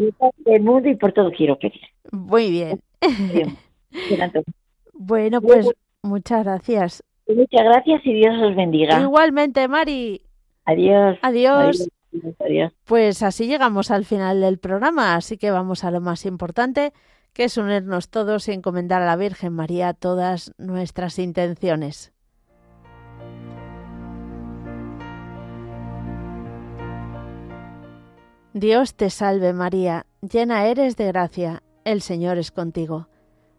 el 0.46 0.62
mundo 0.62 0.88
y 0.88 0.96
por 0.96 1.12
todo 1.12 1.30
quiero 1.30 1.56
pedir. 1.56 1.82
Muy 2.10 2.50
bien. 2.50 2.80
Bueno, 4.92 5.40
pues 5.40 5.68
muchas 6.02 6.44
gracias. 6.44 7.02
Muchas 7.26 7.64
gracias 7.64 8.00
y 8.04 8.14
Dios 8.14 8.34
os 8.42 8.54
bendiga. 8.56 9.00
Igualmente, 9.00 9.66
Mari. 9.68 10.22
Adiós. 10.64 11.18
Adiós. 11.22 11.88
Pues 12.84 13.22
así 13.22 13.46
llegamos 13.46 13.90
al 13.90 14.04
final 14.04 14.40
del 14.40 14.58
programa, 14.58 15.14
así 15.14 15.38
que 15.38 15.50
vamos 15.50 15.84
a 15.84 15.90
lo 15.90 16.00
más 16.00 16.26
importante, 16.26 16.92
que 17.32 17.44
es 17.44 17.56
unirnos 17.56 18.10
todos 18.10 18.48
y 18.48 18.52
encomendar 18.52 19.02
a 19.02 19.06
la 19.06 19.16
Virgen 19.16 19.54
María 19.54 19.94
todas 19.94 20.52
nuestras 20.58 21.18
intenciones. 21.18 22.12
Dios 28.52 28.94
te 28.94 29.08
salve 29.08 29.54
María, 29.54 30.04
llena 30.20 30.66
eres 30.66 30.96
de 30.96 31.06
gracia, 31.06 31.62
el 31.86 32.02
Señor 32.02 32.36
es 32.36 32.50
contigo. 32.50 33.08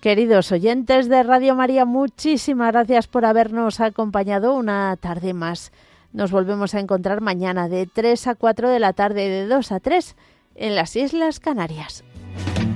Queridos 0.00 0.50
oyentes 0.50 1.10
de 1.10 1.22
Radio 1.22 1.54
María, 1.54 1.84
muchísimas 1.84 2.72
gracias 2.72 3.06
por 3.06 3.26
habernos 3.26 3.80
acompañado 3.80 4.54
una 4.54 4.96
tarde 4.96 5.34
más. 5.34 5.72
Nos 6.14 6.30
volvemos 6.30 6.74
a 6.74 6.80
encontrar 6.80 7.20
mañana 7.20 7.68
de 7.68 7.86
3 7.86 8.28
a 8.28 8.34
4 8.34 8.70
de 8.70 8.78
la 8.78 8.94
tarde, 8.94 9.28
de 9.28 9.46
2 9.46 9.72
a 9.72 9.78
3 9.78 10.16
en 10.54 10.74
las 10.74 10.96
Islas 10.96 11.38
Canarias. 11.38 12.02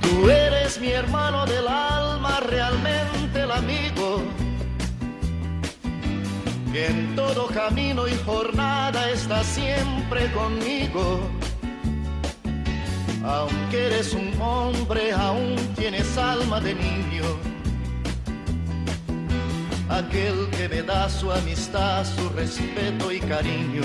Tú 0.03 0.29
eres 0.29 0.79
mi 0.79 0.89
hermano 0.89 1.47
del 1.47 1.67
alma, 1.67 2.41
realmente 2.41 3.41
el 3.41 3.49
amigo, 3.49 4.21
que 6.71 6.85
en 6.85 7.15
todo 7.15 7.47
camino 7.47 8.07
y 8.07 8.13
jornada 8.23 9.09
está 9.09 9.43
siempre 9.43 10.31
conmigo 10.31 11.21
aunque 13.27 13.87
eres 13.87 14.13
un 14.13 14.39
hombre, 14.39 15.11
aún 15.11 15.55
tienes 15.75 16.15
alma 16.15 16.61
de 16.61 16.75
niño. 16.75 17.23
Aquel 19.89 20.47
que 20.51 20.69
me 20.69 20.83
da 20.83 21.09
su 21.09 21.31
amistad, 21.31 22.05
su 22.05 22.29
respeto 22.29 23.11
y 23.11 23.19
cariño. 23.19 23.83